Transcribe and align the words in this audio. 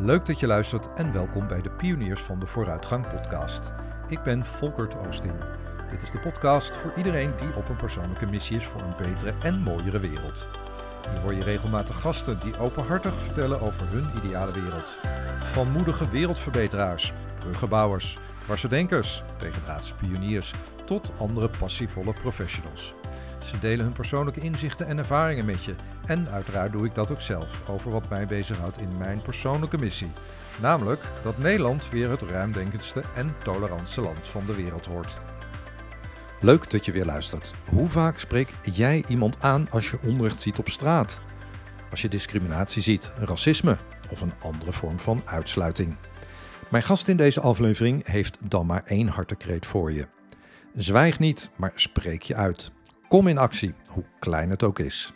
Leuk 0.00 0.26
dat 0.26 0.40
je 0.40 0.46
luistert 0.46 0.94
en 0.94 1.12
welkom 1.12 1.46
bij 1.46 1.62
de 1.62 1.70
Pioniers 1.70 2.20
van 2.20 2.40
de 2.40 2.46
Vooruitgang 2.46 3.08
podcast. 3.08 3.72
Ik 4.08 4.22
ben 4.22 4.44
Volkert 4.44 4.96
Oosting. 4.96 5.32
Dit 5.90 6.02
is 6.02 6.10
de 6.10 6.18
podcast 6.18 6.76
voor 6.76 6.92
iedereen 6.96 7.32
die 7.36 7.56
op 7.56 7.68
een 7.68 7.76
persoonlijke 7.76 8.26
missie 8.26 8.56
is 8.56 8.64
voor 8.64 8.80
een 8.80 8.96
betere 8.96 9.34
en 9.40 9.58
mooiere 9.58 10.00
wereld. 10.00 10.48
Hier 11.10 11.20
hoor 11.20 11.34
je 11.34 11.42
regelmatig 11.42 12.00
gasten 12.00 12.40
die 12.40 12.58
openhartig 12.58 13.14
vertellen 13.14 13.60
over 13.60 13.88
hun 13.88 14.06
ideale 14.24 14.52
wereld. 14.52 14.96
Van 15.42 15.72
moedige 15.72 16.08
wereldverbeteraars, 16.08 17.12
bruggenbouwers, 17.40 18.18
dwarsdenkers, 18.44 19.22
tegendraadse 19.36 19.94
pioniers 19.94 20.54
tot 20.84 21.12
andere 21.16 21.50
passievolle 21.58 22.12
professionals. 22.12 22.94
Ze 23.44 23.58
delen 23.58 23.84
hun 23.84 23.94
persoonlijke 23.94 24.40
inzichten 24.40 24.86
en 24.86 24.98
ervaringen 24.98 25.44
met 25.44 25.64
je. 25.64 25.74
En 26.06 26.28
uiteraard 26.30 26.72
doe 26.72 26.86
ik 26.86 26.94
dat 26.94 27.10
ook 27.10 27.20
zelf 27.20 27.68
over 27.68 27.90
wat 27.90 28.08
mij 28.08 28.26
bezighoudt 28.26 28.78
in 28.78 28.96
mijn 28.96 29.22
persoonlijke 29.22 29.78
missie. 29.78 30.10
Namelijk 30.60 31.00
dat 31.22 31.38
Nederland 31.38 31.90
weer 31.90 32.10
het 32.10 32.22
ruimdenkendste 32.22 33.02
en 33.14 33.34
tolerantste 33.42 34.00
land 34.00 34.28
van 34.28 34.46
de 34.46 34.54
wereld 34.54 34.86
wordt. 34.86 35.20
Leuk 36.40 36.70
dat 36.70 36.84
je 36.84 36.92
weer 36.92 37.04
luistert. 37.04 37.54
Hoe 37.70 37.88
vaak 37.88 38.18
spreek 38.18 38.52
jij 38.62 39.04
iemand 39.08 39.36
aan 39.40 39.66
als 39.70 39.90
je 39.90 39.98
onrecht 40.06 40.40
ziet 40.40 40.58
op 40.58 40.68
straat? 40.68 41.20
Als 41.90 42.02
je 42.02 42.08
discriminatie 42.08 42.82
ziet, 42.82 43.12
racisme 43.18 43.76
of 44.10 44.20
een 44.20 44.32
andere 44.38 44.72
vorm 44.72 44.98
van 44.98 45.22
uitsluiting? 45.24 45.96
Mijn 46.68 46.82
gast 46.82 47.08
in 47.08 47.16
deze 47.16 47.40
aflevering 47.40 48.06
heeft 48.06 48.38
dan 48.44 48.66
maar 48.66 48.82
één 48.86 49.08
hartekreet 49.08 49.66
voor 49.66 49.92
je. 49.92 50.06
Zwijg 50.74 51.18
niet, 51.18 51.50
maar 51.56 51.72
spreek 51.74 52.22
je 52.22 52.34
uit. 52.34 52.72
Kom 53.08 53.26
in 53.26 53.38
actie, 53.38 53.74
hoe 53.90 54.04
klein 54.18 54.50
het 54.50 54.62
ook 54.62 54.78
is. 54.78 55.12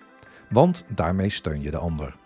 Want 0.51 0.85
daarmee 0.89 1.31
steun 1.31 1.63
je 1.63 1.71
de 1.71 1.77
ander. 1.77 2.17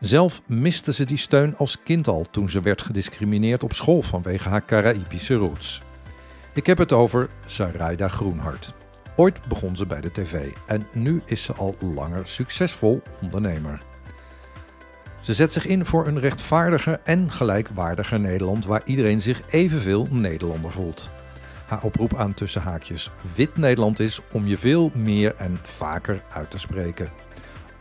Zelf 0.00 0.42
miste 0.46 0.92
ze 0.92 1.04
die 1.04 1.16
steun 1.16 1.56
als 1.56 1.82
kind 1.82 2.08
al 2.08 2.26
toen 2.30 2.48
ze 2.48 2.60
werd 2.60 2.82
gediscrimineerd 2.82 3.62
op 3.62 3.72
school 3.72 4.02
vanwege 4.02 4.48
haar 4.48 4.64
Caraïbische 4.64 5.34
roots. 5.34 5.82
Ik 6.54 6.66
heb 6.66 6.78
het 6.78 6.92
over 6.92 7.28
Sarayda 7.46 8.08
Groenhart. 8.08 8.74
Ooit 9.16 9.48
begon 9.48 9.76
ze 9.76 9.86
bij 9.86 10.00
de 10.00 10.12
tv 10.12 10.52
en 10.66 10.86
nu 10.92 11.22
is 11.24 11.42
ze 11.42 11.52
al 11.52 11.74
langer 11.80 12.26
succesvol 12.26 13.02
ondernemer. 13.22 13.82
Ze 15.20 15.34
zet 15.34 15.52
zich 15.52 15.66
in 15.66 15.86
voor 15.86 16.06
een 16.06 16.20
rechtvaardiger 16.20 17.00
en 17.04 17.30
gelijkwaardiger 17.30 18.20
Nederland 18.20 18.66
waar 18.66 18.82
iedereen 18.84 19.20
zich 19.20 19.42
evenveel 19.48 20.06
Nederlander 20.10 20.72
voelt. 20.72 21.10
Haar 21.70 21.82
oproep 21.82 22.16
aan 22.16 22.34
tussen 22.34 22.62
haakjes 22.62 23.10
wit 23.34 23.56
Nederland 23.56 24.00
is 24.00 24.20
om 24.32 24.46
je 24.46 24.58
veel 24.58 24.90
meer 24.94 25.34
en 25.36 25.58
vaker 25.62 26.22
uit 26.32 26.50
te 26.50 26.58
spreken. 26.58 27.10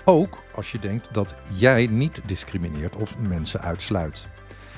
Ook 0.05 0.37
als 0.55 0.71
je 0.71 0.79
denkt 0.79 1.13
dat 1.13 1.35
jij 1.53 1.87
niet 1.87 2.21
discrimineert 2.25 2.95
of 2.95 3.17
mensen 3.17 3.61
uitsluit. 3.61 4.27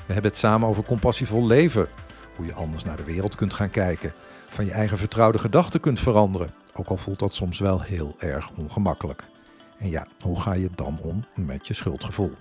We 0.06 0.12
hebben 0.12 0.30
het 0.30 0.40
samen 0.40 0.68
over 0.68 0.84
compassievol 0.84 1.46
leven, 1.46 1.88
hoe 2.36 2.46
je 2.46 2.52
anders 2.52 2.84
naar 2.84 2.96
de 2.96 3.04
wereld 3.04 3.34
kunt 3.34 3.54
gaan 3.54 3.70
kijken, 3.70 4.12
van 4.48 4.64
je 4.64 4.72
eigen 4.72 4.98
vertrouwde 4.98 5.38
gedachten 5.38 5.80
kunt 5.80 6.00
veranderen, 6.00 6.54
ook 6.74 6.88
al 6.88 6.96
voelt 6.96 7.18
dat 7.18 7.34
soms 7.34 7.58
wel 7.58 7.80
heel 7.80 8.14
erg 8.18 8.50
ongemakkelijk. 8.50 9.24
En 9.78 9.90
ja, 9.90 10.06
hoe 10.24 10.40
ga 10.40 10.54
je 10.54 10.70
dan 10.74 10.98
om 11.02 11.24
met 11.34 11.66
je 11.66 11.74
schuldgevoel? 11.74 12.32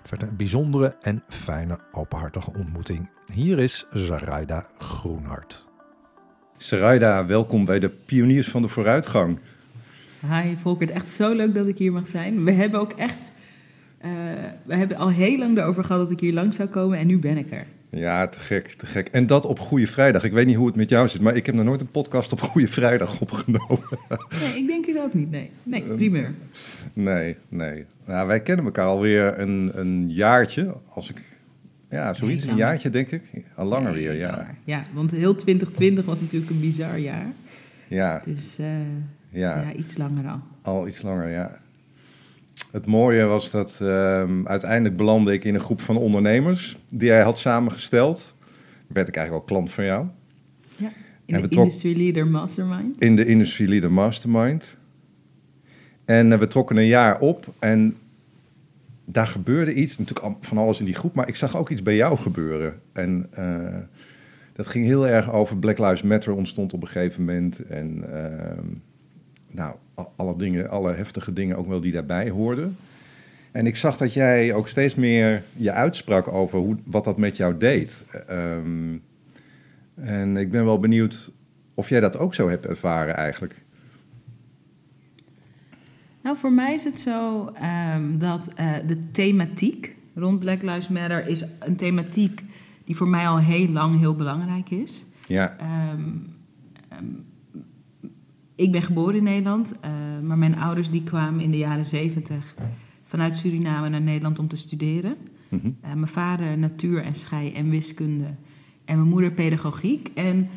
Het 0.00 0.10
werd 0.10 0.22
een 0.22 0.36
bijzondere 0.36 0.96
en 1.00 1.22
fijne, 1.28 1.78
openhartige 1.92 2.52
ontmoeting. 2.58 3.10
Hier 3.32 3.58
is 3.58 3.86
Zaraida 3.90 4.66
Groenhart. 4.78 5.74
Sarayda, 6.58 7.26
welkom 7.26 7.64
bij 7.64 7.78
de 7.78 7.88
Pioniers 7.88 8.48
van 8.48 8.62
de 8.62 8.68
Vooruitgang. 8.68 9.38
Hi 10.30 10.56
Volkert, 10.56 10.90
echt 10.90 11.10
zo 11.10 11.34
leuk 11.34 11.54
dat 11.54 11.66
ik 11.66 11.78
hier 11.78 11.92
mag 11.92 12.06
zijn. 12.06 12.44
We 12.44 12.52
hebben 12.52 12.80
ook 12.80 12.92
echt, 12.92 13.32
uh, 14.04 14.10
we 14.64 14.74
hebben 14.74 14.96
al 14.96 15.10
heel 15.10 15.38
lang 15.38 15.58
erover 15.58 15.84
gehad 15.84 16.02
dat 16.02 16.10
ik 16.10 16.20
hier 16.20 16.32
lang 16.32 16.54
zou 16.54 16.68
komen 16.68 16.98
en 16.98 17.06
nu 17.06 17.18
ben 17.18 17.36
ik 17.36 17.52
er. 17.52 17.66
Ja, 17.90 18.28
te 18.28 18.38
gek, 18.38 18.68
te 18.68 18.86
gek. 18.86 19.08
En 19.08 19.26
dat 19.26 19.44
op 19.44 19.58
Goede 19.58 19.86
Vrijdag. 19.86 20.24
Ik 20.24 20.32
weet 20.32 20.46
niet 20.46 20.56
hoe 20.56 20.66
het 20.66 20.76
met 20.76 20.90
jou 20.90 21.08
zit, 21.08 21.20
maar 21.20 21.36
ik 21.36 21.46
heb 21.46 21.54
nog 21.54 21.64
nooit 21.64 21.80
een 21.80 21.90
podcast 21.90 22.32
op 22.32 22.40
Goede 22.40 22.68
Vrijdag 22.68 23.20
opgenomen. 23.20 23.80
Nee, 24.40 24.56
ik 24.56 24.66
denk 24.66 24.86
het 24.86 24.98
ook 24.98 25.14
niet. 25.14 25.30
Nee, 25.30 25.50
nee 25.62 25.82
primeur. 25.82 26.34
Nee, 26.92 27.36
nee. 27.48 27.84
Nou, 28.06 28.26
wij 28.26 28.40
kennen 28.40 28.64
elkaar 28.64 28.86
alweer 28.86 29.38
een, 29.38 29.70
een 29.74 30.10
jaartje, 30.10 30.74
als 30.94 31.10
ik 31.10 31.22
ja, 31.90 32.14
zoiets, 32.14 32.44
een 32.44 32.56
jaartje 32.56 32.90
denk 32.90 33.10
ik. 33.10 33.22
Al 33.54 33.66
langer 33.66 33.92
weer, 33.92 34.14
ja. 34.14 34.54
Ja, 34.64 34.82
want 34.92 35.10
heel 35.10 35.34
2020 35.34 36.04
was 36.04 36.20
natuurlijk 36.20 36.50
een 36.50 36.60
bizar 36.60 36.98
jaar. 36.98 37.32
Ja. 37.88 38.22
Dus 38.24 38.58
uh, 38.60 38.66
ja. 39.28 39.60
ja. 39.60 39.72
iets 39.72 39.96
langer 39.96 40.28
al. 40.28 40.40
Al 40.62 40.88
iets 40.88 41.02
langer, 41.02 41.28
ja. 41.28 41.58
Het 42.72 42.86
mooie 42.86 43.24
was 43.24 43.50
dat 43.50 43.78
um, 43.82 44.46
uiteindelijk 44.46 44.96
belandde 44.96 45.32
ik 45.32 45.44
in 45.44 45.54
een 45.54 45.60
groep 45.60 45.80
van 45.80 45.96
ondernemers 45.96 46.76
die 46.88 47.10
hij 47.10 47.22
had 47.22 47.38
samengesteld. 47.38 48.34
Werd 48.86 49.08
ik 49.08 49.16
eigenlijk 49.16 49.48
al 49.48 49.54
klant 49.54 49.70
van 49.70 49.84
jou. 49.84 50.06
Ja, 50.76 50.90
in 51.24 51.40
de 51.40 51.48
Industry 51.48 51.96
Leader 51.96 52.26
Mastermind. 52.26 53.00
In 53.00 53.16
de 53.16 53.26
Industry 53.26 53.68
Leader 53.68 53.92
Mastermind. 53.92 54.74
En 56.04 56.30
uh, 56.30 56.38
we 56.38 56.46
trokken 56.46 56.76
een 56.76 56.86
jaar 56.86 57.20
op 57.20 57.54
en 57.58 57.96
daar 59.06 59.26
gebeurde 59.26 59.74
iets, 59.74 59.98
natuurlijk 59.98 60.36
van 60.40 60.58
alles 60.58 60.78
in 60.78 60.84
die 60.84 60.94
groep, 60.94 61.14
maar 61.14 61.28
ik 61.28 61.36
zag 61.36 61.56
ook 61.56 61.70
iets 61.70 61.82
bij 61.82 61.96
jou 61.96 62.16
gebeuren. 62.16 62.80
En 62.92 63.26
uh, 63.38 63.76
dat 64.52 64.66
ging 64.66 64.84
heel 64.84 65.08
erg 65.08 65.32
over 65.32 65.56
Black 65.58 65.78
Lives 65.78 66.02
Matter 66.02 66.34
ontstond 66.34 66.72
op 66.72 66.82
een 66.82 66.88
gegeven 66.88 67.24
moment. 67.24 67.64
En 67.66 68.04
uh, 68.08 68.84
nou, 69.50 69.76
alle 70.16 70.36
dingen, 70.36 70.68
alle 70.68 70.92
heftige 70.92 71.32
dingen 71.32 71.56
ook 71.56 71.68
wel 71.68 71.80
die 71.80 71.92
daarbij 71.92 72.30
hoorden. 72.30 72.76
En 73.52 73.66
ik 73.66 73.76
zag 73.76 73.96
dat 73.96 74.12
jij 74.12 74.52
ook 74.52 74.68
steeds 74.68 74.94
meer 74.94 75.42
je 75.52 75.70
uitsprak 75.70 76.28
over 76.28 76.58
hoe, 76.58 76.76
wat 76.84 77.04
dat 77.04 77.16
met 77.16 77.36
jou 77.36 77.56
deed. 77.58 78.04
Um, 78.30 79.02
en 79.94 80.36
ik 80.36 80.50
ben 80.50 80.64
wel 80.64 80.78
benieuwd 80.78 81.30
of 81.74 81.88
jij 81.88 82.00
dat 82.00 82.18
ook 82.18 82.34
zo 82.34 82.48
hebt 82.48 82.66
ervaren 82.66 83.14
eigenlijk. 83.14 83.54
Nou, 86.26 86.38
voor 86.38 86.52
mij 86.52 86.74
is 86.74 86.84
het 86.84 87.00
zo 87.00 87.52
um, 87.94 88.18
dat 88.18 88.50
uh, 88.60 88.72
de 88.86 89.10
thematiek 89.10 89.96
rond 90.14 90.38
Black 90.38 90.62
Lives 90.62 90.88
Matter 90.88 91.28
is 91.28 91.44
een 91.60 91.76
thematiek 91.76 92.42
die 92.84 92.96
voor 92.96 93.08
mij 93.08 93.28
al 93.28 93.38
heel 93.38 93.68
lang 93.68 93.98
heel 93.98 94.14
belangrijk 94.14 94.70
is. 94.70 95.04
Ja. 95.26 95.56
Um, 95.92 96.26
um, 96.92 97.24
ik 98.54 98.72
ben 98.72 98.82
geboren 98.82 99.14
in 99.14 99.22
Nederland, 99.22 99.72
uh, 99.72 99.90
maar 100.26 100.38
mijn 100.38 100.58
ouders 100.58 100.90
die 100.90 101.02
kwamen 101.02 101.40
in 101.40 101.50
de 101.50 101.58
jaren 101.58 101.86
zeventig 101.86 102.54
vanuit 103.04 103.36
Suriname 103.36 103.88
naar 103.88 104.00
Nederland 104.00 104.38
om 104.38 104.48
te 104.48 104.56
studeren. 104.56 105.16
Mm 105.48 105.60
-hmm. 105.62 105.76
uh, 105.84 105.92
mijn 105.92 106.06
vader 106.06 106.58
natuur 106.58 107.02
en 107.02 107.14
schei 107.14 107.52
en 107.52 107.70
wiskunde 107.70 108.34
en 108.84 108.96
mijn 108.96 109.08
moeder 109.08 109.32
pedagogiek. 109.32 110.10
En 110.14 110.48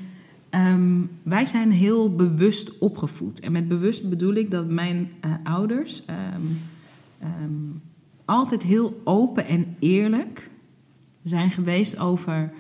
Um, 0.56 1.10
wij 1.24 1.46
zijn 1.46 1.72
heel 1.72 2.16
bewust 2.16 2.78
opgevoed. 2.78 3.40
En 3.40 3.52
met 3.52 3.68
bewust 3.68 4.10
bedoel 4.10 4.34
ik 4.34 4.52
dat 4.52 4.70
mijn 4.70 5.12
uh, 5.26 5.34
ouders 5.44 6.04
um, 6.10 6.60
um, 7.42 7.82
altijd 8.26 8.64
heel 8.64 9.02
open 9.04 9.46
en 9.46 9.76
eerlijk 9.80 10.50
zijn 11.24 11.52
geweest 11.52 12.00
over 12.00 12.52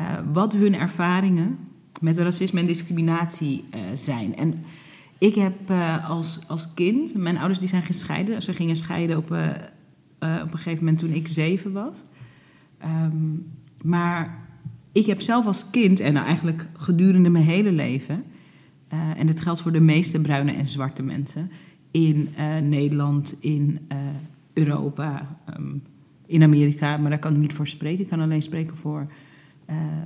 uh, 0.00 0.06
wat 0.32 0.52
hun 0.52 0.74
ervaringen 0.74 1.58
met 2.00 2.18
racisme 2.18 2.60
en 2.60 2.66
discriminatie 2.66 3.64
uh, 3.74 3.80
zijn. 3.94 4.36
En 4.36 4.64
ik 5.18 5.34
heb 5.34 5.70
als, 6.08 6.40
als 6.48 6.74
kind, 6.74 7.14
mijn 7.14 7.36
ouders 7.36 7.58
die 7.58 7.68
zijn 7.68 7.82
gescheiden. 7.82 8.42
Ze 8.42 8.52
gingen 8.52 8.76
scheiden 8.76 9.16
op, 9.16 9.24
op 9.24 9.32
een 10.20 10.50
gegeven 10.50 10.84
moment 10.84 10.98
toen 10.98 11.12
ik 11.12 11.28
zeven 11.28 11.72
was. 11.72 12.02
maar 13.82 14.39
ik 14.92 15.06
heb 15.06 15.20
zelf 15.20 15.46
als 15.46 15.70
kind, 15.70 16.00
en 16.00 16.12
nou 16.12 16.26
eigenlijk 16.26 16.68
gedurende 16.72 17.30
mijn 17.30 17.44
hele 17.44 17.72
leven, 17.72 18.24
uh, 18.92 19.00
en 19.16 19.26
dat 19.26 19.40
geldt 19.40 19.60
voor 19.60 19.72
de 19.72 19.80
meeste 19.80 20.20
bruine 20.20 20.52
en 20.52 20.66
zwarte 20.66 21.02
mensen, 21.02 21.50
in 21.90 22.28
uh, 22.38 22.58
Nederland, 22.58 23.36
in 23.40 23.78
uh, 23.92 23.98
Europa, 24.52 25.38
um, 25.56 25.82
in 26.26 26.42
Amerika, 26.42 26.96
maar 26.96 27.10
daar 27.10 27.18
kan 27.18 27.32
ik 27.32 27.40
niet 27.40 27.52
voor 27.52 27.68
spreken. 27.68 28.04
Ik 28.04 28.10
kan 28.10 28.20
alleen 28.20 28.42
spreken 28.42 28.76
voor 28.76 29.06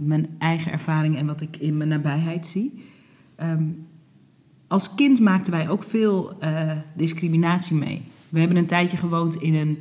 mijn 0.01 0.29
eigen 0.39 0.73
ervaring 0.73 1.17
en 1.17 1.27
wat 1.27 1.41
ik 1.41 1.57
in 1.57 1.77
mijn 1.77 1.89
nabijheid 1.89 2.47
zie. 2.47 2.85
Um, 3.43 3.87
als 4.67 4.95
kind 4.95 5.21
maakten 5.21 5.53
wij 5.53 5.69
ook 5.69 5.83
veel 5.83 6.39
discriminatie 6.97 7.77
mee. 7.77 8.03
We 8.29 8.39
hebben 8.39 8.57
een 8.57 8.67
tijdje 8.67 8.97
gewoond 8.97 9.35
in 9.35 9.55
een 9.55 9.79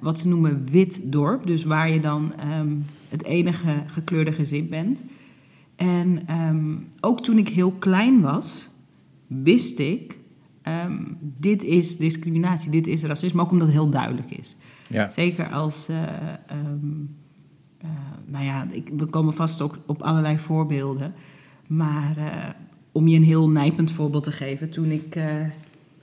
wat 0.00 0.18
ze 0.18 0.28
noemen 0.28 0.66
wit 0.70 1.00
dorp. 1.04 1.46
Dus 1.46 1.64
waar 1.64 1.90
je 1.90 2.00
dan 2.00 2.32
um, 2.58 2.84
het 3.08 3.24
enige 3.24 3.82
gekleurde 3.86 4.32
gezin 4.32 4.68
bent. 4.68 5.04
En 5.76 6.34
um, 6.48 6.88
ook 7.00 7.22
toen 7.22 7.38
ik 7.38 7.48
heel 7.48 7.70
klein 7.70 8.20
was, 8.20 8.68
wist 9.26 9.78
ik, 9.78 10.18
um, 10.62 11.16
dit 11.20 11.62
is 11.62 11.96
discriminatie, 11.96 12.70
dit 12.70 12.86
is 12.86 13.02
racisme, 13.02 13.40
ook 13.40 13.50
omdat 13.50 13.66
het 13.66 13.76
heel 13.76 13.90
duidelijk 13.90 14.30
is. 14.30 14.56
Ja. 14.88 15.10
Zeker 15.10 15.50
als, 15.50 15.88
uh, 15.90 16.02
uh, 16.02 17.88
nou 18.26 18.44
ja, 18.44 18.66
ik, 18.70 18.90
we 18.96 19.06
komen 19.06 19.34
vast 19.34 19.60
ook 19.60 19.78
op 19.86 20.02
allerlei 20.02 20.38
voorbeelden. 20.38 21.14
Maar 21.68 22.16
om 22.92 23.08
je 23.08 23.16
een 23.16 23.24
heel 23.24 23.50
nijpend 23.50 23.92
voorbeeld 23.92 24.24
te 24.24 24.32
geven, 24.32 24.70
toen 24.70 24.90
ik 24.90 25.18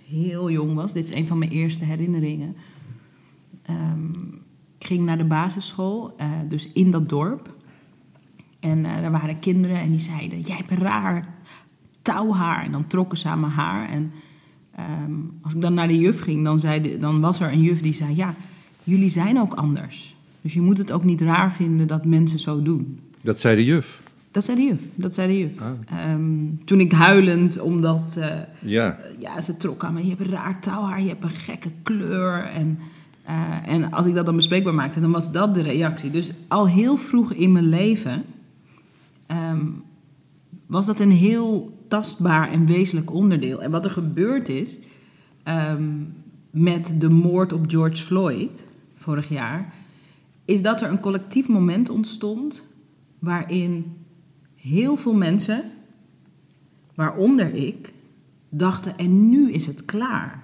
heel 0.08 0.52
jong 0.52 0.74
was, 0.74 0.94
dit 0.94 1.10
is 1.10 1.16
een 1.16 1.28
van 1.28 1.38
mijn 1.38 1.52
eerste 1.52 1.86
herinneringen 1.86 2.56
um, 3.70 4.42
ging 4.86 5.06
naar 5.06 5.18
de 5.18 5.26
basisschool, 5.26 6.14
eh, 6.18 6.28
dus 6.50 6.70
in 6.74 6.92
dat 6.92 7.10
dorp. 7.10 7.56
En 8.60 8.86
eh, 8.86 9.04
er 9.04 9.12
waren 9.12 9.40
kinderen 9.40 9.78
en 9.80 9.90
die 9.90 10.00
zeiden: 10.00 10.40
Jij 10.40 10.56
hebt 10.56 10.82
raar 10.82 11.26
touwhaar. 12.02 12.64
En 12.66 12.72
dan 12.72 12.88
trokken 12.88 13.18
ze 13.18 13.28
aan 13.28 13.40
mijn 13.40 13.52
haar. 13.52 13.90
En 13.90 14.12
ehm, 14.76 15.12
als 15.42 15.54
ik 15.56 15.62
dan 15.62 15.74
naar 15.74 15.88
de 15.88 16.00
juf 16.00 16.20
ging, 16.22 16.44
dan, 16.44 16.60
zei 16.60 16.82
de- 16.82 16.98
dan 16.98 17.22
was 17.22 17.40
er 17.40 17.52
een 17.52 17.62
juf 17.62 17.82
die 17.82 17.94
zei: 17.94 18.16
Ja, 18.16 18.34
jullie 18.84 19.10
zijn 19.10 19.40
ook 19.40 19.54
anders. 19.54 20.16
Dus 20.42 20.54
je 20.54 20.62
moet 20.62 20.78
het 20.78 20.92
ook 20.92 21.04
niet 21.04 21.22
raar 21.22 21.52
vinden 21.54 21.88
dat 21.88 22.06
mensen 22.06 22.40
zo 22.40 22.62
doen. 22.62 23.00
Dat 23.22 23.40
zei 23.40 23.56
de 23.56 23.64
juf. 23.66 24.04
Dat 24.32 24.46
zei 24.46 24.58
de 24.58 24.64
juf. 24.64 24.80
Dat 24.96 25.14
zei 25.14 25.28
de 25.28 25.38
juf. 25.40 25.62
Ah. 25.62 25.70
Ehm, 26.12 26.22
toen 26.66 26.80
ik 26.80 26.92
huilend, 26.92 27.60
omdat 27.62 28.16
eh, 28.20 28.38
Ja. 28.60 28.98
ja, 29.20 29.42
ze 29.42 29.58
trok 29.58 29.84
aan 29.84 29.94
me. 29.94 30.04
Je 30.08 30.16
hebt 30.16 30.30
raar 30.30 30.60
touwhaar, 30.62 31.02
je 31.02 31.08
hebt 31.08 31.24
een 31.24 31.30
gekke 31.30 31.72
kleur. 31.84 32.44
En, 32.44 32.80
eh, 33.26 33.68
en 33.68 33.92
als 33.92 34.06
ik 34.06 34.16
dat 34.16 34.26
dan 34.26 34.36
bespreekbaar 34.36 34.74
maakte, 34.74 35.00
dan 35.00 35.12
was 35.12 35.32
dat 35.32 35.54
de 35.54 35.62
reactie. 35.62 36.12
Dus 36.12 36.32
al 36.48 36.68
heel 36.68 36.98
vroeg 36.98 37.34
in 37.34 37.52
mijn 37.52 37.70
leven 37.70 38.24
ehm, 39.26 39.66
was 40.66 40.86
dat 40.86 41.00
een 41.00 41.12
heel 41.12 41.78
tastbaar 41.88 42.52
en 42.52 42.66
wezenlijk 42.66 43.14
onderdeel. 43.14 43.62
En 43.62 43.72
wat 43.72 43.86
er 43.86 43.92
gebeurd 43.92 44.50
is 44.50 44.80
ehm, 45.44 45.94
met 46.50 46.96
de 47.00 47.10
moord 47.10 47.54
op 47.54 47.70
George 47.70 48.04
Floyd 48.04 48.68
vorig 48.96 49.30
jaar, 49.30 49.74
is 50.46 50.62
dat 50.62 50.82
er 50.82 50.90
een 50.90 51.00
collectief 51.00 51.48
moment 51.48 51.90
ontstond 51.90 52.64
waarin 53.20 53.94
heel 54.56 54.96
veel 54.96 55.14
mensen, 55.14 55.72
waaronder 56.96 57.54
ik, 57.54 57.94
dachten: 58.50 58.98
en 58.98 59.30
nu 59.30 59.52
is 59.52 59.66
het 59.66 59.86
klaar. 59.86 60.44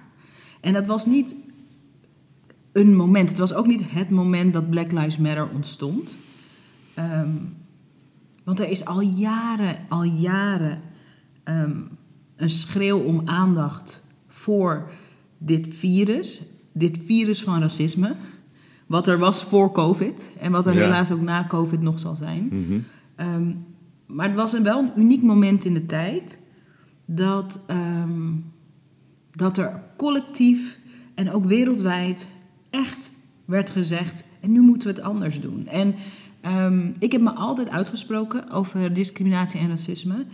En 0.60 0.72
dat 0.72 0.86
was 0.86 1.06
niet 1.06 1.36
een 2.72 2.94
moment, 2.96 3.28
het 3.28 3.38
was 3.38 3.54
ook 3.54 3.66
niet 3.66 3.82
het 3.86 4.10
moment 4.10 4.52
dat 4.52 4.70
Black 4.70 4.92
Lives 4.92 5.18
Matter 5.18 5.48
ontstond. 5.48 6.14
Ehm, 6.94 7.30
want 8.44 8.60
er 8.60 8.68
is 8.68 8.84
al 8.84 9.00
jaren, 9.00 9.76
al 9.88 10.02
jaren 10.04 10.80
ehm, 11.44 11.76
een 12.36 12.50
schreeuw 12.50 12.98
om 12.98 13.22
aandacht 13.24 14.02
voor 14.28 14.90
dit 15.38 15.74
virus. 15.74 16.42
Dit 16.72 16.98
virus 17.04 17.42
van 17.42 17.60
racisme. 17.60 18.14
Wat 18.86 19.06
er 19.06 19.18
was 19.18 19.42
voor 19.42 19.72
COVID 19.72 20.32
en 20.40 20.52
wat 20.52 20.66
er 20.66 20.74
Ja. 20.74 20.80
helaas 20.80 21.10
ook 21.10 21.20
na 21.20 21.46
COVID 21.46 21.80
nog 21.80 21.98
zal 21.98 22.16
zijn. 22.16 22.48
Mhm. 22.50 22.78
Ehm, 23.16 23.50
maar 24.06 24.26
het 24.26 24.36
was 24.36 24.52
een, 24.52 24.62
wel 24.62 24.78
een 24.78 24.92
uniek 24.96 25.22
moment 25.22 25.64
in 25.64 25.74
de 25.74 25.86
tijd 25.86 26.38
dat, 27.06 27.60
dat 29.32 29.58
er 29.58 29.82
collectief 29.96 30.78
en 31.14 31.30
ook 31.30 31.44
wereldwijd 31.44 32.28
echt 32.72 33.12
werd 33.44 33.70
gezegd: 33.70 34.24
en 34.40 34.52
nu 34.52 34.60
moeten 34.60 34.88
we 34.88 34.94
het 34.94 35.04
anders 35.04 35.40
doen. 35.40 35.66
En 35.66 35.94
ehm, 36.40 36.90
ik 36.98 37.12
heb 37.12 37.20
me 37.20 37.30
altijd 37.32 37.68
uitgesproken 37.70 38.50
over 38.50 38.92
discriminatie 38.92 39.60
en 39.60 39.68
racisme. 39.68 40.24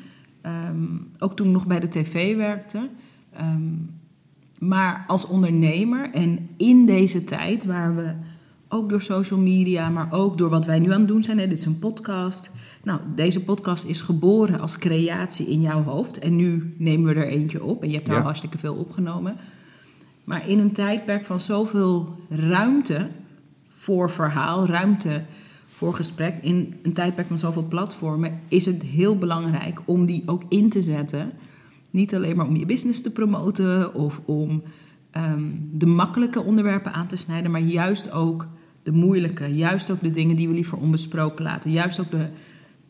Ehm, 0.41 0.87
ook 1.19 1.37
toen 1.37 1.47
ik 1.47 1.53
nog 1.53 1.67
bij 1.67 1.81
de 1.81 1.89
tv 1.89 2.37
werkte. 2.37 2.89
Ehm, 3.33 3.73
maar 4.59 5.05
als 5.07 5.27
ondernemer 5.27 6.11
en 6.13 6.49
in 6.57 6.87
deze 6.87 7.25
tijd 7.25 7.65
waar 7.65 7.97
we 7.97 8.13
ook 8.69 8.89
door 8.89 9.03
social 9.03 9.41
media, 9.41 9.89
maar 9.89 10.13
ook 10.13 10.39
door 10.39 10.49
wat 10.51 10.67
wij 10.67 10.79
nu 10.79 10.93
aan 10.93 10.99
het 10.99 11.09
doen 11.09 11.23
zijn. 11.23 11.39
Hè, 11.39 11.47
dit 11.47 11.59
is 11.59 11.65
een 11.65 11.79
podcast. 11.79 12.51
Nou, 12.85 13.01
deze 13.15 13.45
podcast 13.45 13.85
is 13.85 14.01
geboren 14.01 14.61
als 14.61 14.79
creatie 14.79 15.47
in 15.47 15.61
jouw 15.61 15.83
hoofd. 15.83 16.19
En 16.19 16.37
nu 16.37 16.75
nemen 16.79 17.15
we 17.15 17.21
er 17.21 17.29
eentje 17.29 17.65
op. 17.65 17.83
En 17.83 17.89
je 17.89 17.95
hebt 17.95 18.09
Ja. 18.09 18.17
al 18.17 18.23
hartstikke 18.23 18.59
veel 18.59 18.75
opgenomen. 18.75 19.37
Maar 20.29 20.49
in 20.49 20.59
een 20.59 20.73
tijdperk 20.73 21.25
van 21.25 21.41
zoveel 21.41 22.17
ruimte 22.29 23.09
voor 23.69 24.11
verhaal, 24.11 24.67
ruimte 24.67 25.25
voor 25.67 25.95
gesprek, 25.95 26.39
in 26.43 26.75
een 26.83 26.93
tijdperk 26.93 27.27
van 27.27 27.39
zoveel 27.39 27.63
platformen, 27.63 28.41
is 28.49 28.67
het 28.67 28.83
heel 28.83 29.19
belangrijk 29.19 29.81
om 29.85 30.07
die 30.07 30.23
ook 30.27 30.43
in 30.49 30.71
te 30.71 30.83
zetten. 30.83 31.33
Niet 31.91 32.15
alleen 32.15 32.37
maar 32.37 32.47
om 32.47 32.57
je 32.57 32.67
business 32.67 33.03
te 33.03 33.11
promoten 33.11 33.95
of 33.95 34.21
om 34.25 34.63
ehm, 35.11 35.45
de 35.73 35.87
makkelijke 35.87 36.43
onderwerpen 36.43 36.93
aan 36.93 37.07
te 37.07 37.17
snijden, 37.17 37.51
maar 37.51 37.61
juist 37.61 38.11
ook 38.11 38.47
de 38.83 38.93
moeilijke, 38.93 39.55
juist 39.55 39.91
ook 39.91 40.03
de 40.03 40.11
dingen 40.11 40.37
die 40.37 40.49
we 40.49 40.55
liever 40.55 40.79
onbesproken 40.79 41.45
laten, 41.45 41.71
juist 41.71 42.01
ook 42.01 42.11
de, 42.11 42.29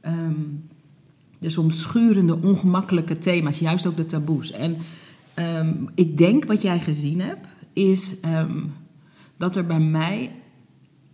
ehm, 0.00 0.34
de 1.38 1.50
soms 1.50 1.81
schurende, 1.81 2.43
ongemakkelijke 2.43 3.19
thema's, 3.19 3.58
juist 3.58 3.87
ook 3.87 3.96
de 3.96 4.06
taboes. 4.06 4.50
En 4.50 4.76
ehm, 5.38 5.75
ik 5.94 6.17
denk 6.17 6.44
wat 6.44 6.62
jij 6.62 6.81
gezien 6.81 7.20
hebt, 7.20 7.46
is 7.73 8.20
ehm, 8.20 8.58
dat 9.37 9.56
er 9.56 9.67
bij 9.67 9.81
mij 9.81 10.31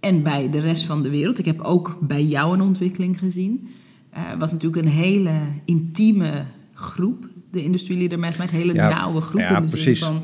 en 0.01 0.23
bij 0.23 0.51
de 0.51 0.59
rest 0.59 0.85
van 0.87 1.03
de 1.03 1.09
wereld, 1.11 1.39
ik 1.39 1.45
heb 1.45 1.61
ook 1.61 1.99
bij 2.01 2.25
jou 2.25 2.55
een 2.55 2.61
ontwikkeling 2.61 3.19
gezien. 3.19 3.69
Eh, 4.11 4.23
was 4.39 4.53
natuurlijk 4.53 4.83
een 4.87 4.93
hele 4.93 5.33
intieme 5.65 6.45
groep, 6.75 7.29
de 7.51 7.63
Industrie 7.63 7.99
Leader 7.99 8.19
Mastermind, 8.19 8.53
een 8.53 8.59
hele 8.59 8.75
Ja, 8.75 8.89
nauwe 8.89 9.21
groep. 9.21 9.41
ja, 9.41 9.57
in 9.57 9.63
de 9.63 9.69
precies. 9.69 9.99
zin 9.99 10.07
van, 10.07 10.21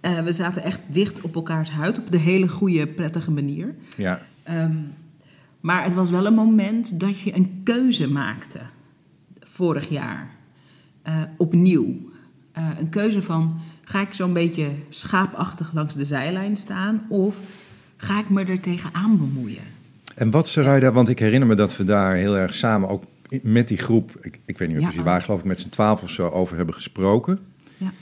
eh, 0.00 0.18
we 0.20 0.32
zaten 0.32 0.62
echt 0.62 0.80
dicht 0.88 1.20
op 1.20 1.34
elkaars 1.34 1.70
huid 1.70 1.98
op 1.98 2.10
de 2.12 2.18
hele 2.18 2.48
goede, 2.48 2.86
prettige 2.86 3.30
manier. 3.30 3.74
Ja. 3.96 4.20
Ehm, 4.42 4.76
maar 5.60 5.84
het 5.84 5.94
was 5.94 6.10
wel 6.10 6.26
een 6.26 6.34
moment 6.34 7.00
dat 7.00 7.20
je 7.20 7.36
een 7.36 7.60
keuze 7.64 8.08
maakte 8.10 8.60
vorig 9.40 9.88
jaar. 9.88 10.30
eh, 11.02 11.14
opnieuw. 11.36 12.10
Eh, 12.52 12.68
een 12.78 12.88
keuze 12.88 13.22
van, 13.22 13.60
ga 13.84 14.00
ik 14.00 14.12
zo'n 14.12 14.32
beetje 14.32 14.68
schaapachtig 14.88 15.72
langs 15.72 15.94
de 15.94 16.04
zijlijn 16.04 16.56
staan... 16.56 17.04
of 17.08 17.38
ga 17.96 18.20
ik 18.20 18.28
me 18.30 18.44
er 18.44 18.60
tegenaan 18.60 19.18
bemoeien? 19.18 19.62
En 20.14 20.30
wat 20.30 20.48
Sarayda, 20.48 20.92
want 20.92 21.08
ik 21.08 21.18
herinner 21.18 21.48
me 21.48 21.54
dat 21.54 21.76
we 21.76 21.84
daar 21.84 22.14
heel 22.14 22.36
erg 22.36 22.54
samen 22.54 22.88
ook 22.88 23.04
met 23.42 23.68
die 23.68 23.78
groep, 23.78 24.10
ik, 24.20 24.38
ik 24.44 24.58
weet 24.58 24.68
niet 24.68 24.68
meer 24.68 24.80
Ja. 24.80 24.86
precies 24.86 25.04
waar, 25.04 25.22
geloof 25.22 25.38
ik 25.38 25.44
met 25.44 25.60
z'n 25.60 25.68
twaalf 25.68 26.02
of 26.02 26.10
zo 26.10 26.28
over 26.28 26.56
hebben 26.56 26.74
gesproken. 26.74 27.38
Ja. 27.76 27.92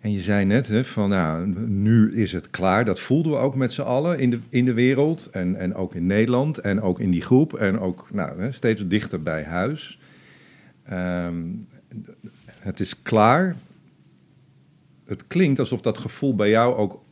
En 0.00 0.12
je 0.12 0.20
zei 0.20 0.44
net 0.44 0.66
hè, 0.66 0.84
van, 0.84 1.08
nou, 1.08 1.46
nu 1.66 2.14
is 2.14 2.32
het 2.32 2.50
klaar. 2.50 2.84
Dat 2.84 3.00
voelden 3.00 3.32
we 3.32 3.38
ook 3.38 3.54
met 3.54 3.72
z'n 3.72 3.80
allen 3.80 4.18
in 4.18 4.30
de, 4.30 4.38
in 4.48 4.64
de 4.64 4.72
wereld 4.72 5.30
en, 5.30 5.56
en 5.56 5.74
ook 5.74 5.94
in 5.94 6.06
Nederland 6.06 6.58
en 6.58 6.80
ook 6.80 7.00
in 7.00 7.10
die 7.10 7.22
groep 7.22 7.54
en 7.54 7.80
ook 7.80 8.08
nou, 8.12 8.40
hè, 8.40 8.50
steeds 8.50 8.88
dichter 8.88 9.22
bij 9.22 9.44
huis. 9.44 9.98
Ehm, 10.84 11.34
het 12.58 12.80
is 12.80 13.02
klaar. 13.02 13.56
Het 15.08 15.24
klinkt 15.26 15.58
alsof 15.58 15.80
dat 15.80 15.98
gevoel 15.98 16.34
bij 16.34 16.50
jou 16.50 16.74
ook 16.76 17.02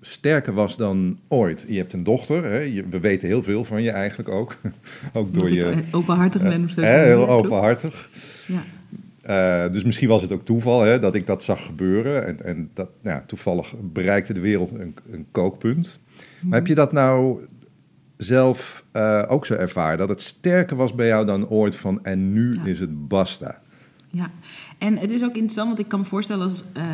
sterker 0.00 0.52
was 0.52 0.76
dan 0.76 1.18
ooit. 1.28 1.64
Je 1.68 1.76
hebt 1.76 1.92
een 1.92 2.04
dochter, 2.04 2.44
hè? 2.44 2.58
Je- 2.58 2.84
we 2.90 3.00
weten 3.00 3.28
heel 3.28 3.42
veel 3.42 3.64
van 3.64 3.82
je 3.82 3.90
eigenlijk 3.90 4.28
ook. 4.28 4.56
ook 5.12 5.34
door 5.34 5.52
je... 5.52 5.64
eh, 5.64 5.78
openhartig 5.90 6.42
ben 6.42 6.64
of 6.64 6.70
zo. 6.70 6.80
Hè, 6.80 7.04
heel 7.04 7.28
openhartig. 7.28 8.10
Ja. 8.46 8.62
Eh, 9.66 9.72
dus 9.72 9.84
misschien 9.84 10.08
was 10.08 10.22
het 10.22 10.32
ook 10.32 10.44
toeval 10.44 10.80
hè, 10.82 10.98
dat 10.98 11.14
ik 11.14 11.26
dat 11.26 11.44
zag 11.44 11.64
gebeuren. 11.64 12.26
En, 12.26 12.44
en 12.44 12.70
dat, 12.74 12.88
nou, 13.02 13.16
ja, 13.16 13.24
toevallig 13.26 13.74
bereikte 13.80 14.32
de 14.32 14.40
wereld 14.40 14.70
een, 14.70 14.94
een 15.10 15.26
kookpunt. 15.30 16.00
Maar 16.42 16.58
heb 16.58 16.66
je 16.66 16.74
dat 16.74 16.92
nou 16.92 17.40
zelf 18.16 18.84
eh, 18.92 19.22
ook 19.28 19.46
zo 19.46 19.54
ervaren? 19.54 19.98
Dat 19.98 20.08
het 20.08 20.20
sterker 20.20 20.76
was 20.76 20.94
bij 20.94 21.06
jou 21.06 21.26
dan 21.26 21.48
ooit 21.48 21.76
van 21.76 22.04
en 22.04 22.32
nu 22.32 22.52
Ja. 22.52 22.64
is 22.64 22.80
het 22.80 23.08
basta. 23.08 23.60
Ja, 24.10 24.30
en 24.78 24.96
het 24.98 25.10
is 25.10 25.22
ook 25.22 25.34
interessant, 25.34 25.66
want 25.68 25.78
ik 25.80 25.88
kan 25.88 26.00
me 26.00 26.04
voorstellen 26.06 26.48
als, 26.48 26.64
eh, 26.72 26.84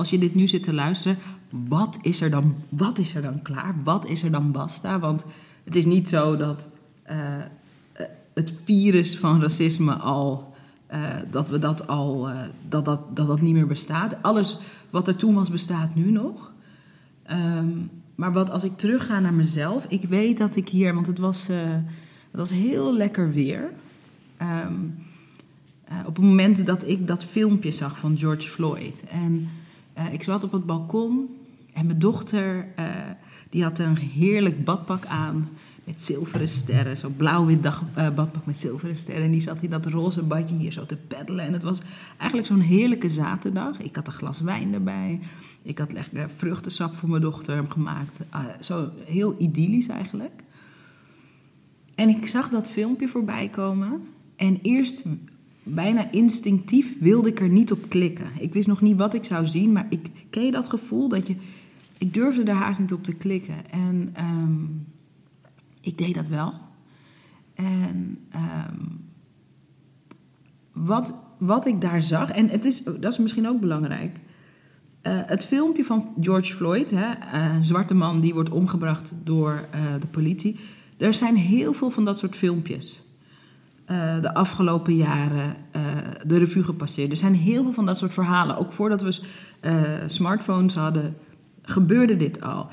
als 0.00 0.10
je 0.10 0.18
dit 0.18 0.34
nu 0.34 0.48
zit 0.48 0.62
te 0.62 0.72
luisteren, 0.72 1.18
wat 1.50 1.98
is, 2.02 2.20
er 2.20 2.30
dan, 2.30 2.54
wat 2.68 2.98
is 2.98 3.14
er 3.14 3.22
dan 3.22 3.42
klaar? 3.42 3.74
Wat 3.84 4.08
is 4.08 4.22
er 4.22 4.30
dan 4.30 4.52
basta? 4.52 4.98
Want 4.98 5.26
het 5.64 5.76
is 5.76 5.84
niet 5.84 6.08
zo 6.08 6.36
dat 6.36 6.68
eh, 7.02 7.36
eh, 7.36 8.06
het 8.34 8.54
virus 8.64 9.18
van 9.18 9.40
racisme 9.40 9.92
al, 9.92 10.54
eh, 10.86 11.00
dat 11.30 11.48
we 11.48 11.58
dat 11.58 11.86
al, 11.86 12.28
dat, 12.68 12.84
dat, 12.84 13.16
dat 13.16 13.26
dat 13.26 13.40
niet 13.40 13.54
meer 13.54 13.66
bestaat. 13.66 14.22
Alles 14.22 14.58
wat 14.90 15.08
er 15.08 15.16
toen 15.16 15.34
was, 15.34 15.50
bestaat 15.50 15.94
nu 15.94 16.10
nog. 16.10 16.52
Ehm, 17.22 17.68
maar 18.14 18.32
wat 18.32 18.50
als 18.50 18.64
ik 18.64 18.76
terugga 18.76 19.20
naar 19.20 19.34
mezelf, 19.34 19.84
ik 19.88 20.02
weet 20.02 20.38
dat 20.38 20.56
ik 20.56 20.68
hier, 20.68 20.94
want 20.94 21.06
het 21.06 21.18
was, 21.18 21.46
het 22.30 22.38
was 22.40 22.50
heel 22.50 22.96
lekker 22.96 23.32
weer. 23.32 23.72
Ehm, 24.36 24.74
eh, 25.90 25.98
op 26.06 26.16
het 26.16 26.24
moment 26.24 26.66
dat 26.66 26.88
ik 26.88 27.06
dat 27.06 27.24
filmpje 27.24 27.72
zag 27.72 27.98
van 27.98 28.18
George 28.18 28.48
Floyd. 28.48 29.04
En 29.08 29.48
eh, 29.92 30.12
ik 30.12 30.22
zat 30.22 30.44
op 30.44 30.52
het 30.52 30.66
balkon 30.66 31.28
en 31.72 31.86
mijn 31.86 31.98
dochter, 31.98 32.66
eh, 32.76 32.86
die 33.48 33.62
had 33.62 33.78
een 33.78 33.96
heerlijk 33.96 34.64
badpak 34.64 35.06
aan 35.06 35.48
met 35.84 36.02
zilveren 36.02 36.48
sterren. 36.48 36.96
Zo'n 36.96 37.16
blauw-wit 37.16 37.62
dag- 37.62 37.84
eh, 37.94 38.10
badpak 38.14 38.46
met 38.46 38.58
zilveren 38.58 38.96
sterren. 38.96 39.24
En 39.24 39.30
die 39.30 39.40
zat 39.40 39.62
in 39.62 39.70
dat 39.70 39.86
roze 39.86 40.22
badje 40.22 40.56
hier 40.56 40.72
zo 40.72 40.86
te 40.86 40.96
peddelen. 40.96 41.44
En 41.44 41.52
het 41.52 41.62
was 41.62 41.80
eigenlijk 42.16 42.48
zo'n 42.48 42.60
heerlijke 42.60 43.10
zaterdag. 43.10 43.80
Ik 43.80 43.96
had 43.96 44.06
een 44.06 44.12
glas 44.12 44.40
wijn 44.40 44.74
erbij. 44.74 45.20
Ik 45.62 45.78
had 45.78 45.92
lekker 45.92 46.30
vruchtensap 46.36 46.94
voor 46.94 47.08
mijn 47.08 47.22
dochter 47.22 47.64
gemaakt. 47.68 48.20
Zo 48.60 48.90
heel 49.04 49.34
idyllisch 49.38 49.88
eigenlijk. 49.88 50.42
En 51.94 52.08
ik 52.08 52.26
zag 52.26 52.48
dat 52.48 52.70
filmpje 52.70 53.08
voorbij 53.08 53.48
komen. 53.48 54.02
En 54.36 54.58
eerst 54.62 55.02
bijna 55.62 56.10
instinctief 56.10 56.98
wilde 57.00 57.28
ik 57.28 57.40
er 57.40 57.48
niet 57.48 57.72
op 57.72 57.88
klikken. 57.88 58.30
Ik 58.38 58.52
wist 58.52 58.68
nog 58.68 58.80
niet 58.80 58.96
wat 58.96 59.14
ik 59.14 59.24
zou 59.24 59.46
zien, 59.46 59.72
maar 59.72 59.86
ik 59.88 60.10
ken 60.30 60.44
je 60.44 60.50
dat 60.50 60.68
gevoel 60.68 61.08
dat 61.08 61.26
je. 61.26 61.36
Ik 61.98 62.14
durfde 62.14 62.42
er 62.42 62.54
haast 62.54 62.80
niet 62.80 62.92
op 62.92 63.04
te 63.04 63.12
klikken. 63.12 63.70
En, 63.70 64.10
ehm, 64.12 64.64
ik 65.80 65.98
deed 65.98 66.14
dat 66.14 66.28
wel. 66.28 66.52
En 67.54 68.16
ehm, 68.30 68.86
wat, 70.72 71.14
wat 71.38 71.66
ik 71.66 71.80
daar 71.80 72.02
zag, 72.02 72.30
en 72.30 72.48
het 72.48 72.64
is, 72.64 72.82
dat 72.82 73.12
is 73.12 73.18
misschien 73.18 73.48
ook 73.48 73.60
belangrijk. 73.60 74.18
Eh, 75.02 75.18
het 75.26 75.44
filmpje 75.44 75.84
van 75.84 76.14
George 76.20 76.54
Floyd, 76.54 76.90
hè, 76.90 77.38
een 77.54 77.64
zwarte 77.64 77.94
man 77.94 78.20
die 78.20 78.34
wordt 78.34 78.50
omgebracht 78.50 79.12
door 79.24 79.68
eh, 79.70 79.80
de 80.00 80.06
politie. 80.06 80.56
Er 80.98 81.14
zijn 81.14 81.36
heel 81.36 81.72
veel 81.72 81.90
van 81.90 82.04
dat 82.04 82.18
soort 82.18 82.36
filmpjes. 82.36 83.02
De 84.20 84.34
afgelopen 84.34 84.96
jaren 84.96 85.56
de 86.26 86.38
revue 86.38 86.64
gepasseerd. 86.64 87.10
Er 87.10 87.16
zijn 87.16 87.34
heel 87.34 87.62
veel 87.62 87.72
van 87.72 87.86
dat 87.86 87.98
soort 87.98 88.14
verhalen. 88.14 88.56
Ook 88.56 88.72
voordat 88.72 89.02
we 89.02 89.20
smartphones 90.06 90.74
hadden, 90.74 91.16
gebeurde 91.62 92.16
dit 92.16 92.40
al. 92.40 92.68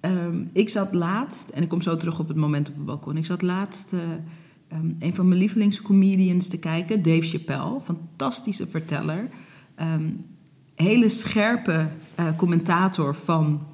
Ehm, 0.00 0.44
ik 0.52 0.68
zat 0.68 0.94
laatst, 0.94 1.48
en 1.48 1.62
ik 1.62 1.68
kom 1.68 1.80
zo 1.80 1.96
terug 1.96 2.18
op 2.18 2.28
het 2.28 2.36
moment 2.36 2.68
op 2.68 2.74
het 2.74 2.84
balkon. 2.84 3.16
Ik 3.16 3.26
zat 3.26 3.42
laatst 3.42 3.92
um, 3.92 4.96
een 4.98 5.14
van 5.14 5.28
mijn 5.28 5.40
lievelingscomedians 5.40 6.48
te 6.48 6.58
kijken, 6.58 7.02
Dave 7.02 7.22
Chappelle. 7.22 7.80
Fantastische 7.80 8.66
verteller. 8.66 9.28
Ehm, 9.74 10.10
hele 10.74 11.08
scherpe 11.08 11.88
commentator 12.36 13.14
van 13.14 13.66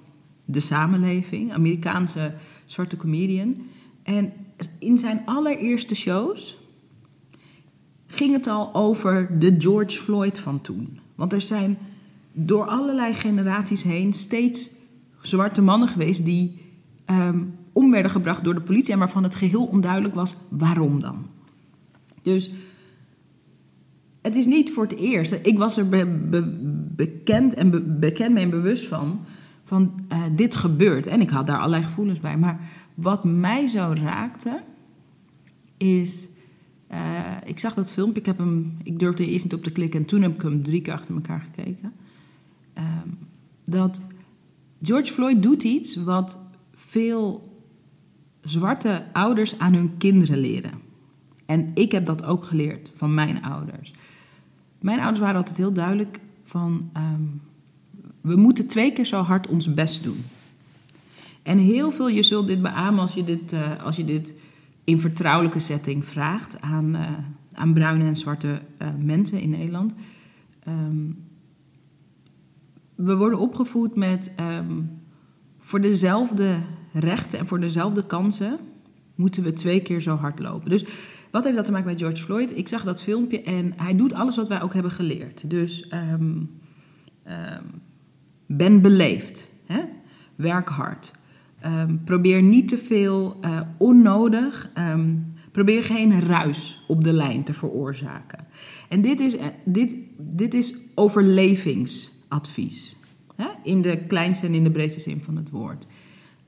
de 0.44 0.60
samenleving, 0.60 1.52
Amerikaanse 1.52 2.34
zwarte 2.66 2.96
comedian. 2.96 3.56
En 4.02 4.32
in 4.78 4.98
zijn 4.98 5.22
allereerste 5.24 5.94
shows 5.94 6.57
ging 8.08 8.32
het 8.32 8.46
al 8.46 8.74
over 8.74 9.38
de 9.38 9.54
George 9.58 9.98
Floyd 9.98 10.38
van 10.38 10.60
toen. 10.60 10.98
Want 11.14 11.32
er 11.32 11.40
zijn 11.40 11.78
door 12.32 12.66
allerlei 12.66 13.14
generaties 13.14 13.82
heen 13.82 14.12
steeds 14.12 14.70
zwarte 15.22 15.62
mannen 15.62 15.88
geweest 15.88 16.24
die 16.24 16.60
um, 17.10 17.54
om 17.72 17.90
werden 17.90 18.10
gebracht 18.10 18.44
door 18.44 18.54
de 18.54 18.60
politie 18.60 18.92
en 18.92 18.98
waarvan 18.98 19.22
het 19.22 19.34
geheel 19.34 19.64
onduidelijk 19.64 20.14
was 20.14 20.36
waarom 20.48 21.00
dan. 21.00 21.26
Dus 22.22 22.50
het 24.22 24.36
is 24.36 24.46
niet 24.46 24.70
voor 24.70 24.82
het 24.82 24.96
eerst. 24.96 25.38
Ik 25.42 25.58
was 25.58 25.76
er 25.76 25.88
bekend 26.96 27.54
en 27.54 27.98
bekend 28.00 28.32
mee 28.32 28.44
en 28.44 28.50
bewust 28.50 28.86
van. 28.86 29.20
Van 29.64 30.06
uh, 30.12 30.22
dit 30.32 30.56
gebeurt. 30.56 31.06
En 31.06 31.20
ik 31.20 31.30
had 31.30 31.46
daar 31.46 31.58
allerlei 31.58 31.82
gevoelens 31.82 32.20
bij. 32.20 32.36
Maar 32.36 32.60
wat 32.94 33.24
mij 33.24 33.66
zo 33.66 33.94
raakte. 34.02 34.60
Is. 35.76 36.28
Uh, 36.92 37.36
ik 37.44 37.58
zag 37.58 37.74
dat 37.74 37.92
filmpje. 37.92 38.20
Ik, 38.20 38.26
heb 38.26 38.38
hem, 38.38 38.76
ik 38.82 38.98
durfde 38.98 39.26
eerst 39.26 39.44
niet 39.44 39.54
op 39.54 39.62
te 39.62 39.70
klikken. 39.70 40.00
En 40.00 40.06
toen 40.06 40.22
heb 40.22 40.34
ik 40.34 40.42
hem 40.42 40.62
drie 40.62 40.82
keer 40.82 40.92
achter 40.92 41.14
elkaar 41.14 41.40
gekeken. 41.40 41.92
Uh, 42.78 42.84
dat 43.64 44.00
George 44.82 45.12
Floyd 45.12 45.42
doet 45.42 45.62
iets 45.62 45.96
wat 45.96 46.38
veel 46.74 47.56
zwarte 48.40 49.04
ouders 49.12 49.58
aan 49.58 49.74
hun 49.74 49.96
kinderen 49.96 50.38
leren. 50.38 50.72
En 51.46 51.70
ik 51.74 51.92
heb 51.92 52.06
dat 52.06 52.24
ook 52.24 52.44
geleerd 52.44 52.90
van 52.94 53.14
mijn 53.14 53.42
ouders. 53.42 53.94
Mijn 54.80 54.98
ouders 54.98 55.20
waren 55.20 55.36
altijd 55.36 55.56
heel 55.56 55.72
duidelijk 55.72 56.20
van... 56.42 56.90
Ehm, 56.92 57.22
we 58.20 58.36
moeten 58.36 58.66
twee 58.66 58.92
keer 58.92 59.06
zo 59.06 59.22
hard 59.22 59.46
ons 59.46 59.74
best 59.74 60.02
doen. 60.02 60.24
En 61.42 61.58
heel 61.58 61.90
veel, 61.90 62.08
je 62.08 62.22
zult 62.22 62.46
dit 62.46 62.62
beamen 62.62 63.00
als 63.00 63.14
je 63.14 63.24
dit, 63.24 63.52
uh, 63.52 63.84
als 63.84 63.96
je 63.96 64.04
dit 64.04 64.32
in 64.88 64.98
vertrouwelijke 64.98 65.58
setting 65.58 66.06
vraagt 66.06 66.60
aan, 66.60 66.96
uh, 66.96 67.10
aan 67.52 67.74
bruine 67.74 68.04
en 68.04 68.16
zwarte 68.16 68.60
uh, 68.82 68.88
mensen 68.98 69.40
in 69.40 69.50
Nederland. 69.50 69.94
Um, 70.68 71.26
we 72.94 73.16
worden 73.16 73.38
opgevoed 73.38 73.96
met 73.96 74.32
um, 74.40 75.00
voor 75.58 75.80
dezelfde 75.80 76.56
rechten 76.92 77.38
en 77.38 77.46
voor 77.46 77.60
dezelfde 77.60 78.06
kansen 78.06 78.58
moeten 79.14 79.42
we 79.42 79.52
twee 79.52 79.80
keer 79.80 80.00
zo 80.00 80.14
hard 80.14 80.38
lopen. 80.38 80.70
Dus 80.70 80.84
wat 81.30 81.44
heeft 81.44 81.56
dat 81.56 81.64
te 81.64 81.72
maken 81.72 81.88
met 81.88 82.00
George 82.00 82.22
Floyd? 82.22 82.56
Ik 82.56 82.68
zag 82.68 82.84
dat 82.84 83.02
filmpje 83.02 83.42
en 83.42 83.72
hij 83.76 83.96
doet 83.96 84.12
alles 84.12 84.36
wat 84.36 84.48
wij 84.48 84.62
ook 84.62 84.74
hebben 84.74 84.92
geleerd. 84.92 85.50
Dus 85.50 85.92
um, 86.18 86.50
ben 88.46 88.82
beleefd, 88.82 89.48
hè? 89.66 89.80
werk 90.36 90.68
hard. 90.68 91.12
Um, 91.66 92.00
probeer 92.04 92.42
niet 92.42 92.68
te 92.68 92.78
veel 92.78 93.38
uh, 93.44 93.60
onnodig, 93.78 94.70
probeer 95.52 95.82
geen 95.82 96.20
ruis 96.20 96.84
op 96.88 97.04
de 97.04 97.12
lijn 97.12 97.44
te 97.44 97.52
veroorzaken. 97.52 98.46
En 98.88 99.00
dit 99.00 99.20
is, 99.20 99.36
dit, 99.64 99.96
dit 100.16 100.54
is 100.54 100.76
overlevingsadvies. 100.94 102.96
Hè? 103.36 103.46
In 103.62 103.82
de 103.82 103.96
kleinste 103.96 104.46
en 104.46 104.54
in 104.54 104.64
de 104.64 104.70
breedste 104.70 105.00
zin 105.00 105.22
van 105.22 105.36
het 105.36 105.50
woord. 105.50 105.86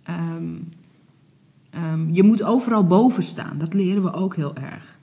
Um, 0.08 0.68
um, 1.92 2.08
je 2.12 2.22
moet 2.22 2.42
overal 2.42 2.86
boven 2.86 3.22
staan. 3.22 3.58
Dat 3.58 3.74
leren 3.74 4.02
we 4.02 4.12
ook 4.12 4.36
heel 4.36 4.56
erg. 4.56 4.98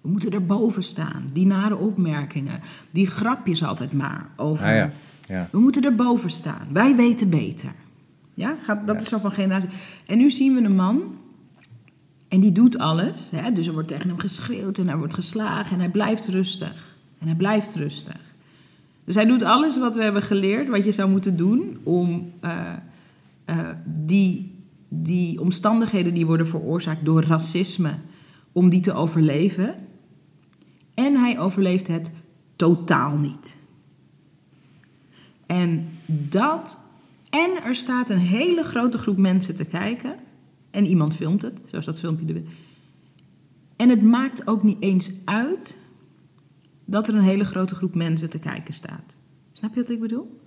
We 0.00 0.08
moeten 0.08 0.32
er 0.32 0.46
boven 0.46 0.82
staan. 0.82 1.24
Die 1.32 1.46
nare 1.46 1.76
opmerkingen. 1.76 2.60
Die 2.90 3.06
grapjes 3.06 3.64
altijd 3.64 3.92
maar 3.92 4.28
over. 4.36 4.66
Ah, 4.66 4.74
ja. 4.74 4.92
Ja. 5.28 5.48
We 5.52 5.58
moeten 5.58 5.84
er 5.84 5.94
boven 5.94 6.30
staan. 6.30 6.66
Wij 6.72 6.96
weten 6.96 7.30
beter. 7.30 7.72
Ja, 8.42 8.56
Gaat, 8.62 8.86
dat 8.86 9.00
is 9.02 9.08
zo 9.08 9.18
van 9.18 9.32
generatie. 9.32 9.68
En 10.06 10.18
nu 10.18 10.30
zien 10.30 10.54
we 10.54 10.60
een 10.60 10.74
man. 10.74 11.16
En 12.28 12.40
die 12.40 12.52
doet 12.52 12.78
alles. 12.78 13.30
Hè? 13.30 13.52
Dus 13.52 13.66
er 13.66 13.72
wordt 13.72 13.88
tegen 13.88 14.08
hem 14.08 14.18
geschreeuwd 14.18 14.78
en 14.78 14.88
hij 14.88 14.96
wordt 14.96 15.14
geslagen. 15.14 15.72
En 15.72 15.78
hij 15.78 15.90
blijft 15.90 16.26
rustig. 16.26 16.96
En 17.18 17.26
hij 17.26 17.36
blijft 17.36 17.74
rustig. 17.74 18.20
Dus 19.04 19.14
hij 19.14 19.24
doet 19.24 19.42
alles 19.42 19.78
wat 19.78 19.96
we 19.96 20.02
hebben 20.02 20.22
geleerd, 20.22 20.68
wat 20.68 20.84
je 20.84 20.92
zou 20.92 21.10
moeten 21.10 21.36
doen 21.36 21.78
om 21.82 22.32
uh, 22.44 22.72
uh, 23.46 23.68
die, 23.84 24.54
die 24.88 25.40
omstandigheden 25.40 26.14
die 26.14 26.26
worden 26.26 26.48
veroorzaakt 26.48 27.04
door 27.04 27.22
racisme, 27.24 27.94
om 28.52 28.70
die 28.70 28.80
te 28.80 28.92
overleven. 28.92 29.74
En 30.94 31.16
hij 31.16 31.38
overleeft 31.38 31.86
het 31.86 32.10
totaal 32.56 33.16
niet. 33.16 33.56
En 35.46 35.88
dat. 36.06 36.78
En 37.32 37.62
er 37.64 37.74
staat 37.74 38.10
een 38.10 38.18
hele 38.18 38.62
grote 38.62 38.98
groep 38.98 39.16
mensen 39.16 39.54
te 39.54 39.64
kijken. 39.64 40.14
En 40.70 40.86
iemand 40.86 41.16
filmt 41.16 41.42
het, 41.42 41.60
zoals 41.64 41.84
dat 41.84 42.00
filmpje. 42.00 42.42
En 43.76 43.88
het 43.88 44.02
maakt 44.02 44.46
ook 44.46 44.62
niet 44.62 44.76
eens 44.80 45.12
uit 45.24 45.76
dat 46.84 47.08
er 47.08 47.14
een 47.14 47.22
hele 47.22 47.44
grote 47.44 47.74
groep 47.74 47.94
mensen 47.94 48.30
te 48.30 48.38
kijken 48.38 48.74
staat. 48.74 49.16
Snap 49.52 49.74
je 49.74 49.80
wat 49.80 49.90
ik 49.90 50.00
bedoel? 50.00 50.40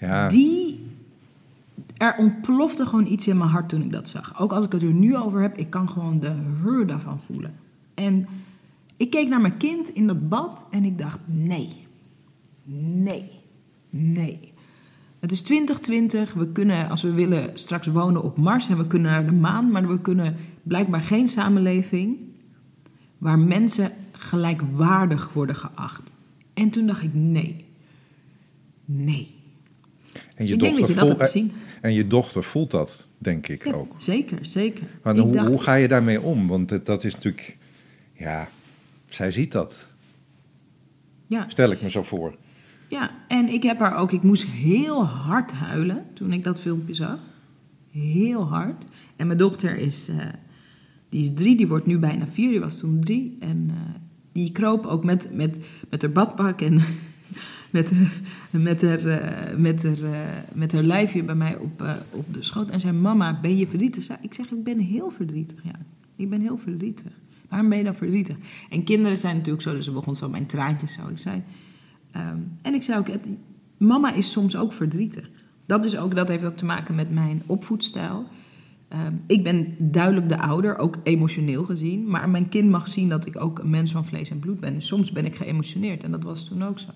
Ja. 0.00 0.28
Die, 0.28 0.86
er 1.96 2.16
ontplofte 2.16 2.86
gewoon 2.86 3.06
iets 3.06 3.26
in 3.26 3.38
mijn 3.38 3.50
hart 3.50 3.68
toen 3.68 3.82
ik 3.82 3.92
dat 3.92 4.08
zag. 4.08 4.40
Ook 4.40 4.52
als 4.52 4.64
ik 4.64 4.72
het 4.72 4.82
er 4.82 4.92
nu 4.92 5.16
over 5.16 5.40
heb, 5.40 5.56
ik 5.56 5.70
kan 5.70 5.90
gewoon 5.90 6.20
de 6.20 6.34
heur 6.62 6.86
daarvan 6.86 7.20
voelen. 7.20 7.54
En 7.94 8.26
ik 8.96 9.10
keek 9.10 9.28
naar 9.28 9.40
mijn 9.40 9.56
kind 9.56 9.88
in 9.88 10.06
dat 10.06 10.28
bad 10.28 10.66
en 10.70 10.84
ik 10.84 10.98
dacht: 10.98 11.20
nee, 11.24 11.72
nee, 12.64 13.30
nee. 13.90 14.52
Het 15.20 15.32
is 15.32 15.40
2020, 15.40 16.32
we 16.32 16.48
kunnen, 16.52 16.88
als 16.88 17.02
we 17.02 17.12
willen, 17.12 17.50
straks 17.54 17.86
wonen 17.86 18.22
op 18.22 18.36
Mars 18.36 18.68
en 18.68 18.76
we 18.76 18.86
kunnen 18.86 19.10
naar 19.10 19.26
de 19.26 19.32
maan, 19.32 19.70
maar 19.70 19.88
we 19.88 20.00
kunnen 20.00 20.36
blijkbaar 20.62 21.00
geen 21.00 21.28
samenleving 21.28 22.16
waar 23.18 23.38
mensen 23.38 23.90
gelijkwaardig 24.12 25.32
worden 25.32 25.56
geacht. 25.56 26.12
En 26.54 26.70
toen 26.70 26.86
dacht 26.86 27.02
ik: 27.02 27.14
nee, 27.14 27.64
nee. 28.84 29.34
En 30.36 30.46
je, 30.46 30.54
ik 30.54 30.60
denk 30.60 30.78
dat 30.80 30.88
je 30.88 30.94
dat 30.94 31.20
gezien. 31.20 31.52
En 31.80 31.92
je 31.92 32.06
dochter 32.06 32.44
voelt 32.44 32.70
dat, 32.70 33.06
denk 33.18 33.48
ik 33.48 33.64
Ja, 33.64 33.72
ook. 33.72 33.94
zeker, 33.96 34.38
zeker. 34.46 34.86
Maar 35.02 35.16
hoe, 35.18 35.32
dacht- 35.32 35.48
hoe 35.48 35.60
ga 35.62 35.74
je 35.74 35.88
daarmee 35.88 36.20
om? 36.20 36.46
Want 36.48 36.70
het- 36.70 36.86
dat 36.86 37.04
is 37.04 37.14
natuurlijk, 37.14 37.56
ja, 38.12 38.48
zij 39.08 39.30
ziet 39.30 39.52
dat. 39.52 39.88
Ja, 41.26 41.44
Stel 41.48 41.70
ik 41.70 41.82
me 41.82 41.90
zo 41.90 42.02
voor. 42.02 42.36
Ja, 42.88 43.10
en 43.28 43.48
ik 43.48 43.62
heb 43.62 43.78
haar 43.78 43.96
ook, 43.96 44.12
ik 44.12 44.22
moest 44.22 44.44
heel 44.44 45.04
hard 45.04 45.52
huilen 45.52 46.04
toen 46.14 46.32
ik 46.32 46.44
dat 46.44 46.60
filmpje 46.60 46.94
zag. 46.94 47.18
Heel 47.90 48.48
hard. 48.48 48.84
En 49.16 49.26
mijn 49.26 49.38
dochter 49.38 49.76
is, 49.76 50.08
eh, 50.08 50.16
die 51.08 51.22
is 51.22 51.32
drie, 51.34 51.56
die 51.56 51.68
wordt 51.68 51.86
nu 51.86 51.98
bijna 51.98 52.26
vier, 52.26 52.50
die 52.50 52.60
was 52.60 52.78
toen 52.78 53.00
drie. 53.00 53.36
En 53.40 53.66
eh, 53.70 53.94
die 54.32 54.52
kroop 54.52 54.86
ook 54.86 55.04
met, 55.04 55.30
met, 55.32 55.58
met 55.90 56.02
haar 56.02 56.10
badpak 56.12 56.60
en 56.60 56.74
met, 57.70 57.92
met, 58.50 58.82
haar, 58.82 59.00
met, 59.56 59.82
haar, 59.82 60.02
eh, 60.02 60.20
met 60.54 60.72
haar 60.72 60.82
lijfje 60.82 61.24
bij 61.24 61.34
mij 61.34 61.56
op, 61.56 61.84
op 62.10 62.34
de 62.34 62.42
schoot. 62.42 62.70
En 62.70 62.80
zei, 62.80 62.92
mama, 62.92 63.40
ben 63.40 63.56
je 63.56 63.66
verdrietig? 63.66 64.08
Ik 64.20 64.34
zeg, 64.34 64.50
ik 64.50 64.64
ben 64.64 64.78
heel 64.78 65.10
verdrietig, 65.10 65.58
ja. 65.64 65.78
Ik 66.16 66.30
ben 66.30 66.40
heel 66.40 66.58
verdrietig. 66.58 67.12
Waarom 67.48 67.68
ben 67.68 67.78
je 67.78 67.84
dan 67.84 67.94
verdrietig? 67.94 68.36
En 68.70 68.84
kinderen 68.84 69.18
zijn 69.18 69.36
natuurlijk 69.36 69.62
zo, 69.62 69.72
dus 69.72 69.84
ze 69.84 69.92
begon 69.92 70.16
zo 70.16 70.28
mijn 70.28 70.46
traantjes 70.46 70.92
zo. 70.92 71.08
Ik 71.08 71.18
zei, 71.18 71.42
ehm, 72.12 72.36
en 72.62 72.74
ik 72.74 72.82
zei 72.82 72.98
ook, 72.98 73.08
het- 73.08 73.28
mama 73.78 74.12
is 74.14 74.30
soms 74.30 74.56
ook 74.56 74.72
verdrietig. 74.72 75.30
Dat, 75.66 75.84
is 75.84 75.96
ook, 75.98 76.14
dat 76.14 76.28
heeft 76.28 76.44
ook 76.44 76.56
te 76.56 76.64
maken 76.64 76.94
met 76.94 77.10
mijn 77.10 77.42
opvoedstijl. 77.46 78.24
Ehm, 78.88 79.12
ik 79.26 79.42
ben 79.42 79.74
duidelijk 79.78 80.28
de 80.28 80.38
ouder, 80.38 80.78
ook 80.78 80.96
emotioneel 81.02 81.64
gezien. 81.64 82.10
Maar 82.10 82.28
mijn 82.28 82.48
kind 82.48 82.70
mag 82.70 82.88
zien 82.88 83.08
dat 83.08 83.26
ik 83.26 83.40
ook 83.40 83.58
een 83.58 83.70
mens 83.70 83.92
van 83.92 84.06
vlees 84.06 84.30
en 84.30 84.38
bloed 84.38 84.60
ben. 84.60 84.74
En 84.74 84.82
soms 84.82 85.12
ben 85.12 85.24
ik 85.24 85.34
geëmotioneerd 85.36 86.02
en 86.04 86.10
dat 86.10 86.22
was 86.22 86.44
toen 86.48 86.64
ook 86.64 86.78
zo. 86.78 86.88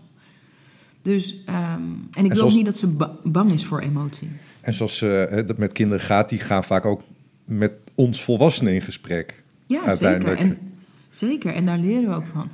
Dus, 1.02 1.44
ehm, 1.44 1.82
en 2.12 2.24
ik 2.24 2.26
wil 2.26 2.36
zoals- 2.36 2.50
ook 2.52 2.56
niet 2.56 2.66
dat 2.66 2.78
ze 2.78 2.86
ba- 2.86 3.16
bang 3.24 3.52
is 3.52 3.64
voor 3.66 3.80
emotie. 3.80 4.28
En 4.60 4.72
zoals 4.72 5.02
eh, 5.02 5.46
dat 5.46 5.58
met 5.58 5.72
kinderen 5.72 6.04
gaat, 6.04 6.28
die 6.28 6.38
gaan 6.38 6.64
vaak 6.64 6.84
ook 6.86 7.02
met 7.44 7.72
ons 7.94 8.22
volwassenen 8.24 8.74
in 8.74 8.80
gesprek. 8.82 9.42
Ja, 9.66 9.94
zeker. 9.94 10.36
En, 10.36 10.58
zeker, 11.10 11.54
en 11.54 11.66
daar 11.66 11.78
leren 11.78 12.08
we 12.08 12.14
ook 12.14 12.26
van. 12.26 12.50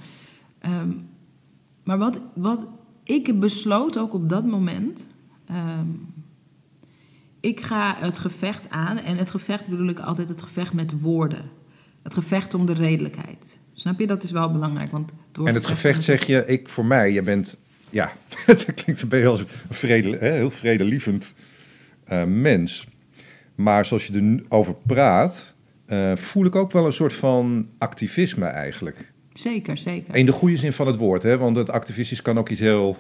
Maar 1.89 1.99
wat, 1.99 2.23
wat 2.35 2.67
ik 3.05 3.41
besloot 3.41 3.99
ook 3.99 4.15
op 4.15 4.29
dat 4.29 4.47
moment. 4.47 5.07
ehm, 5.47 5.87
ik 7.41 7.61
ga 7.61 7.97
het 7.99 8.19
gevecht 8.19 8.71
aan. 8.71 8.99
En 8.99 9.17
het 9.17 9.31
gevecht 9.31 9.67
bedoel 9.67 9.89
ik 9.89 9.99
altijd 9.99 10.29
het 10.29 10.43
gevecht 10.43 10.73
met 10.73 11.01
woorden. 11.01 11.51
Het 12.03 12.15
gevecht 12.15 12.55
om 12.55 12.67
de 12.67 12.73
redelijkheid. 12.73 13.61
Snap 13.73 14.01
je? 14.01 14.07
Dat 14.07 14.23
is 14.23 14.31
wel 14.31 14.53
belangrijk. 14.53 14.91
Want 14.91 15.13
het 15.33 15.47
En 15.47 15.55
het 15.55 15.67
gevecht 15.67 16.03
zeg 16.03 16.27
je, 16.27 16.47
ik 16.47 16.69
voor 16.69 16.85
mij, 16.85 17.13
je 17.13 17.23
bent, 17.23 17.59
ja, 17.91 18.13
het 18.47 18.75
klinkt 18.75 19.03
een 19.03 19.09
beetje 19.09 19.29
als 19.29 19.41
een 19.41 19.49
vrede, 19.71 20.17
heel 20.21 20.51
vredelievend 20.51 21.35
eh, 22.05 22.25
mens. 22.25 22.87
Maar 23.55 23.85
zoals 23.85 24.07
je 24.07 24.13
er 24.13 24.23
nu 24.23 24.45
over 24.49 24.75
praat, 24.87 25.55
eh, 25.87 26.17
voel 26.17 26.45
ik 26.45 26.57
ook 26.57 26.73
wel 26.73 26.87
een 26.87 26.93
soort 26.93 27.15
van 27.15 27.69
activisme 27.79 28.47
eigenlijk. 28.47 29.13
Zeker, 29.39 29.77
zeker. 29.77 30.15
In 30.15 30.27
de 30.27 30.33
goede 30.33 30.57
zin 30.57 30.73
van 30.73 30.87
het 30.87 30.97
woord, 30.97 31.23
hè? 31.23 31.39
want 31.39 31.57
het 31.57 31.71
activistisch 31.71 32.23
kan 32.23 32.39
ook 32.39 32.49
iets 32.49 32.61
heel. 32.61 32.97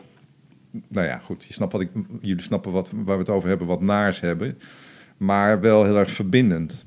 Nou 0.89 1.07
ja, 1.07 1.19
goed, 1.19 1.45
je 1.45 1.53
snapt 1.53 1.73
wat 1.73 1.81
ik, 1.81 1.89
jullie 2.21 2.43
snappen 2.43 2.73
wat, 2.73 2.89
waar 2.95 3.15
we 3.17 3.23
het 3.23 3.29
over 3.31 3.49
hebben, 3.49 3.67
wat 3.67 3.81
naars 3.81 4.21
hebben. 4.21 4.59
Maar 5.17 5.61
wel 5.61 5.85
heel 5.85 5.97
erg 5.99 6.11
verbindend. 6.11 6.85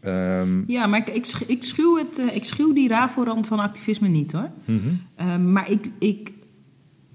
Ehm, 0.00 0.62
Ja, 0.66 0.86
maar 0.86 0.98
ik, 1.08 1.14
ik, 1.14 1.24
sch- 1.24 1.42
ik, 1.46 1.62
schuw 1.62 1.96
het, 1.96 2.18
eh, 2.18 2.36
ik 2.36 2.44
schuw 2.44 2.72
die 2.72 2.88
rafelrand 2.88 3.46
van 3.46 3.58
activisme 3.58 4.08
niet 4.08 4.32
hoor. 4.32 4.50
mhm. 4.64 4.78
Ehm, 5.16 5.52
maar 5.52 5.70
ik, 5.70 5.90
ik, 5.98 6.32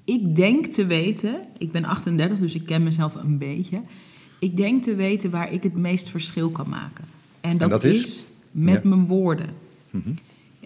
ik 0.06 0.36
denk 0.36 0.65
te 0.65 0.86
weten, 0.86 1.39
ik 1.58 1.72
ben 1.72 1.86
38, 1.86 2.39
dus 2.39 2.56
ik 2.56 2.65
ken 2.65 2.84
mezelf 2.84 3.15
een 3.15 3.38
beetje. 3.38 3.82
Ik 4.39 4.58
denk 4.58 4.84
te 4.84 4.96
weten 4.96 5.30
waar 5.30 5.54
ik 5.54 5.63
het 5.63 5.75
meest 5.75 6.10
verschil 6.10 6.50
kan 6.50 6.70
maken. 6.70 7.04
En 7.42 7.58
dat, 7.58 7.70
dat 7.70 7.84
is? 7.84 8.04
is? 8.04 8.25
met 8.51 8.84
Ja. 8.84 8.89
mijn 8.89 9.06
woorden. 9.06 9.50
Mhm. 9.89 10.10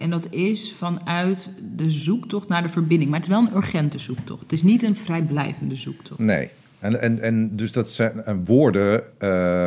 En 0.00 0.10
dat 0.10 0.26
is 0.30 0.74
vanuit 0.78 1.48
de 1.76 1.90
zoektocht 1.90 2.48
naar 2.48 2.62
de 2.62 2.68
verbinding. 2.68 3.10
Maar 3.10 3.20
het 3.20 3.28
is 3.28 3.34
wel 3.34 3.46
een 3.46 3.56
urgente 3.56 3.98
zoektocht. 3.98 4.42
Het 4.42 4.52
is 4.52 4.62
niet 4.62 4.82
een 4.82 4.96
vrijblijvende 4.96 5.74
zoektocht. 5.74 6.20
Nee. 6.20 6.50
En, 6.78 7.00
en, 7.00 7.20
en 7.20 7.56
dus 7.56 7.72
dat 7.72 7.90
zijn 7.90 8.22
en 8.24 8.44
woorden. 8.44 9.02
eh, 9.20 9.66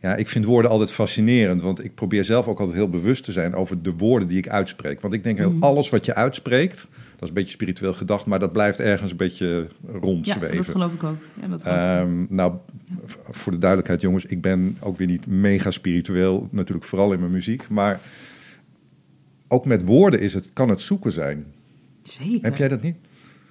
ja, 0.00 0.14
ik 0.16 0.28
vind 0.28 0.44
woorden 0.44 0.70
altijd 0.70 0.90
fascinerend. 0.92 1.62
Want 1.62 1.84
ik 1.84 1.94
probeer 1.94 2.24
zelf 2.24 2.46
ook 2.48 2.58
altijd 2.58 2.76
heel 2.76 2.88
bewust 2.90 3.24
te 3.24 3.32
zijn 3.32 3.54
over 3.54 3.82
de 3.82 3.92
woorden 3.92 4.28
die 4.28 4.38
ik 4.38 4.48
uitspreek. 4.48 5.00
Want 5.00 5.14
ik 5.14 5.22
denk, 5.22 5.38
heel 5.38 5.50
Mhm. 5.52 5.62
alles 5.62 5.88
wat 5.88 6.04
je 6.04 6.14
uitspreekt. 6.14 6.88
Dat 7.12 7.22
is 7.22 7.28
een 7.28 7.34
beetje 7.34 7.50
spiritueel 7.52 7.92
gedacht, 7.92 8.26
maar 8.26 8.38
dat 8.38 8.52
blijft 8.52 8.80
ergens 8.80 9.10
een 9.10 9.16
beetje 9.16 9.68
Ja, 9.86 9.98
rondzweven. 9.98 10.56
dat 10.56 10.68
geloof 10.68 10.92
ik 10.94 11.02
ook. 11.04 11.16
Ja, 11.40 11.48
dat 11.48 11.62
geloof 11.62 11.76
ik 11.78 11.82
ook. 11.82 11.88
Ehm, 12.06 12.24
nou, 12.28 12.52
voor 13.30 13.52
de 13.52 13.58
duidelijkheid, 13.58 14.00
jongens, 14.02 14.24
ik 14.24 14.40
ben 14.40 14.76
ook 14.80 14.98
weer 14.98 15.06
niet 15.06 15.26
mega 15.26 15.70
spiritueel, 15.70 16.48
natuurlijk 16.50 16.86
vooral 16.86 17.12
in 17.12 17.20
mijn 17.20 17.32
muziek, 17.32 17.68
maar 17.68 18.00
ook 19.48 19.64
met 19.64 19.84
woorden 19.84 20.20
is 20.20 20.34
het, 20.34 20.52
kan 20.52 20.68
het 20.68 20.80
zoeken 20.80 21.12
zijn. 21.12 21.46
Zeker. 22.02 22.44
Heb 22.44 22.56
jij 22.56 22.68
dat 22.68 22.82
niet? 22.82 22.96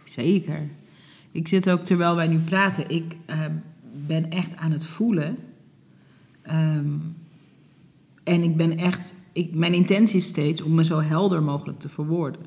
Zeker. 0.03 0.59
Ik 1.31 1.47
zit 1.47 1.69
ook, 1.69 1.85
terwijl 1.85 2.15
wij 2.15 2.27
nu 2.27 2.37
praten, 2.37 2.89
ik 2.89 3.15
eh, 3.25 3.45
ben 4.07 4.29
echt 4.29 4.55
aan 4.55 4.71
het 4.71 4.85
voelen. 4.85 5.37
Ehm, 6.41 6.87
en 8.23 8.43
ik 8.43 8.55
ben 8.55 8.77
echt, 8.77 9.13
ik, 9.31 9.53
mijn 9.53 9.73
intentie 9.73 10.17
is 10.17 10.25
steeds 10.25 10.61
om 10.61 10.73
me 10.73 10.83
zo 10.83 10.99
helder 10.99 11.43
mogelijk 11.43 11.79
te 11.79 11.89
verwoorden. 11.89 12.41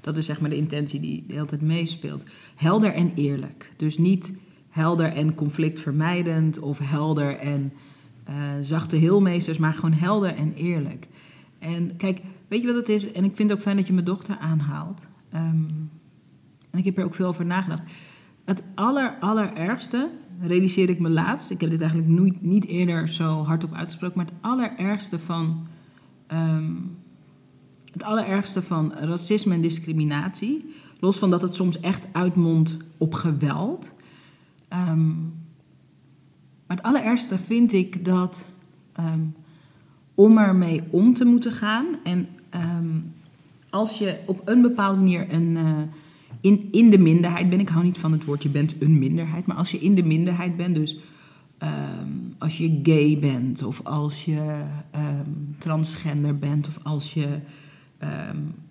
Dat 0.00 0.16
is 0.16 0.26
zeg 0.26 0.40
maar 0.40 0.50
de 0.50 0.56
intentie 0.56 1.00
die 1.00 1.24
de 1.26 1.34
hele 1.34 1.46
tijd 1.46 1.62
meespeelt. 1.62 2.24
Helder 2.54 2.92
en 2.92 3.12
eerlijk. 3.14 3.72
Dus 3.76 3.98
niet 3.98 4.32
helder 4.68 5.12
en 5.12 5.34
conflictvermijdend 5.34 6.58
of 6.58 6.78
helder 6.82 7.36
en 7.36 7.72
eh, 8.24 8.34
zachte 8.60 8.96
heelmeesters, 8.96 9.58
maar 9.58 9.74
gewoon 9.74 9.92
helder 9.92 10.34
en 10.34 10.54
eerlijk. 10.54 11.08
En 11.58 11.96
kijk, 11.96 12.20
weet 12.48 12.60
je 12.60 12.66
wat 12.66 12.76
het 12.76 12.88
is? 12.88 13.12
En 13.12 13.24
ik 13.24 13.36
vind 13.36 13.48
het 13.48 13.58
ook 13.58 13.64
fijn 13.64 13.76
dat 13.76 13.86
je 13.86 13.92
mijn 13.92 14.04
dochter 14.04 14.38
aanhaalt. 14.38 15.08
Ehm, 15.30 15.64
en 16.70 16.78
ik 16.78 16.84
heb 16.84 16.98
er 16.98 17.04
ook 17.04 17.14
veel 17.14 17.26
over 17.26 17.46
nagedacht. 17.46 17.82
Het 18.44 18.62
aller, 18.74 19.16
allerergste, 19.20 20.08
realiseerde 20.40 20.92
ik 20.92 21.00
me 21.00 21.10
laatst. 21.10 21.50
Ik 21.50 21.60
heb 21.60 21.70
dit 21.70 21.80
eigenlijk 21.80 22.10
nooit, 22.10 22.42
niet 22.42 22.66
eerder 22.66 23.08
zo 23.08 23.44
hardop 23.44 23.72
uitgesproken. 23.72 24.16
Maar 24.16 24.26
het 24.26 24.34
allerergste 24.40 25.18
van... 25.18 25.66
ehm, 26.26 26.74
het 27.92 28.02
allerergste 28.02 28.62
van 28.62 28.92
racisme 28.92 29.54
en 29.54 29.60
discriminatie... 29.60 30.74
los 31.00 31.18
van 31.18 31.30
dat 31.30 31.42
het 31.42 31.54
soms 31.54 31.80
echt 31.80 32.06
uitmondt 32.12 32.76
op 32.98 33.14
geweld... 33.14 33.94
ehm, 34.68 35.08
maar 36.66 36.76
het 36.76 36.82
allerergste 36.82 37.38
vind 37.38 37.72
ik 37.72 38.04
dat... 38.04 38.46
ehm, 38.92 39.20
om 40.14 40.38
ermee 40.38 40.82
om 40.90 41.14
te 41.14 41.24
moeten 41.24 41.52
gaan... 41.52 41.86
en 42.02 42.28
ehm, 42.50 42.86
als 43.70 43.98
je 43.98 44.16
op 44.26 44.42
een 44.44 44.62
bepaalde 44.62 44.98
manier 44.98 45.26
een, 45.32 45.56
eh, 45.56 45.72
in, 46.40 46.68
in 46.70 46.90
de 46.90 46.98
minderheid 46.98 47.48
bent, 47.48 47.60
ik 47.60 47.68
hou 47.68 47.84
niet 47.84 47.98
van 47.98 48.12
het 48.12 48.24
woord 48.24 48.42
je 48.42 48.48
bent 48.48 48.74
een 48.80 48.98
minderheid, 48.98 49.46
maar 49.46 49.56
als 49.56 49.70
je 49.70 49.78
in 49.78 49.94
de 49.94 50.02
minderheid 50.02 50.56
bent, 50.56 50.74
dus 50.74 50.98
ehm, 51.58 52.08
als 52.38 52.58
je 52.58 52.80
gay 52.82 53.18
bent 53.20 53.62
of 53.62 53.80
als 53.84 54.24
je 54.24 54.64
ehm, 54.90 55.24
transgender 55.58 56.38
bent 56.38 56.66
of 56.68 56.78
als 56.82 57.14
je 57.14 57.38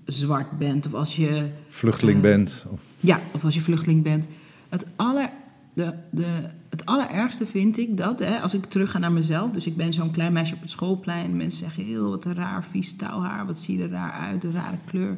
zwart 0.05 0.57
bent 0.57 0.85
of 0.85 0.93
als 0.93 1.15
je 1.15 1.49
Vluchteling 1.69 2.15
Eh, 2.17 2.21
bent. 2.23 2.65
Of- 2.69 2.79
ja, 2.99 3.21
of 3.31 3.43
als 3.45 3.55
je 3.55 3.61
vluchteling 3.61 4.03
bent. 4.03 4.27
Het, 4.69 4.85
aller, 4.95 5.29
de, 5.77 5.93
de, 6.11 6.25
het 6.69 6.85
allerergste 6.85 7.45
vind 7.45 7.77
ik 7.77 7.97
dat, 7.97 8.19
hè, 8.19 8.39
als 8.39 8.53
ik 8.53 8.65
terug 8.65 8.91
ga 8.91 8.97
naar 8.97 9.11
mezelf. 9.11 9.51
Dus 9.51 9.67
ik 9.67 9.77
ben 9.77 9.93
zo'n 9.93 10.11
klein 10.11 10.33
meisje 10.33 10.55
op 10.55 10.61
het 10.61 10.69
schoolplein. 10.69 11.37
Mensen 11.37 11.59
zeggen 11.59 11.83
heel 11.83 12.09
wat 12.09 12.25
raar, 12.25 12.63
vies 12.63 12.95
touwhaar. 12.95 13.45
Wat 13.45 13.59
zie 13.59 13.77
je 13.77 13.83
er 13.83 13.89
raar 13.89 14.11
uit, 14.11 14.43
een 14.43 14.51
rare 14.51 14.77
kleur. 14.85 15.17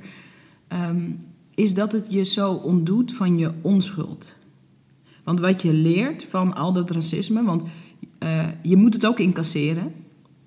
Ehm, 0.68 1.12
is 1.56 1.74
dat 1.74 1.92
het 1.92 2.06
je 2.10 2.24
zo 2.24 2.54
ontdoet 2.54 3.14
van 3.14 3.38
je 3.38 3.52
onschuld. 3.62 4.36
Want 5.24 5.40
wat 5.40 5.62
je 5.62 5.74
leert 5.74 6.24
van 6.24 6.56
al 6.56 6.74
dat 6.74 6.92
racisme, 6.92 7.44
want 7.44 7.64
eh, 8.18 8.48
je 8.62 8.76
moet 8.76 8.94
het 8.94 9.06
ook 9.06 9.20
incasseren. 9.20 9.94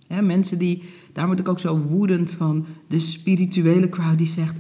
Hè, 0.07 0.23
mensen 0.23 0.59
die, 0.59 0.83
daar 1.13 1.27
word 1.27 1.39
ik 1.39 1.49
ook 1.49 1.61
zo 1.61 1.79
woedend 1.79 2.31
van, 2.31 2.67
de 2.89 3.01
spirituele 3.01 3.89
crowd 3.89 4.19
die 4.19 4.27
zegt: 4.27 4.59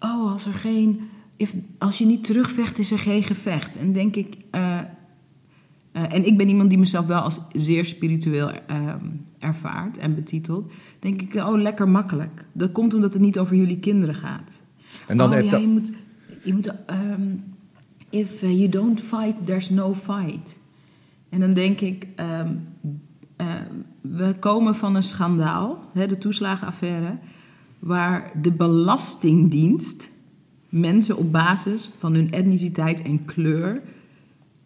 Oh, 0.00 0.32
als 0.32 0.46
er 0.46 0.54
geen, 0.54 1.00
if, 1.42 1.54
als 1.78 1.98
je 1.98 2.06
niet 2.06 2.24
terugvecht, 2.24 2.78
is 2.78 2.90
er 2.90 2.98
geen 2.98 3.22
gevecht. 3.22 3.76
En 3.76 3.92
denk 3.92 4.16
ik, 4.16 4.36
eh, 4.50 4.78
eh, 4.78 6.12
en 6.12 6.26
ik 6.26 6.36
ben 6.36 6.48
iemand 6.48 6.68
die 6.68 6.78
mezelf 6.78 7.06
wel 7.06 7.20
als 7.20 7.40
zeer 7.52 7.84
spiritueel 7.84 8.50
ehm, 8.66 9.06
ervaart 9.38 9.98
en 9.98 10.14
betitelt. 10.14 10.72
Denk 11.00 11.22
ik, 11.22 11.34
oh, 11.34 11.60
lekker 11.60 11.88
makkelijk. 11.88 12.46
Dat 12.52 12.72
komt 12.72 12.94
omdat 12.94 13.12
het 13.12 13.22
niet 13.22 13.38
over 13.38 13.56
jullie 13.56 13.78
kinderen 13.78 14.14
gaat. 14.14 14.62
En 15.06 15.16
dan 15.16 15.34
oh, 15.34 15.44
ja, 15.44 15.56
je 15.56 15.68
moet, 15.68 15.92
je 16.42 16.54
moet 16.54 16.74
ehm, 16.86 17.36
if 18.10 18.42
uh, 18.42 18.58
you 18.58 18.68
don't 18.68 19.00
fight, 19.00 19.46
there's 19.46 19.70
no 19.70 19.94
fight. 19.94 20.58
En 21.28 21.40
dan 21.40 21.52
denk 21.52 21.80
ik, 21.80 22.06
ehm, 22.16 22.54
eh, 23.36 23.46
we 24.00 24.34
komen 24.38 24.74
van 24.74 24.94
een 24.94 25.02
schandaal, 25.02 25.90
hè, 25.92 26.06
de 26.06 26.18
toeslagenaffaire, 26.18 27.18
waar 27.78 28.32
de 28.42 28.52
Belastingdienst 28.52 30.10
mensen 30.72 31.16
op 31.16 31.32
basis 31.32 31.90
van 31.98 32.14
hun 32.14 32.30
etniciteit 32.30 33.02
en 33.02 33.24
kleur 33.24 33.80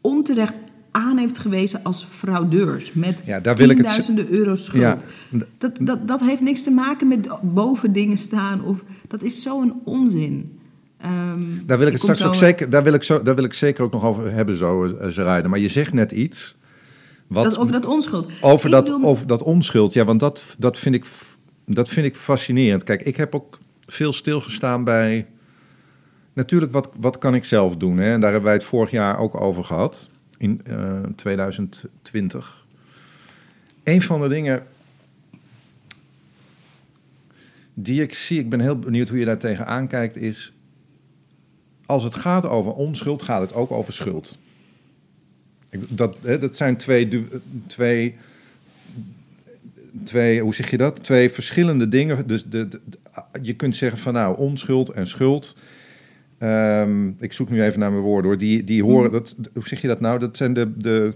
onterecht 0.00 0.58
aan 0.90 1.16
heeft 1.16 1.38
gewezen 1.38 1.80
als 1.82 2.04
fraudeurs 2.10 2.92
met 2.92 3.22
Ja, 3.26 3.40
daar 3.40 3.56
wil 3.56 3.68
ik 3.68 3.76
het 3.76 4.28
euro's 4.28 4.64
schuld. 4.64 4.82
Ja, 5.30 5.38
Dat, 5.58 5.70
dat, 5.80 6.08
dat 6.08 6.20
heeft 6.20 6.40
niks 6.40 6.62
te 6.62 6.70
maken 6.70 7.08
met 7.08 7.28
boven 7.42 7.92
dingen 7.92 8.18
staan. 8.18 8.64
Of, 8.64 8.84
dat 9.08 9.22
is 9.22 9.42
zo'n 9.42 9.80
onzin. 9.84 10.58
Ehm, 10.98 11.40
Daar 11.66 11.78
wil 11.78 11.86
ik 11.86 11.92
het 11.92 12.02
straks 12.02 12.24
ook 12.24 12.34
zeker, 12.34 12.70
daar 12.70 12.82
wil 12.82 12.92
ik, 12.92 13.02
zo, 13.02 13.22
daar 13.22 13.34
wil 13.34 13.44
ik 13.44 13.52
zeker 13.52 13.84
ook 13.84 13.92
nog 13.92 14.04
over 14.04 14.32
hebben, 14.32 14.56
zo, 14.56 14.84
uh, 14.84 15.06
Zeraida. 15.08 15.48
Maar 15.48 15.58
je 15.58 15.68
zegt 15.68 15.92
net 15.92 16.12
iets. 16.12 16.56
Wat, 17.26 17.44
dat, 17.44 17.58
over 17.58 17.72
dat 17.72 17.86
onschuld. 17.86 18.32
over 18.40 18.66
Ik 18.66 18.72
dat, 18.72 18.88
wil- 18.88 19.02
over 19.02 19.26
dat 19.26 19.42
onschuld. 19.42 19.92
Ja, 19.92 20.04
want 20.04 20.20
dat, 20.20 20.56
dat, 20.58 20.78
vind 20.78 20.94
ik, 20.94 21.04
dat 21.66 21.88
vind 21.88 22.06
ik 22.06 22.16
fascinerend. 22.16 22.84
Kijk, 22.84 23.02
ik 23.02 23.16
heb 23.16 23.34
ook 23.34 23.58
veel 23.86 24.12
stilgestaan 24.12 24.84
bij. 24.84 25.26
Natuurlijk, 26.36 26.72
wat, 26.72 26.88
wat 27.00 27.18
kan 27.18 27.34
ik 27.34 27.44
zelf 27.44 27.76
doen? 27.76 27.98
Hè? 27.98 28.12
En 28.12 28.20
daar 28.20 28.30
hebben 28.30 28.48
wij 28.48 28.58
het 28.58 28.64
vorig 28.64 28.90
jaar 28.90 29.18
ook 29.18 29.40
over 29.40 29.64
gehad. 29.64 30.08
In 30.38 30.60
eh, 30.64 31.02
2020. 31.16 32.64
Een 33.84 34.02
van 34.02 34.20
de 34.20 34.28
dingen 34.28 34.66
die 37.74 38.02
ik 38.02 38.14
zie, 38.14 38.38
ik 38.38 38.48
ben 38.48 38.60
heel 38.60 38.78
benieuwd 38.78 39.08
hoe 39.08 39.18
je 39.18 39.24
daar 39.24 39.38
tegenaan 39.38 39.86
kijkt, 39.86 40.16
is. 40.16 40.52
Als 41.86 42.04
het 42.04 42.14
gaat 42.14 42.44
over 42.46 42.72
onschuld, 42.72 43.22
gaat 43.22 43.40
het 43.40 43.54
ook 43.54 43.70
over 43.70 43.92
schuld. 43.92 44.38
Dat, 45.70 46.18
dat 46.22 46.56
zijn 46.56 46.76
twee, 46.76 47.08
twee, 47.66 48.14
twee, 50.04 50.40
hoe 50.40 50.54
zeg 50.54 50.70
je 50.70 50.76
dat? 50.76 51.04
Twee 51.04 51.30
verschillende 51.30 51.88
dingen. 51.88 52.26
Dus 52.26 52.44
de- 52.44 52.80
je 53.42 53.54
kunt 53.54 53.76
zeggen 53.76 53.98
van 53.98 54.12
nou, 54.12 54.38
onschuld 54.38 54.88
en 54.88 55.06
schuld. 55.06 55.56
Ehm, 56.38 57.08
ik 57.18 57.32
zoek 57.32 57.50
nu 57.50 57.62
even 57.62 57.80
naar 57.80 57.90
mijn 57.90 58.02
woorden 58.02 58.30
hoor. 58.30 58.38
Die, 58.38 58.64
die 58.64 58.82
horen, 58.82 59.12
dat, 59.12 59.36
hoe 59.54 59.68
zeg 59.68 59.80
je 59.80 59.88
dat 59.88 60.00
nou? 60.00 60.18
Dat 60.18 60.36
zijn 60.36 60.52
de, 60.52 60.72
de 60.76 61.14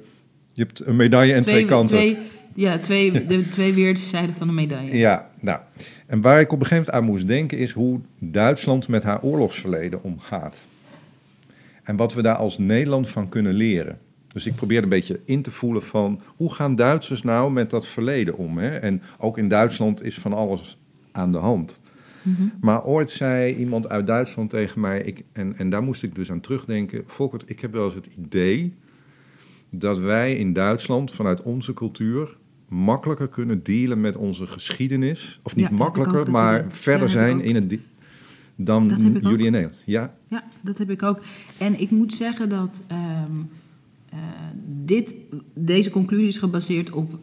je 0.52 0.62
hebt 0.62 0.86
een 0.86 0.96
medaille 0.96 1.32
en 1.32 1.42
twee, 1.42 1.64
kanten. 1.64 1.96
Twee, 1.96 2.18
Ja, 2.54 2.78
twee, 2.78 3.26
de 3.26 3.48
twee 3.48 3.72
weerszijden 3.72 4.34
van 4.34 4.46
de 4.46 4.52
medaille. 4.52 4.96
Ja, 4.96 5.30
nou. 5.40 5.58
En 6.06 6.20
waar 6.20 6.40
ik 6.40 6.52
op 6.52 6.60
een 6.60 6.66
gegeven 6.66 6.76
moment 6.76 6.94
aan 6.94 7.12
moest 7.12 7.26
denken 7.26 7.58
is 7.58 7.70
hoe 7.70 8.00
Duitsland 8.18 8.88
met 8.88 9.02
haar 9.02 9.22
oorlogsverleden 9.22 10.02
omgaat. 10.02 10.66
En 11.82 11.96
wat 11.96 12.14
we 12.14 12.22
daar 12.22 12.34
als 12.34 12.58
Nederland 12.58 13.08
van 13.08 13.28
kunnen 13.28 13.54
leren. 13.54 13.98
Dus 14.32 14.46
ik 14.46 14.54
probeerde 14.54 14.82
een 14.82 14.88
beetje 14.88 15.20
in 15.24 15.42
te 15.42 15.50
voelen 15.50 15.82
van 15.82 16.20
hoe 16.36 16.54
gaan 16.54 16.76
Duitsers 16.76 17.22
nou 17.22 17.52
met 17.52 17.70
dat 17.70 17.86
verleden 17.86 18.36
om? 18.36 18.58
Hè? 18.58 18.78
En 18.78 19.02
ook 19.18 19.38
in 19.38 19.48
Duitsland 19.48 20.04
is 20.04 20.18
van 20.18 20.32
alles 20.32 20.78
aan 21.12 21.32
de 21.32 21.38
hand. 21.38 21.80
Mhm. 22.22 22.42
Maar 22.60 22.84
ooit 22.84 23.10
zei 23.10 23.54
iemand 23.54 23.88
uit 23.88 24.06
Duitsland 24.06 24.50
tegen 24.50 24.80
mij, 24.80 25.02
ik, 25.02 25.24
en, 25.32 25.56
en 25.56 25.70
daar 25.70 25.82
moest 25.82 26.02
ik 26.02 26.14
dus 26.14 26.30
aan 26.30 26.40
terugdenken. 26.40 27.02
Volkert, 27.06 27.50
ik 27.50 27.60
heb 27.60 27.72
wel 27.72 27.84
eens 27.84 27.94
het 27.94 28.08
idee 28.18 28.74
dat 29.70 29.98
wij 29.98 30.36
in 30.36 30.52
Duitsland 30.52 31.10
vanuit 31.10 31.42
onze 31.42 31.72
cultuur 31.72 32.36
makkelijker 32.68 33.28
kunnen 33.28 33.62
dealen 33.62 34.00
met 34.00 34.16
onze 34.16 34.46
geschiedenis. 34.46 35.40
Of 35.42 35.56
niet 35.56 35.64
Ja, 35.64 35.70
ook 35.70 35.78
makkelijker, 35.78 36.30
maar 36.30 36.64
verder 36.68 37.06
Ja, 37.06 37.12
zijn 37.12 37.40
in 37.40 37.54
het 37.54 37.78
dan 38.64 38.88
jullie 39.20 39.46
in 39.46 39.52
Nederland. 39.52 39.82
Ja, 39.86 40.14
Ja, 40.28 40.44
dat 40.60 40.78
heb 40.78 40.90
ik 40.90 41.02
ook. 41.02 41.20
En 41.58 41.80
ik 41.80 41.90
moet 41.90 42.14
zeggen 42.14 42.48
dat 42.48 42.84
ehm, 42.86 43.32
eh, 44.08 44.18
dit, 44.84 45.14
deze 45.54 45.90
conclusie 45.90 46.26
is 46.26 46.38
gebaseerd 46.38 46.90
op 46.90 47.18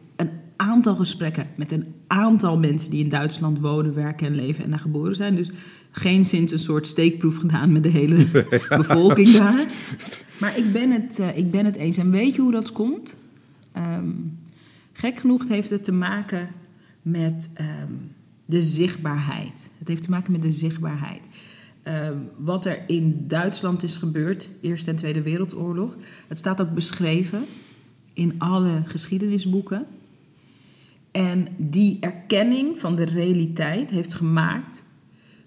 aantal 0.58 0.96
gesprekken 0.96 1.48
met 1.56 1.72
een 1.72 1.94
aantal 2.08 2.58
mensen 2.58 2.92
die 2.92 3.04
in 3.04 3.10
Duitsland 3.10 3.60
wonen, 3.60 3.94
werken 3.94 4.28
en 4.28 4.36
leven 4.36 4.64
en 4.64 4.70
daar 4.70 4.80
geboren 4.80 5.16
zijn. 5.16 5.36
Dus 5.36 5.50
geen 5.92 6.26
sinds 6.26 6.52
een 6.52 6.60
soort 6.60 6.88
steekproef 6.88 7.38
gedaan 7.38 7.72
met 7.72 7.84
de 7.84 7.90
hele 7.90 8.26
bevolking 8.78 9.32
daar. 9.32 9.66
Maar 10.40 10.58
ik 10.58 10.72
ben, 10.72 10.92
het, 10.92 11.20
eh, 11.20 11.38
ik 11.38 11.52
ben 11.52 11.66
het 11.66 11.76
eens. 11.76 11.98
En 11.98 12.12
weet 12.12 12.36
je 12.36 12.42
hoe 12.42 12.52
dat 12.52 12.72
komt? 12.72 13.18
Ehm, 13.72 14.10
gek 14.94 15.20
genoeg 15.20 15.48
heeft 15.48 15.70
het 15.70 15.84
te 15.84 15.92
maken 15.92 16.50
met 17.02 17.50
ehm, 17.54 17.92
de 18.46 18.62
zichtbaarheid. 18.62 19.72
Het 19.78 19.88
heeft 19.88 20.04
te 20.04 20.10
maken 20.10 20.32
met 20.32 20.42
de 20.42 20.52
zichtbaarheid. 20.52 21.30
Ehm, 21.84 22.18
wat 22.38 22.66
er 22.66 22.84
in 22.88 23.24
Duitsland 23.28 23.84
is 23.84 23.96
gebeurd, 23.96 24.50
Eerste 24.62 24.90
en 24.90 24.96
Tweede 24.96 25.22
Wereldoorlog, 25.22 25.98
het 26.28 26.38
staat 26.38 26.62
ook 26.62 26.74
beschreven 26.74 27.46
in 28.14 28.34
alle 28.38 28.82
geschiedenisboeken. 28.86 29.86
En 31.18 31.48
die 31.58 31.98
erkenning 32.00 32.80
van 32.80 32.96
de 32.96 33.06
realiteit 33.06 33.90
heeft 33.90 34.14
gemaakt 34.14 34.86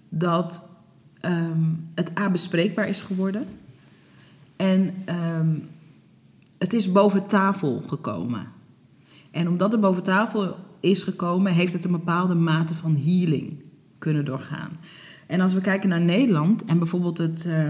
dat 0.09 0.69
ehm, 1.19 1.73
het 1.95 2.17
A 2.19 2.29
bespreekbaar 2.29 2.87
is 2.87 3.01
geworden. 3.01 3.43
En 4.55 4.93
ehm, 5.05 5.55
het 6.57 6.73
is 6.73 6.91
boven 6.91 7.27
tafel 7.27 7.83
gekomen. 7.87 8.47
En 9.31 9.47
omdat 9.47 9.71
het 9.71 9.81
boven 9.81 10.03
tafel 10.03 10.55
is 10.79 11.03
gekomen, 11.03 11.51
heeft 11.51 11.73
het 11.73 11.85
een 11.85 11.91
bepaalde 11.91 12.35
mate 12.35 12.75
van 12.75 12.95
healing 12.95 13.63
kunnen 13.97 14.25
doorgaan. 14.25 14.79
En 15.27 15.41
als 15.41 15.53
we 15.53 15.61
kijken 15.61 15.89
naar 15.89 16.01
Nederland 16.01 16.65
en 16.65 16.77
bijvoorbeeld 16.77 17.17
het 17.17 17.45
eh, 17.45 17.69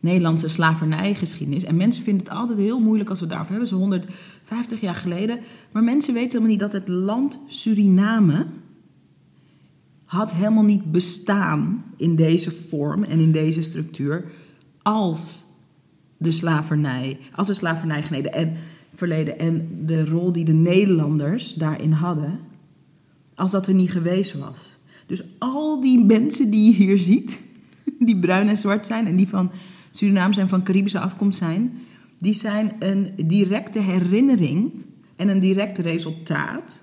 Nederlandse 0.00 0.48
slavernijgeschiedenis. 0.48 1.64
En 1.64 1.76
mensen 1.76 2.02
vinden 2.02 2.26
het 2.26 2.34
altijd 2.34 2.58
heel 2.58 2.80
moeilijk 2.80 3.10
als 3.10 3.18
we 3.18 3.24
het 3.24 3.34
daarover 3.34 3.54
hebben, 3.54 3.70
zo 3.70 3.78
150 3.78 4.80
jaar 4.80 4.94
geleden. 4.94 5.38
Maar 5.72 5.82
mensen 5.82 6.14
weten 6.14 6.30
helemaal 6.30 6.50
niet 6.50 6.60
dat 6.60 6.72
het 6.72 6.88
land 6.88 7.38
Suriname 7.46 8.46
had 10.04 10.32
helemaal 10.32 10.64
niet 10.64 10.92
bestaan 10.92 11.84
in 11.96 12.16
deze 12.16 12.50
vorm 12.50 13.04
en 13.04 13.20
in 13.20 13.32
deze 13.32 13.62
structuur 13.62 14.24
als 14.82 15.44
de 16.16 16.32
slavernij, 16.32 17.18
als 17.34 17.46
de 17.46 17.54
slavernij 17.54 18.22
en 18.22 18.56
verleden 18.94 19.38
en 19.38 19.68
de 19.86 20.04
rol 20.04 20.32
die 20.32 20.44
de 20.44 20.52
Nederlanders 20.52 21.54
daarin 21.54 21.92
hadden, 21.92 22.40
als 23.34 23.50
dat 23.50 23.66
er 23.66 23.74
niet 23.74 23.90
geweest 23.90 24.38
was. 24.38 24.76
Dus 25.06 25.22
al 25.38 25.80
die 25.80 26.04
mensen 26.04 26.50
die 26.50 26.72
je 26.72 26.84
hier 26.84 26.98
ziet, 26.98 27.38
die 27.98 28.18
bruin 28.18 28.48
en 28.48 28.58
zwart 28.58 28.86
zijn 28.86 29.06
en 29.06 29.16
die 29.16 29.28
van 29.28 29.50
Suriname 29.98 30.34
zijn, 30.34 30.48
van 30.48 30.62
Caribische 30.62 31.00
afkomst 31.00 31.38
zijn, 31.38 31.78
die 32.18 32.32
zijn 32.32 32.72
een 32.78 33.12
directe 33.26 33.80
herinnering 33.80 34.72
en 35.16 35.28
een 35.28 35.40
direct 35.40 35.78
resultaat 35.78 36.82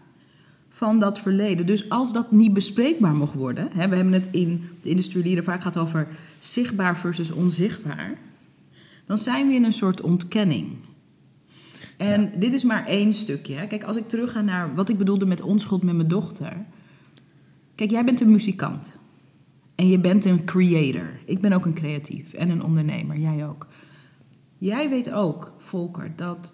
van 0.69 0.99
dat 0.99 1.19
verleden. 1.19 1.65
Dus 1.65 1.89
als 1.89 2.13
dat 2.13 2.31
niet 2.31 2.53
bespreekbaar 2.53 3.15
mocht 3.15 3.33
worden, 3.33 3.69
hè, 3.73 3.89
we 3.89 3.95
hebben 3.95 4.13
het 4.13 4.27
in 4.31 4.69
de 4.81 4.89
industriële 4.89 5.43
vaak 5.43 5.61
gehad 5.61 5.77
over 5.77 6.07
zichtbaar 6.39 6.97
versus 6.97 7.31
onzichtbaar, 7.31 8.17
dan 9.05 9.17
zijn 9.17 9.47
we 9.47 9.53
in 9.53 9.63
een 9.63 9.73
soort 9.73 10.01
ontkenning. 10.01 10.67
En 11.97 12.31
dit 12.39 12.53
is 12.53 12.63
maar 12.63 12.85
één 12.85 13.13
stukje. 13.13 13.53
Hè. 13.53 13.67
Kijk, 13.67 13.83
als 13.83 13.95
ik 13.95 14.09
terug 14.09 14.31
ga 14.31 14.41
naar 14.41 14.75
wat 14.75 14.89
ik 14.89 14.97
bedoelde 14.97 15.25
met 15.25 15.41
onschuld 15.41 15.83
met 15.83 15.95
mijn 15.95 16.07
dochter. 16.07 16.65
Kijk, 17.75 17.89
jij 17.91 18.05
bent 18.05 18.21
een 18.21 18.31
muzikant. 18.31 18.97
En 19.75 19.87
je 19.87 19.99
bent 19.99 20.25
een 20.25 20.45
creator. 20.45 21.19
Ik 21.25 21.39
ben 21.39 21.53
ook 21.53 21.65
een 21.65 21.73
creatief 21.73 22.33
en 22.33 22.49
een 22.49 22.63
ondernemer. 22.63 23.17
Jij 23.17 23.47
ook. 23.47 23.67
Jij 24.57 24.89
weet 24.89 25.11
ook, 25.11 25.53
Volker, 25.57 26.15
dat 26.15 26.53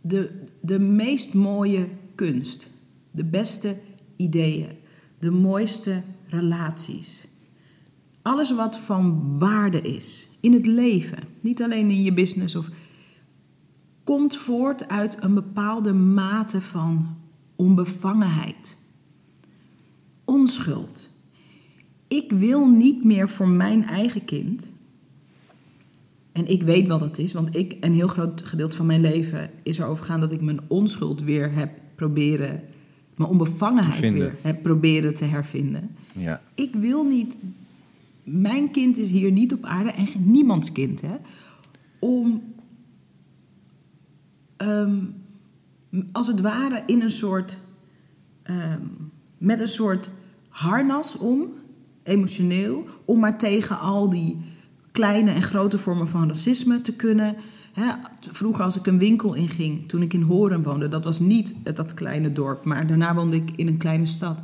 de, 0.00 0.44
de 0.60 0.78
meest 0.78 1.34
mooie 1.34 1.88
kunst, 2.14 2.70
de 3.10 3.24
beste 3.24 3.80
ideeën, 4.16 4.68
de 5.18 5.30
mooiste 5.30 6.02
relaties, 6.26 7.26
alles 8.22 8.54
wat 8.54 8.78
van 8.78 9.38
waarde 9.38 9.80
is 9.80 10.28
in 10.40 10.52
het 10.52 10.66
leven, 10.66 11.18
niet 11.40 11.62
alleen 11.62 11.90
in 11.90 12.02
je 12.02 12.12
business, 12.12 12.54
of, 12.54 12.68
komt 14.04 14.36
voort 14.36 14.88
uit 14.88 15.16
een 15.22 15.34
bepaalde 15.34 15.92
mate 15.92 16.60
van 16.60 17.16
onbevangenheid, 17.56 18.76
onschuld. 20.24 21.08
Ik 22.08 22.32
wil 22.32 22.66
niet 22.66 23.04
meer 23.04 23.28
voor 23.28 23.48
mijn 23.48 23.84
eigen 23.84 24.24
kind. 24.24 24.72
En 26.32 26.46
ik 26.46 26.62
weet 26.62 26.88
wat 26.88 27.00
dat 27.00 27.18
is, 27.18 27.32
want 27.32 27.56
ik, 27.56 27.76
een 27.80 27.94
heel 27.94 28.08
groot 28.08 28.42
gedeelte 28.44 28.76
van 28.76 28.86
mijn 28.86 29.00
leven 29.00 29.50
is 29.62 29.78
erover 29.78 30.04
gegaan 30.04 30.20
dat 30.20 30.32
ik 30.32 30.40
mijn 30.40 30.60
onschuld 30.66 31.22
weer 31.22 31.52
heb 31.52 31.70
proberen, 31.94 32.62
mijn 33.16 33.30
onbevangenheid 33.30 34.12
weer 34.12 34.36
heb 34.40 34.62
proberen 34.62 35.14
te 35.14 35.24
hervinden. 35.24 35.90
ja. 36.12 36.42
Ik 36.54 36.74
wil 36.74 37.04
niet, 37.04 37.36
mijn 38.22 38.70
kind 38.70 38.98
is 38.98 39.10
hier 39.10 39.32
niet 39.32 39.52
op 39.52 39.64
aarde 39.64 39.90
en 39.90 40.06
niemands 40.18 40.72
kind, 40.72 41.00
hè, 41.00 41.14
om 41.98 42.42
ehm, 44.56 44.96
als 46.12 46.26
het 46.26 46.40
ware 46.40 46.82
in 46.86 47.02
een 47.02 47.10
soort, 47.10 47.58
ehm, 48.42 48.80
met 49.38 49.60
een 49.60 49.68
soort 49.68 50.10
harnas 50.48 51.18
om, 51.18 51.48
emotioneel, 52.04 52.84
om 53.04 53.20
maar 53.20 53.38
tegen 53.38 53.78
al 53.78 54.10
die 54.10 54.38
kleine 54.92 55.30
en 55.30 55.42
grote 55.42 55.78
vormen 55.78 56.08
van 56.08 56.28
racisme 56.28 56.80
te 56.80 56.94
kunnen. 56.96 57.36
Vroeger 58.20 58.64
als 58.64 58.76
ik 58.76 58.86
een 58.86 58.98
winkel 58.98 59.34
inging, 59.34 59.88
toen 59.88 60.02
ik 60.02 60.12
in 60.12 60.22
Horen 60.22 60.62
woonde, 60.62 60.88
dat 60.88 61.04
was 61.04 61.18
niet 61.18 61.54
dat 61.74 61.94
kleine 61.94 62.32
dorp, 62.32 62.64
maar 62.64 62.86
daarna 62.86 63.14
woonde 63.14 63.36
ik 63.36 63.50
in 63.56 63.66
een 63.66 63.76
kleine 63.76 64.06
stad. 64.06 64.42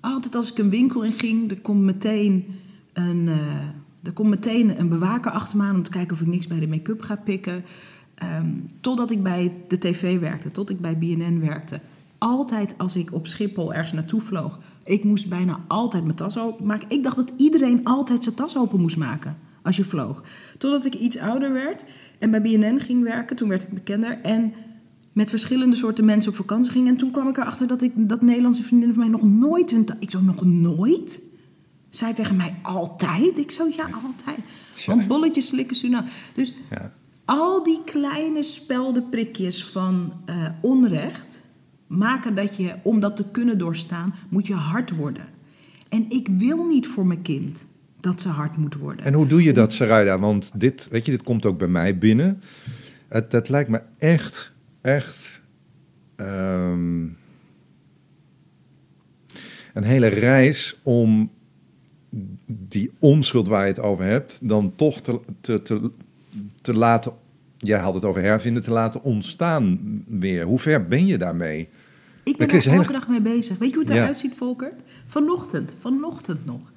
Altijd 0.00 0.34
als 0.34 0.50
ik 0.50 0.58
een 0.58 0.70
winkel 0.70 1.02
inging, 1.02 1.50
er 1.50 1.60
komt 1.60 1.82
meteen 1.82 2.44
een, 2.92 3.28
eh, 3.28 3.36
er 4.02 4.12
komt 4.12 4.28
meteen 4.28 4.80
een 4.80 4.88
bewaker 4.88 5.30
achter 5.30 5.56
me 5.56 5.62
aan 5.64 5.74
om 5.74 5.82
te 5.82 5.90
kijken 5.90 6.14
of 6.14 6.20
ik 6.20 6.26
niks 6.26 6.46
bij 6.46 6.60
de 6.60 6.68
make-up 6.68 7.02
ga 7.02 7.16
pikken. 7.16 7.64
Ehm, 8.14 8.50
totdat 8.80 9.10
ik 9.10 9.22
bij 9.22 9.56
de 9.68 9.78
tv 9.78 10.18
werkte, 10.18 10.50
tot 10.50 10.70
ik 10.70 10.80
bij 10.80 10.98
BNN 10.98 11.40
werkte. 11.40 11.80
Altijd 12.26 12.74
als 12.78 12.96
ik 12.96 13.12
op 13.12 13.26
Schiphol 13.26 13.74
ergens 13.74 13.92
naartoe 13.92 14.20
vloog, 14.20 14.58
ik 14.84 15.04
moest 15.04 15.28
bijna 15.28 15.60
altijd 15.68 16.04
mijn 16.04 16.16
tas 16.16 16.38
openmaken. 16.38 16.90
Ik 16.90 17.02
dacht 17.02 17.16
dat 17.16 17.32
iedereen 17.36 17.84
altijd 17.84 18.22
zijn 18.22 18.34
tas 18.34 18.56
open 18.56 18.80
moest 18.80 18.96
maken 18.96 19.38
als 19.62 19.76
je 19.76 19.84
vloog. 19.84 20.22
Totdat 20.58 20.84
ik 20.84 20.94
iets 20.94 21.18
ouder 21.18 21.52
werd 21.52 21.84
en 22.18 22.30
bij 22.30 22.42
BNN 22.42 22.80
ging 22.80 23.02
werken, 23.02 23.36
toen 23.36 23.48
werd 23.48 23.62
ik 23.62 23.68
bekender. 23.72 24.20
En 24.22 24.52
met 25.12 25.30
verschillende 25.30 25.76
soorten 25.76 26.04
mensen 26.04 26.30
op 26.30 26.36
vakantie 26.36 26.70
ging. 26.72 26.88
En 26.88 26.96
toen 26.96 27.10
kwam 27.10 27.28
ik 27.28 27.36
erachter 27.36 27.66
dat, 27.66 27.82
ik, 27.82 27.92
dat 27.96 28.22
Nederlandse 28.22 28.62
vriendinnen 28.62 28.96
van 28.96 29.10
mij 29.10 29.20
nog 29.20 29.28
nooit 29.48 29.70
hun... 29.70 29.86
Ik 29.98 30.10
zo, 30.10 30.20
nog 30.20 30.44
nooit? 30.44 31.20
Zij 31.90 32.14
tegen 32.14 32.36
mij, 32.36 32.54
altijd? 32.62 33.38
Ik 33.38 33.50
zo, 33.50 33.66
ja, 33.76 33.88
altijd. 34.04 34.38
Want 34.86 35.06
bolletjes 35.06 35.46
slikken 35.46 35.76
Suriname. 35.76 36.08
Dus 36.34 36.54
Ja. 36.70 36.92
al 37.24 37.62
die 37.62 37.80
kleine 37.84 38.42
speldenprikjes 38.42 39.64
van 39.64 40.12
eh, 40.24 40.48
onrecht... 40.60 41.44
maken 41.86 42.34
dat 42.34 42.56
je, 42.56 42.74
om 42.82 43.00
dat 43.00 43.16
te 43.16 43.30
kunnen 43.30 43.58
doorstaan, 43.58 44.14
moet 44.28 44.46
je 44.46 44.54
hard 44.54 44.90
worden. 44.90 45.24
En 45.88 46.06
ik 46.08 46.28
wil 46.28 46.66
niet 46.66 46.86
voor 46.86 47.06
mijn 47.06 47.22
kind 47.22 47.66
dat 48.00 48.20
ze 48.20 48.28
hard 48.28 48.56
moet 48.56 48.74
worden. 48.74 49.04
En 49.04 49.14
hoe 49.14 49.26
doe 49.26 49.42
je 49.42 49.52
dat, 49.52 49.72
Sarayda? 49.72 50.18
Want 50.18 50.60
dit, 50.60 50.88
weet 50.90 51.04
je, 51.04 51.10
dit 51.10 51.22
komt 51.22 51.46
ook 51.46 51.58
bij 51.58 51.68
mij 51.68 51.98
binnen. 51.98 52.42
Het, 53.08 53.30
dat 53.30 53.48
lijkt 53.48 53.70
me 53.70 53.82
echt, 53.98 54.52
echt 54.80 55.40
ehm, 56.16 57.02
een 59.74 59.84
hele 59.84 60.06
reis 60.06 60.80
om 60.82 61.30
die 62.46 62.90
onschuld 62.98 63.48
waar 63.48 63.62
je 63.62 63.68
het 63.68 63.80
over 63.80 64.04
hebt, 64.04 64.38
dan 64.42 64.72
toch 64.76 65.00
te, 65.00 65.20
te, 65.40 65.62
te, 65.62 65.90
te 66.62 66.74
laten 66.74 67.12
jij 67.58 67.78
had 67.78 67.94
het 67.94 68.04
over 68.04 68.22
hervinden 68.22 68.62
te 68.62 68.70
laten 68.70 69.02
ontstaan 69.02 69.78
weer. 70.06 70.44
Hoe 70.44 70.58
ver 70.58 70.86
ben 70.86 71.06
je 71.06 71.18
daarmee? 71.18 71.68
Ik 72.24 72.36
ben 72.36 72.48
er 72.48 72.68
elke 72.68 72.92
dag 72.92 73.08
mee 73.08 73.20
bezig. 73.20 73.58
Weet 73.58 73.68
je 73.68 73.74
hoe 73.74 73.84
het 73.84 73.94
Ja. 73.94 74.00
eruit 74.00 74.18
ziet, 74.18 74.34
Volkert? 74.34 74.82
Vanochtend, 75.06 75.72
vanochtend 75.78 76.44
nog. 76.44 76.72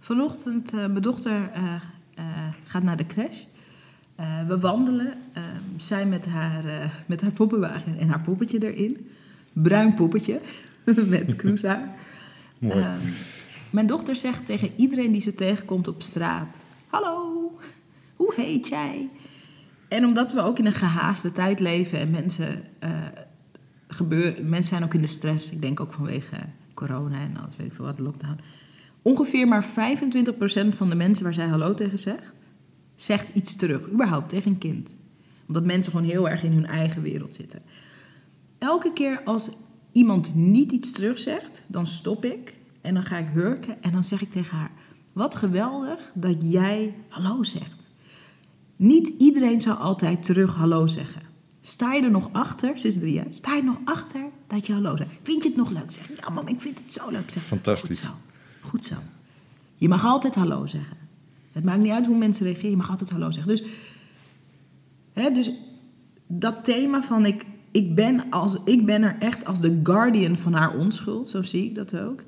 Vanochtend, 0.00 0.72
eh, 0.72 0.78
mijn 0.78 1.02
dochter 1.02 1.50
eh, 1.52 1.74
eh, 2.14 2.24
gaat 2.64 2.82
naar 2.82 2.96
de 2.96 3.06
crash. 3.06 3.38
We 4.46 4.58
wandelen. 4.58 5.14
zij 5.76 6.06
met 6.06 6.26
haar, 6.26 6.64
met 7.06 7.20
haar 7.20 7.32
poppenwagen 7.32 7.98
en 7.98 8.08
haar 8.08 8.20
poppetje 8.20 8.72
erin. 8.72 9.10
Bruin 9.52 9.94
poppetje 9.94 10.40
met 11.06 11.36
kroeshaar. 11.40 11.94
Mooi. 12.58 12.78
Ehm, 12.80 12.98
mijn 13.70 13.86
dochter 13.86 14.16
zegt 14.16 14.46
tegen 14.46 14.70
iedereen 14.76 15.12
die 15.12 15.20
ze 15.20 15.34
tegenkomt 15.34 15.88
op 15.88 16.02
straat: 16.02 16.64
Hallo, 16.86 17.50
hoe 18.16 18.32
heet 18.36 18.68
jij? 18.68 19.08
En 19.92 20.04
omdat 20.04 20.32
we 20.32 20.40
ook 20.40 20.58
in 20.58 20.66
een 20.66 20.72
gehaaste 20.72 21.32
tijd 21.32 21.60
leven 21.60 21.98
en 21.98 22.10
mensen, 22.10 22.62
eh, 22.78 22.90
gebeuren, 23.88 24.48
mensen 24.48 24.68
zijn 24.68 24.84
ook 24.84 24.94
in 24.94 25.00
de 25.00 25.06
stress, 25.06 25.50
ik 25.50 25.62
denk 25.62 25.80
ook 25.80 25.92
vanwege 25.92 26.36
corona 26.74 27.20
en 27.20 27.36
alles, 27.36 27.56
weet 27.56 27.66
ik 27.66 27.72
veel 27.72 27.84
wat, 27.84 27.98
lockdown. 27.98 28.40
Ongeveer 29.02 29.48
maar 29.48 29.64
25% 29.64 30.74
van 30.74 30.88
de 30.88 30.94
mensen 30.94 31.24
waar 31.24 31.34
zij 31.34 31.46
hallo 31.46 31.74
tegen 31.74 31.98
zegt, 31.98 32.50
zegt 32.94 33.28
iets 33.28 33.56
terug, 33.56 33.90
überhaupt 33.90 34.28
tegen 34.28 34.50
een 34.50 34.58
kind. 34.58 34.96
Omdat 35.48 35.64
mensen 35.64 35.92
gewoon 35.92 36.08
heel 36.08 36.28
erg 36.28 36.42
in 36.42 36.52
hun 36.52 36.66
eigen 36.66 37.02
wereld 37.02 37.34
zitten. 37.34 37.62
Elke 38.58 38.92
keer 38.92 39.22
als 39.24 39.48
iemand 39.92 40.34
niet 40.34 40.72
iets 40.72 40.90
terugzegt, 40.90 41.62
dan 41.66 41.86
stop 41.86 42.24
ik 42.24 42.56
en 42.80 42.94
dan 42.94 43.02
ga 43.02 43.18
ik 43.18 43.28
hurken 43.32 43.82
en 43.82 43.92
dan 43.92 44.04
zeg 44.04 44.22
ik 44.22 44.30
tegen 44.30 44.56
haar: 44.56 44.70
Wat 45.14 45.34
geweldig 45.34 46.10
dat 46.14 46.36
jij 46.40 46.94
hallo 47.08 47.42
zegt. 47.42 47.81
Niet 48.82 49.12
iedereen 49.18 49.60
zal 49.60 49.74
altijd 49.74 50.22
terug 50.22 50.54
hallo 50.54 50.86
zeggen. 50.86 51.22
Sta 51.60 51.92
je 51.92 52.02
er 52.02 52.10
nog 52.10 52.28
achter, 52.32 52.78
ze 52.78 52.86
is 52.86 52.98
drie 52.98 53.12
jaar, 53.12 53.26
sta 53.30 53.52
je 53.52 53.58
er 53.58 53.64
nog 53.64 53.78
achter 53.84 54.20
dat 54.46 54.66
je 54.66 54.72
hallo 54.72 54.96
zegt? 54.96 55.10
Vind 55.22 55.42
je 55.42 55.48
het 55.48 55.58
nog 55.58 55.70
leuk? 55.70 55.92
Zeg 55.92 56.08
ja, 56.20 56.30
mam, 56.30 56.48
ik 56.48 56.60
vind 56.60 56.78
het 56.84 56.92
zo 56.92 57.10
leuk. 57.10 57.30
Zeg, 57.30 57.42
Fantastisch. 57.42 58.00
Goed 58.00 58.08
zo, 58.08 58.68
goed 58.68 58.84
zo. 58.84 58.94
Je 59.76 59.88
mag 59.88 60.04
altijd 60.04 60.34
hallo 60.34 60.66
zeggen. 60.66 60.96
Het 61.52 61.64
maakt 61.64 61.82
niet 61.82 61.92
uit 61.92 62.06
hoe 62.06 62.16
mensen 62.16 62.46
reageren, 62.46 62.70
je 62.70 62.76
mag 62.76 62.90
altijd 62.90 63.10
hallo 63.10 63.30
zeggen. 63.30 63.56
Dus, 63.56 63.64
hè, 65.12 65.30
dus 65.30 65.50
dat 66.26 66.64
thema 66.64 67.02
van 67.02 67.26
ik, 67.26 67.46
ik, 67.70 67.94
ben 67.94 68.30
als, 68.30 68.56
ik 68.64 68.86
ben 68.86 69.02
er 69.02 69.16
echt 69.18 69.44
als 69.44 69.60
de 69.60 69.80
guardian 69.82 70.36
van 70.36 70.52
haar 70.52 70.76
onschuld, 70.76 71.28
zo 71.28 71.42
zie 71.42 71.64
ik 71.64 71.74
dat 71.74 71.98
ook. 71.98 72.22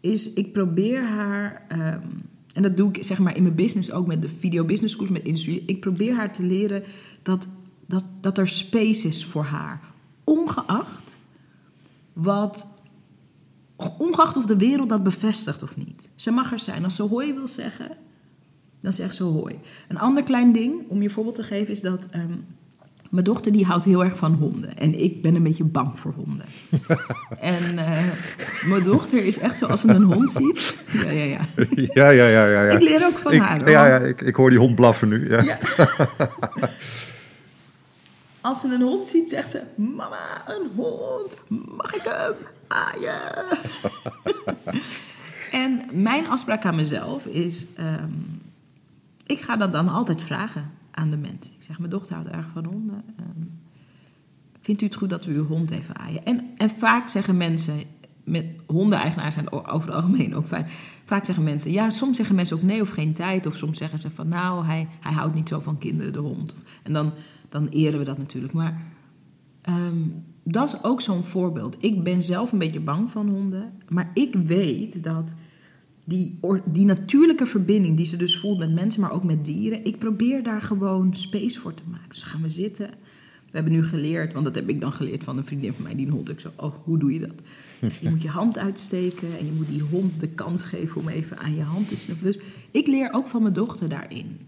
Is 0.00 0.32
ik 0.32 0.52
probeer 0.52 1.04
haar, 1.04 1.64
ehm, 1.68 2.08
en 2.54 2.62
dat 2.62 2.76
doe 2.76 2.88
ik 2.88 3.04
zeg 3.04 3.18
maar 3.18 3.36
in 3.36 3.42
mijn 3.42 3.54
business 3.54 3.92
ook 3.92 4.06
met 4.06 4.22
de 4.22 4.28
video 4.28 4.64
business 4.64 4.94
schools, 4.94 5.10
met 5.10 5.24
industrie. 5.24 5.62
Ik 5.66 5.80
probeer 5.80 6.14
haar 6.14 6.32
te 6.32 6.42
leren 6.42 6.82
dat, 7.22 7.48
dat, 7.86 8.04
dat 8.20 8.38
er 8.38 8.48
space 8.48 9.08
is 9.08 9.24
voor 9.24 9.44
haar. 9.44 9.80
Ongeacht 10.24 11.16
wat, 12.12 12.66
ongeacht 13.98 14.36
of 14.36 14.46
de 14.46 14.56
wereld 14.56 14.88
dat 14.88 15.02
bevestigt 15.02 15.62
of 15.62 15.76
niet. 15.76 16.10
Ze 16.14 16.30
mag 16.30 16.52
er 16.52 16.58
zijn. 16.58 16.84
Als 16.84 16.96
ze 16.96 17.02
hoi 17.02 17.34
wil 17.34 17.48
zeggen, 17.48 17.96
dan 18.80 18.92
zegt 18.92 19.14
ze 19.14 19.22
hoi. 19.22 19.58
Een 19.88 19.98
ander 19.98 20.22
klein 20.22 20.52
ding, 20.52 20.88
om 20.88 21.02
je 21.02 21.10
voorbeeld 21.10 21.34
te 21.34 21.42
geven, 21.42 21.72
is 21.72 21.80
dat 21.80 22.06
ehm, 22.06 22.36
mijn 23.14 23.26
dochter 23.26 23.52
die 23.52 23.64
houdt 23.64 23.84
heel 23.84 24.04
erg 24.04 24.16
van 24.16 24.32
honden. 24.34 24.76
En 24.78 25.02
ik 25.02 25.22
ben 25.22 25.34
een 25.34 25.42
beetje 25.42 25.64
bang 25.64 25.98
voor 25.98 26.12
honden. 26.16 26.46
en 27.40 27.78
eh, 27.78 28.02
mijn 28.66 28.82
dochter 28.82 29.24
is 29.24 29.38
echt 29.38 29.58
zo, 29.58 29.66
als 29.66 29.80
ze 29.80 29.88
een 29.88 30.02
hond 30.02 30.32
ziet... 30.32 30.74
Ja, 30.92 31.10
ja, 31.10 31.24
ja. 31.24 31.38
Ja, 31.94 32.08
ja, 32.08 32.26
ja, 32.26 32.46
ja. 32.46 32.62
ja. 32.62 32.70
Ik 32.70 32.80
leer 32.82 33.04
ook 33.06 33.18
van 33.18 33.32
Ik- 33.32 33.40
haar. 33.40 33.58
Ja, 33.70 33.88
want- 33.90 34.02
ja 34.02 34.08
ik, 34.08 34.20
ik 34.20 34.34
hoor 34.36 34.50
die 34.50 34.58
hond 34.58 34.74
blaffen 34.74 35.08
nu. 35.08 35.30
Ja. 35.30 35.42
Ja. 35.42 35.58
Als 38.40 38.60
ze 38.60 38.68
een 38.74 38.82
hond 38.82 39.06
ziet, 39.06 39.28
zegt 39.30 39.50
ze: 39.50 39.62
Mama, 39.76 40.42
een 40.46 40.70
hond, 40.76 41.36
mag 41.76 41.94
ik 41.94 42.02
hem? 42.04 42.32
Ah 42.68 43.00
ja. 43.00 43.44
en 45.52 45.80
mijn 45.92 46.28
afspraak 46.28 46.64
aan 46.64 46.74
mezelf 46.76 47.26
is: 47.26 47.66
ehm, 47.76 48.10
ik 49.26 49.40
ga 49.40 49.56
dat 49.56 49.72
dan 49.72 49.88
altijd 49.88 50.22
vragen 50.22 50.70
aan 50.94 51.10
de 51.10 51.16
mensen. 51.16 51.54
Ik 51.54 51.62
zeg: 51.62 51.78
Mijn 51.78 51.90
dochter 51.90 52.14
houdt 52.14 52.30
erg 52.30 52.48
van 52.52 52.64
honden. 52.64 53.04
Ehm, 53.16 53.46
vindt 54.60 54.82
u 54.82 54.84
het 54.84 54.94
goed 54.94 55.10
dat 55.10 55.24
we 55.24 55.32
uw 55.32 55.46
hond 55.46 55.70
even 55.70 55.96
aaien? 55.96 56.24
En, 56.24 56.50
en 56.56 56.70
vaak 56.70 57.08
zeggen 57.08 57.36
mensen, 57.36 57.74
met 58.24 58.46
hondeneigenaars 58.66 59.34
zijn 59.34 59.52
over 59.52 59.88
het 59.88 59.96
algemeen 59.96 60.34
ook 60.34 60.46
fijn. 60.46 60.66
Vaak 61.04 61.24
zeggen 61.24 61.44
mensen, 61.44 61.70
ja, 61.70 61.90
soms 61.90 62.16
zeggen 62.16 62.34
mensen 62.34 62.56
ook 62.56 62.62
nee 62.62 62.80
of 62.80 62.90
geen 62.90 63.12
tijd. 63.12 63.46
Of 63.46 63.56
soms 63.56 63.78
zeggen 63.78 63.98
ze 63.98 64.10
van, 64.10 64.28
nou, 64.28 64.64
hij, 64.64 64.88
hij 65.00 65.12
houdt 65.12 65.34
niet 65.34 65.48
zo 65.48 65.60
van 65.60 65.78
kinderen, 65.78 66.12
de 66.12 66.18
hond. 66.18 66.54
En 66.82 66.92
dan, 66.92 67.12
dan 67.48 67.68
eren 67.68 67.98
we 67.98 68.04
dat 68.04 68.18
natuurlijk. 68.18 68.52
Maar 68.52 68.82
ehm, 69.62 70.08
dat 70.44 70.68
is 70.68 70.82
ook 70.82 71.00
zo'n 71.00 71.24
voorbeeld. 71.24 71.76
Ik 71.80 72.02
ben 72.02 72.22
zelf 72.22 72.52
een 72.52 72.58
beetje 72.58 72.80
bang 72.80 73.10
van 73.10 73.28
honden. 73.28 73.72
Maar 73.88 74.10
ik 74.14 74.34
weet 74.34 75.02
dat 75.02 75.34
die, 76.04 76.38
die 76.64 76.84
natuurlijke 76.84 77.46
verbinding 77.46 77.96
die 77.96 78.06
ze 78.06 78.16
dus 78.16 78.38
voelt 78.38 78.58
met 78.58 78.74
mensen, 78.74 79.00
maar 79.00 79.12
ook 79.12 79.24
met 79.24 79.44
dieren. 79.44 79.84
Ik 79.84 79.98
probeer 79.98 80.42
daar 80.42 80.62
gewoon 80.62 81.14
space 81.14 81.60
voor 81.60 81.74
te 81.74 81.82
maken. 81.90 82.08
Dus 82.08 82.22
gaan 82.22 82.42
we 82.42 82.48
zitten. 82.48 82.90
We 83.54 83.60
hebben 83.60 83.72
nu 83.72 83.84
geleerd, 83.84 84.32
want 84.32 84.44
dat 84.44 84.54
heb 84.54 84.68
ik 84.68 84.80
dan 84.80 84.92
geleerd 84.92 85.24
van 85.24 85.36
een 85.36 85.44
vriendin 85.44 85.72
van 85.72 85.82
mij 85.82 85.94
die 85.94 86.06
een 86.06 86.12
hond. 86.12 86.28
Ik 86.28 86.40
zo, 86.40 86.50
oh, 86.56 86.74
hoe 86.82 86.98
doe 86.98 87.12
je 87.12 87.20
dat? 87.20 87.42
Je 88.00 88.10
moet 88.10 88.22
je 88.22 88.28
hand 88.28 88.58
uitsteken 88.58 89.38
en 89.38 89.46
je 89.46 89.52
moet 89.52 89.68
die 89.68 89.82
hond 89.82 90.20
de 90.20 90.28
kans 90.28 90.64
geven 90.64 91.00
om 91.00 91.08
even 91.08 91.38
aan 91.38 91.54
je 91.54 91.62
hand 91.62 91.88
te 91.88 91.96
snuffelen. 91.96 92.32
Dus 92.32 92.42
ik 92.70 92.86
leer 92.86 93.12
ook 93.12 93.26
van 93.26 93.42
mijn 93.42 93.54
dochter 93.54 93.88
daarin. 93.88 94.38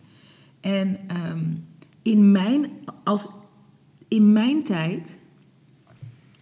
En 0.61 0.99
ehm, 1.07 1.45
in, 2.03 2.31
mijn, 2.33 2.67
als, 3.05 3.29
in 4.09 4.33
mijn 4.33 4.65
tijd, 4.65 5.19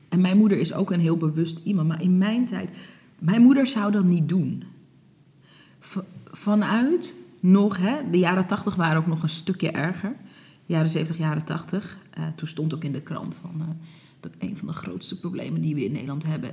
en 0.09 0.21
mijn 0.21 0.37
moeder 0.37 0.59
is 0.59 0.73
ook 0.73 0.91
een 0.91 1.01
heel 1.01 1.17
bewust 1.17 1.61
iemand, 1.65 1.89
maar 1.89 2.03
in 2.03 2.19
mijn 2.19 2.45
tijd, 2.45 2.71
mijn 3.19 3.43
moeder 3.43 3.67
zou 3.67 3.93
dat 3.93 4.05
niet 4.05 4.29
doen. 4.29 4.65
Vanuit 6.45 7.15
nog, 7.41 7.77
hè, 7.77 8.11
de 8.11 8.19
jaren 8.19 8.47
tachtig 8.47 8.75
waren 8.75 8.97
ook 8.97 9.07
nog 9.07 9.23
een 9.23 9.29
stukje 9.29 9.71
erger. 9.71 10.17
Jaren 10.67 10.91
70, 10.91 11.19
jaren 11.19 11.45
80. 11.45 11.99
eh, 12.11 12.25
toen 12.37 12.49
stond 12.49 12.75
ook 12.75 12.85
in 12.85 12.93
de 12.93 13.01
krant 13.01 13.35
van 13.35 13.61
eh, 13.61 13.67
dat 14.21 14.33
een 14.39 14.57
van 14.57 14.69
de 14.69 14.75
grootste 14.75 15.19
problemen 15.19 15.61
die 15.61 15.75
we 15.75 15.85
in 15.85 15.93
Nederland 15.93 16.25
hebben. 16.25 16.51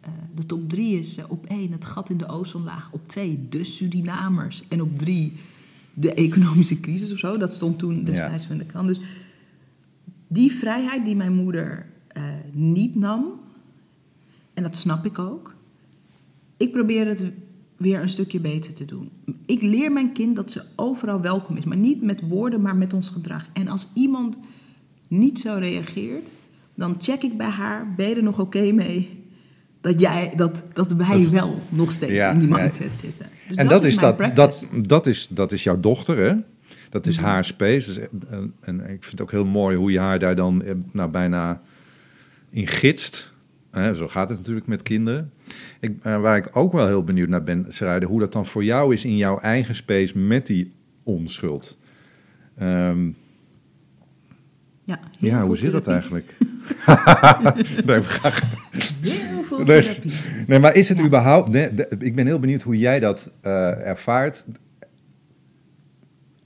eh, 0.00 0.10
de 0.34 0.46
top 0.46 0.70
drie 0.70 0.98
is 0.98 1.18
op 1.28 1.46
één 1.46 1.72
het 1.72 1.84
gat 1.84 2.10
in 2.10 2.16
de 2.16 2.28
ozonlaag. 2.28 2.88
Op 2.92 3.08
twee 3.08 3.46
de 3.48 3.64
Surinamers. 3.64 4.62
En 4.68 4.82
op 4.82 4.98
drie 4.98 5.32
de 5.94 6.14
economische 6.14 6.80
crisis 6.80 7.12
of 7.12 7.18
zo. 7.18 7.36
Dat 7.36 7.54
stond 7.54 7.78
toen 7.78 8.04
destijds 8.04 8.48
in 8.48 8.58
de 8.58 8.66
krant. 8.66 8.88
Dus 8.88 9.00
die 10.28 10.52
vrijheid 10.52 11.04
die 11.04 11.16
mijn 11.16 11.34
moeder 11.34 11.86
niet 12.52 12.94
nam. 12.94 13.24
En 14.54 14.62
dat 14.62 14.76
snap 14.76 15.04
ik 15.04 15.18
ook. 15.18 15.54
Ik 16.56 16.72
probeer 16.72 17.06
het 17.06 17.32
weer 17.76 18.00
een 18.00 18.08
stukje 18.08 18.40
beter 18.40 18.72
te 18.74 18.84
doen. 18.84 19.10
Ik 19.46 19.62
leer 19.62 19.92
mijn 19.92 20.12
kind 20.12 20.36
dat 20.36 20.50
ze 20.50 20.62
overal 20.76 21.20
welkom 21.20 21.56
is. 21.56 21.64
Maar 21.64 21.76
niet 21.76 22.02
met 22.02 22.28
woorden, 22.28 22.60
maar 22.60 22.76
met 22.76 22.92
ons 22.92 23.08
gedrag. 23.08 23.46
En 23.52 23.68
als 23.68 23.88
iemand 23.94 24.38
niet 25.08 25.40
zo 25.40 25.56
reageert, 25.58 26.32
dan 26.74 26.94
check 26.98 27.22
ik 27.22 27.36
bij 27.36 27.48
haar: 27.48 27.94
ben 27.96 28.08
je 28.08 28.14
er 28.14 28.22
nog 28.22 28.40
oké 28.40 28.72
mee? 28.72 29.22
Dat, 29.80 30.00
jij, 30.00 30.32
dat, 30.36 30.62
dat 30.72 30.92
wij 30.92 31.20
Dat- 31.20 31.30
wel 31.30 31.58
nog 31.68 31.90
steeds 31.92 32.12
Ja, 32.12 32.30
in 32.30 32.38
die 32.38 32.48
ja. 32.48 32.56
mindset 32.56 32.98
zitten. 32.98 33.26
Dus 33.48 33.56
en 33.56 33.68
dat, 33.68 33.84
is, 33.84 33.96
dat, 33.98 34.16
practice. 34.16 34.66
dat, 34.70 34.88
dat, 34.88 35.06
is, 35.06 35.26
dat 35.30 35.52
is 35.52 35.64
jouw 35.64 35.80
dochter, 35.80 36.16
hè? 36.18 36.34
Dat 36.90 37.06
is 37.06 37.16
Mhm. 37.16 37.26
haar 37.26 37.44
space. 37.44 37.86
Dus, 37.92 37.98
en, 38.30 38.54
en 38.60 38.80
ik 38.80 38.86
vind 39.04 39.10
het 39.10 39.20
ook 39.20 39.30
heel 39.30 39.44
mooi 39.44 39.76
hoe 39.76 39.90
je 39.92 39.98
haar 39.98 40.18
daar 40.18 40.34
dan 40.36 40.62
eh, 40.62 40.74
nou, 40.92 41.10
bijna 41.10 41.60
in 42.50 42.66
gidst. 42.66 43.32
Hè, 43.74 43.94
zo 43.94 44.08
gaat 44.08 44.28
het 44.28 44.38
natuurlijk 44.38 44.66
met 44.66 44.82
kinderen. 44.82 45.32
Ik, 45.80 45.96
eh, 46.02 46.20
waar 46.20 46.36
ik 46.36 46.48
ook 46.52 46.72
wel 46.72 46.86
heel 46.86 47.04
benieuwd 47.04 47.28
naar 47.28 47.42
ben, 47.42 47.66
Sarayde, 47.68 48.06
hoe 48.06 48.20
dat 48.20 48.32
dan 48.32 48.46
voor 48.46 48.64
jou 48.64 48.92
is 48.92 49.04
in 49.04 49.16
jouw 49.16 49.38
eigen 49.38 49.74
space 49.74 50.18
met 50.18 50.46
die 50.46 50.72
onschuld. 51.02 51.78
Ehm, 52.58 53.06
Ja, 54.86 54.98
ja, 55.18 55.42
hoe 55.42 55.56
zit 55.56 55.72
dat 55.72 55.86
eigenlijk? 55.86 56.36
nee, 57.86 58.00
Heel 59.00 59.42
veel 59.42 59.64
Nee. 60.46 60.58
maar 60.58 60.74
is 60.74 60.88
het 60.88 60.98
Ja. 60.98 61.04
überhaupt... 61.04 61.48
Nee, 61.48 61.70
ik 61.98 62.14
ben 62.14 62.26
heel 62.26 62.38
benieuwd 62.38 62.62
hoe 62.62 62.78
jij 62.78 63.00
dat 63.00 63.30
eh, 63.40 63.86
ervaart. 63.86 64.44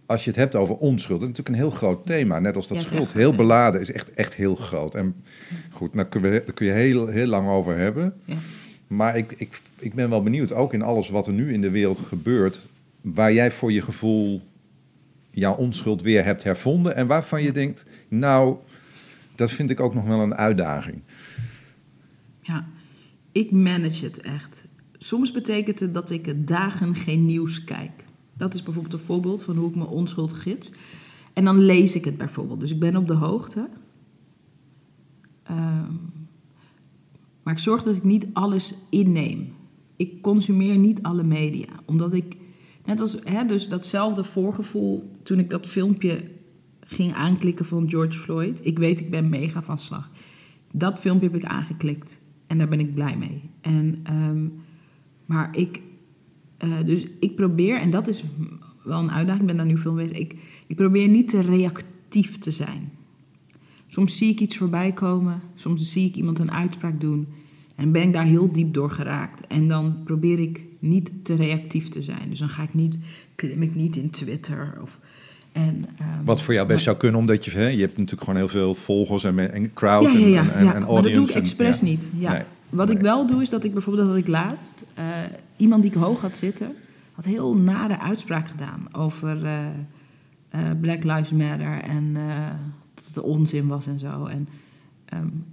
Als 0.08 0.24
je 0.24 0.30
het 0.30 0.38
hebt 0.38 0.54
over 0.54 0.76
onschuld. 0.76 1.20
Dat 1.20 1.28
is 1.30 1.36
natuurlijk 1.36 1.48
een 1.48 1.70
heel 1.70 1.78
groot 1.78 2.06
thema. 2.06 2.38
Net 2.38 2.56
als 2.56 2.68
dat 2.68 2.82
Ja, 2.82 2.88
schuld 2.88 3.12
heel 3.12 3.34
beladen 3.34 3.80
is. 3.80 3.92
Echt, 3.92 4.14
echt 4.14 4.34
heel 4.34 4.54
groot. 4.54 4.94
En 4.94 5.14
goed, 5.70 5.92
daar 5.92 6.08
kun 6.08 6.22
je, 6.22 6.30
daar 6.30 6.54
kun 6.54 6.66
je 6.66 6.72
heel, 6.72 7.06
heel 7.06 7.26
lang 7.26 7.48
over 7.48 7.76
hebben. 7.76 8.14
Ja. 8.24 8.36
Maar 8.86 9.16
ik, 9.16 9.32
ik, 9.32 9.60
ik 9.78 9.94
ben 9.94 10.10
wel 10.10 10.22
benieuwd, 10.22 10.52
ook 10.52 10.72
in 10.72 10.82
alles 10.82 11.08
wat 11.08 11.26
er 11.26 11.32
nu 11.32 11.52
in 11.52 11.60
de 11.60 11.70
wereld 11.70 11.98
gebeurt... 11.98 12.66
waar 13.00 13.32
jij 13.32 13.50
voor 13.50 13.72
je 13.72 13.82
gevoel 13.82 14.42
jouw 15.30 15.54
onschuld 15.54 16.02
weer 16.02 16.24
hebt 16.24 16.42
hervonden... 16.42 16.94
en 16.94 17.06
waarvan 17.06 17.42
je 17.42 17.52
denkt, 17.52 17.84
nou, 18.08 18.56
dat 19.34 19.50
vind 19.50 19.70
ik 19.70 19.80
ook 19.80 19.94
nog 19.94 20.06
wel 20.06 20.20
een 20.20 20.34
uitdaging. 20.34 21.02
Ja, 22.40 22.66
ik 23.32 23.50
manage 23.50 24.04
het 24.04 24.20
echt. 24.20 24.64
Soms 24.98 25.32
betekent 25.32 25.80
het 25.80 25.94
dat 25.94 26.10
ik 26.10 26.46
dagen 26.48 26.94
geen 26.94 27.24
nieuws 27.24 27.64
kijk. 27.64 28.06
Dat 28.38 28.54
is 28.54 28.62
bijvoorbeeld 28.62 28.94
een 28.94 29.06
voorbeeld 29.06 29.42
van 29.42 29.56
hoe 29.56 29.68
ik 29.68 29.74
mijn 29.74 29.88
onschuld 29.88 30.32
gids. 30.32 30.72
en 31.32 31.44
dan 31.44 31.58
lees 31.58 31.94
ik 31.94 32.04
het 32.04 32.16
bijvoorbeeld. 32.16 32.60
Dus 32.60 32.70
ik 32.70 32.78
ben 32.78 32.96
op 32.96 33.06
de 33.06 33.14
hoogte. 33.14 33.68
Ehm, 35.42 35.92
maar 37.42 37.54
ik 37.54 37.58
zorg 37.58 37.82
dat 37.82 37.96
ik 37.96 38.04
niet 38.04 38.26
alles 38.32 38.74
inneem. 38.90 39.52
Ik 39.96 40.22
consumeer 40.22 40.78
niet 40.78 41.02
alle 41.02 41.22
media. 41.22 41.68
Omdat 41.84 42.12
ik, 42.12 42.36
net 42.84 43.00
als 43.00 43.16
hè, 43.24 43.44
dus 43.44 43.68
datzelfde 43.68 44.24
voorgevoel 44.24 45.10
toen 45.22 45.38
ik 45.38 45.50
dat 45.50 45.66
filmpje 45.66 46.30
ging 46.80 47.12
aanklikken 47.14 47.64
van 47.64 47.90
George 47.90 48.18
Floyd. 48.18 48.58
Ik 48.62 48.78
weet, 48.78 49.00
ik 49.00 49.10
ben 49.10 49.28
mega 49.28 49.62
van 49.62 49.78
slag. 49.78 50.10
Dat 50.72 50.98
filmpje 50.98 51.26
heb 51.26 51.36
ik 51.36 51.44
aangeklikt 51.44 52.20
en 52.46 52.58
daar 52.58 52.68
ben 52.68 52.80
ik 52.80 52.94
blij 52.94 53.16
mee. 53.16 53.50
En, 53.60 54.00
ehm, 54.02 54.46
maar 55.26 55.56
ik, 55.56 55.82
uh, 56.64 56.74
dus 56.84 57.06
ik 57.20 57.36
probeer, 57.36 57.80
en 57.80 57.90
dat 57.90 58.08
is 58.08 58.24
wel 58.84 58.98
een 58.98 59.10
uitdaging, 59.10 59.40
ik 59.40 59.46
ben 59.46 59.56
daar 59.56 59.66
nu 59.66 59.78
veel 59.78 59.92
mee 59.92 60.10
ik, 60.10 60.34
ik 60.66 60.76
probeer 60.76 61.08
niet 61.08 61.28
te 61.28 61.40
reactief 61.40 62.38
te 62.38 62.50
zijn. 62.50 62.92
Soms 63.86 64.16
zie 64.16 64.30
ik 64.30 64.40
iets 64.40 64.56
voorbij 64.56 64.92
komen, 64.92 65.42
soms 65.54 65.92
zie 65.92 66.06
ik 66.06 66.14
iemand 66.14 66.38
een 66.38 66.52
uitspraak 66.52 67.00
doen 67.00 67.26
en 67.78 67.92
ben 67.92 68.02
ik 68.02 68.12
daar 68.12 68.24
heel 68.24 68.52
diep 68.52 68.74
door 68.74 68.90
geraakt. 68.90 69.46
En 69.46 69.68
dan 69.68 69.96
probeer 70.04 70.38
ik 70.38 70.64
niet 70.78 71.10
te 71.22 71.34
reactief 71.34 71.88
te 71.88 72.02
zijn. 72.02 72.28
Dus 72.28 72.38
dan 72.38 72.48
ga 72.48 72.62
ik 72.62 72.74
niet, 72.74 72.98
klim 73.34 73.62
ik 73.62 73.74
niet 73.74 73.96
in 73.96 74.10
Twitter 74.10 74.78
of... 74.82 75.00
En, 75.52 75.76
um, 75.76 76.24
Wat 76.24 76.42
voor 76.42 76.54
jou 76.54 76.66
best 76.66 76.84
zou 76.84 76.96
kunnen, 76.96 77.20
omdat 77.20 77.44
je, 77.44 77.50
hè, 77.50 77.66
je 77.66 77.80
hebt 77.80 77.96
natuurlijk 77.96 78.24
gewoon 78.24 78.36
heel 78.36 78.48
veel 78.48 78.74
volgers 78.74 79.24
en, 79.24 79.52
en 79.52 79.72
crowd 79.72 80.02
ja, 80.02 80.18
ja, 80.18 80.26
ja, 80.26 80.42
en, 80.42 80.54
en, 80.54 80.64
ja. 80.64 80.74
en 80.74 80.80
Maar 80.80 81.02
dat 81.02 81.12
doe 81.12 81.28
ik 81.28 81.34
expres 81.34 81.80
niet. 81.80 82.08
Ja. 82.18 82.46
Wat 82.70 82.90
ik 82.90 82.98
wel 82.98 83.26
doe, 83.26 83.42
is 83.42 83.50
dat 83.50 83.64
ik 83.64 83.72
bijvoorbeeld, 83.72 84.08
dat 84.08 84.16
ik 84.16 84.26
laatst, 84.26 84.84
uh, 84.98 85.04
iemand 85.56 85.82
die 85.82 85.90
ik 85.90 85.96
hoog 85.96 86.20
had 86.20 86.36
zitten, 86.36 86.74
had 87.14 87.24
heel 87.24 87.56
nare 87.56 87.98
uitspraak 87.98 88.48
gedaan 88.48 88.88
over 88.92 89.42
uh, 89.42 89.58
uh, 90.54 90.70
Black 90.80 91.04
Lives 91.04 91.30
Matter 91.30 91.80
en 91.80 92.12
dat 92.94 93.04
het 93.06 93.20
onzin 93.20 93.66
was 93.66 93.86
en 93.86 93.98
zo. 93.98 94.24
En, 94.24 94.48
um, 95.14 95.44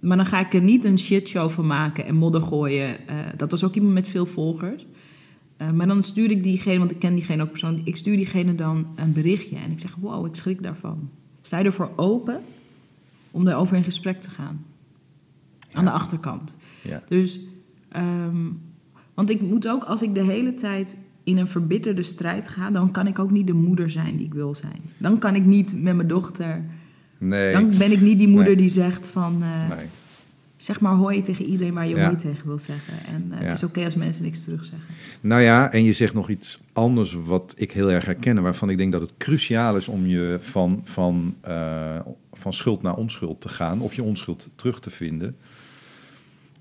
maar 0.00 0.16
dan 0.16 0.26
ga 0.26 0.40
ik 0.40 0.54
er 0.54 0.60
niet 0.60 0.84
een 0.84 0.98
shitshow 0.98 1.50
van 1.50 1.66
maken 1.66 2.06
en 2.06 2.14
modder 2.14 2.42
gooien. 2.42 2.96
dat 3.36 3.50
was 3.50 3.64
ook 3.64 3.74
iemand 3.74 3.94
met 3.94 4.08
veel 4.08 4.26
volgers. 4.26 4.86
Maar 5.74 5.86
dan 5.86 6.02
stuur 6.02 6.30
ik 6.30 6.42
diegene, 6.42 6.78
want 6.78 6.90
ik 6.90 6.98
ken 6.98 7.14
diegene 7.14 7.42
ook 7.42 7.50
persoonlijk, 7.50 7.86
ik 7.86 7.96
stuur 7.96 8.16
diegene 8.16 8.54
dan 8.54 8.86
een 8.96 9.12
berichtje 9.12 9.56
en 9.56 9.70
ik 9.70 9.80
zeg: 9.80 9.94
Wow, 10.00 10.26
ik 10.26 10.34
schrik 10.34 10.62
daarvan. 10.62 11.10
Sta 11.40 11.58
je 11.58 11.64
ervoor 11.64 11.92
open 11.96 12.40
om 13.30 13.44
daarover 13.44 13.76
in 13.76 13.84
gesprek 13.84 14.20
te 14.20 14.30
gaan? 14.30 14.64
Aan 15.74 15.84
de 15.84 15.90
achterkant. 15.90 16.56
Ja. 16.82 17.00
Dus, 17.08 17.40
um, 17.96 18.60
want 19.14 19.30
ik 19.30 19.42
moet 19.42 19.68
ook, 19.68 19.84
als 19.84 20.02
ik 20.02 20.14
de 20.14 20.22
hele 20.22 20.54
tijd 20.54 20.98
in 21.24 21.38
een 21.38 21.48
verbitterde 21.48 22.02
strijd 22.02 22.48
ga, 22.48 22.70
dan 22.70 22.90
kan 22.90 23.06
ik 23.06 23.18
ook 23.18 23.30
niet 23.30 23.46
de 23.46 23.52
moeder 23.52 23.90
zijn 23.90 24.16
die 24.16 24.26
ik 24.26 24.34
wil 24.34 24.54
zijn. 24.54 24.80
Dan 24.98 25.18
kan 25.18 25.34
ik 25.34 25.44
niet 25.44 25.82
met 25.82 25.96
mijn 25.96 26.08
dochter. 26.08 26.64
Nee. 27.18 27.52
Dan 27.52 27.70
ben 27.78 27.92
ik 27.92 28.00
niet 28.00 28.18
die 28.18 28.28
moeder 28.28 28.46
nee. 28.46 28.56
die 28.56 28.68
zegt 28.68 29.08
van. 29.08 29.42
Uh, 29.42 29.76
nee 29.76 29.86
zeg 30.64 30.80
maar 30.80 30.94
hoi 30.94 31.22
tegen 31.22 31.44
iedereen 31.44 31.74
waar 31.74 31.88
je 31.88 31.96
ja. 31.96 32.04
hoi 32.04 32.16
tegen 32.16 32.46
wil 32.46 32.58
zeggen. 32.58 32.94
En 33.14 33.30
uh, 33.32 33.38
ja. 33.38 33.44
het 33.44 33.52
is 33.52 33.62
oké 33.62 33.72
okay 33.72 33.84
als 33.84 33.94
mensen 33.94 34.24
niks 34.24 34.44
terugzeggen. 34.44 34.94
Nou 35.20 35.42
ja, 35.42 35.72
en 35.72 35.84
je 35.84 35.92
zegt 35.92 36.14
nog 36.14 36.28
iets 36.28 36.60
anders 36.72 37.16
wat 37.24 37.54
ik 37.56 37.72
heel 37.72 37.90
erg 37.90 38.04
herken... 38.04 38.42
waarvan 38.42 38.70
ik 38.70 38.76
denk 38.76 38.92
dat 38.92 39.00
het 39.00 39.12
cruciaal 39.16 39.76
is 39.76 39.88
om 39.88 40.06
je 40.06 40.38
van, 40.40 40.80
van, 40.84 41.34
uh, 41.48 41.96
van 42.32 42.52
schuld 42.52 42.82
naar 42.82 42.96
onschuld 42.96 43.40
te 43.40 43.48
gaan... 43.48 43.80
of 43.80 43.94
je 43.94 44.02
onschuld 44.02 44.50
terug 44.54 44.80
te 44.80 44.90
vinden. 44.90 45.36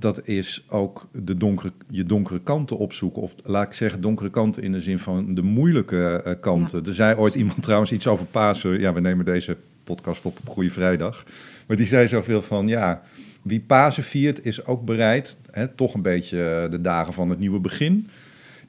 Dat 0.03 0.27
is 0.27 0.65
ook 0.69 1.07
de 1.11 1.37
donkere, 1.37 1.71
je 1.89 2.03
donkere 2.03 2.39
kanten 2.41 2.77
opzoeken. 2.77 3.21
Of 3.21 3.35
laat 3.43 3.67
ik 3.67 3.73
zeggen, 3.73 4.01
donkere 4.01 4.29
kanten 4.29 4.63
in 4.63 4.71
de 4.71 4.81
zin 4.81 4.99
van 4.99 5.35
de 5.35 5.41
moeilijke 5.41 6.23
uh, 6.27 6.33
kanten. 6.39 6.79
Ja. 6.81 6.87
Er 6.87 6.93
zei 6.93 7.15
ooit 7.15 7.35
iemand 7.35 7.63
trouwens 7.63 7.91
iets 7.91 8.07
over 8.07 8.25
Pasen. 8.25 8.79
Ja, 8.79 8.93
we 8.93 8.99
nemen 8.99 9.25
deze 9.25 9.57
podcast 9.83 10.25
op 10.25 10.37
op 10.39 10.49
Goede 10.49 10.69
Vrijdag. 10.69 11.25
Maar 11.67 11.77
die 11.77 11.85
zei 11.85 12.07
zoveel 12.07 12.41
van, 12.41 12.67
ja 12.67 13.01
wie 13.41 13.59
Pasen 13.59 14.03
viert, 14.03 14.45
is 14.45 14.65
ook 14.65 14.85
bereid, 14.85 15.37
hè, 15.51 15.67
toch 15.67 15.93
een 15.93 16.01
beetje 16.01 16.67
de 16.69 16.81
dagen 16.81 17.13
van 17.13 17.29
het 17.29 17.39
nieuwe 17.39 17.59
begin. 17.59 18.07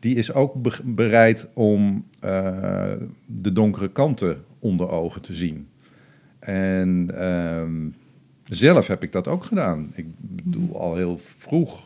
Die 0.00 0.16
is 0.16 0.32
ook 0.32 0.62
be 0.62 0.72
bereid 0.84 1.48
om 1.54 2.04
uh, 2.24 2.92
de 3.26 3.52
donkere 3.52 3.88
kanten 3.88 4.44
onder 4.58 4.88
ogen 4.88 5.20
te 5.20 5.34
zien. 5.34 5.68
En 6.38 7.08
uh, 7.12 7.62
zelf 8.48 8.86
heb 8.86 9.02
ik 9.02 9.12
dat 9.12 9.28
ook 9.28 9.44
gedaan. 9.44 9.92
Ik 9.94 10.06
bedoel, 10.18 10.80
al 10.80 10.96
heel 10.96 11.18
vroeg 11.18 11.82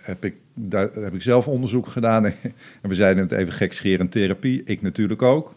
heb 0.00 0.24
ik, 0.24 0.34
daar, 0.54 0.92
heb 0.92 1.14
ik 1.14 1.22
zelf 1.22 1.48
onderzoek 1.48 1.86
gedaan. 1.86 2.24
en 2.82 2.88
we 2.88 2.94
zeiden 2.94 3.22
het 3.22 3.32
even 3.32 3.52
gekscherend 3.52 4.10
therapie. 4.10 4.62
Ik 4.64 4.82
natuurlijk 4.82 5.22
ook. 5.22 5.54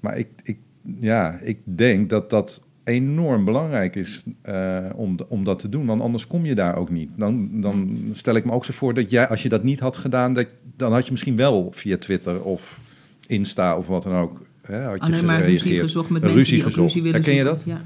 Maar 0.00 0.18
ik, 0.18 0.28
ik, 0.42 0.58
ja, 1.00 1.38
ik 1.42 1.58
denk 1.64 2.10
dat 2.10 2.30
dat 2.30 2.62
enorm 2.84 3.44
belangrijk 3.44 3.96
is 3.96 4.22
uh, 4.48 4.86
om, 4.94 5.16
om 5.28 5.44
dat 5.44 5.58
te 5.58 5.68
doen. 5.68 5.86
Want 5.86 6.00
anders 6.00 6.26
kom 6.26 6.44
je 6.44 6.54
daar 6.54 6.76
ook 6.76 6.90
niet. 6.90 7.10
Dan, 7.16 7.60
dan 7.60 7.98
stel 8.12 8.34
ik 8.34 8.44
me 8.44 8.52
ook 8.52 8.64
zo 8.64 8.72
voor 8.72 8.94
dat 8.94 9.10
jij, 9.10 9.28
als 9.28 9.42
je 9.42 9.48
dat 9.48 9.62
niet 9.62 9.80
had 9.80 9.96
gedaan, 9.96 10.34
dat, 10.34 10.46
dan 10.76 10.92
had 10.92 11.04
je 11.04 11.10
misschien 11.10 11.36
wel 11.36 11.72
via 11.74 11.96
Twitter 11.96 12.42
of 12.42 12.80
Insta 13.26 13.76
of 13.76 13.86
wat 13.86 14.02
dan 14.02 14.14
ook. 14.14 14.42
Hè, 14.62 14.82
had 14.82 15.06
je 15.06 15.12
Alleen 15.12 15.24
maar 15.24 15.44
ruzie 15.44 15.78
gezocht 15.78 16.10
met 16.10 16.20
mensen 16.22 16.38
ruzie 16.38 16.54
die 16.54 16.64
gezocht. 16.64 16.82
ruzie 16.82 17.02
willen 17.02 17.16
Herken 17.16 17.38
je 17.38 17.44
dat? 17.44 17.62
Ja. 17.66 17.82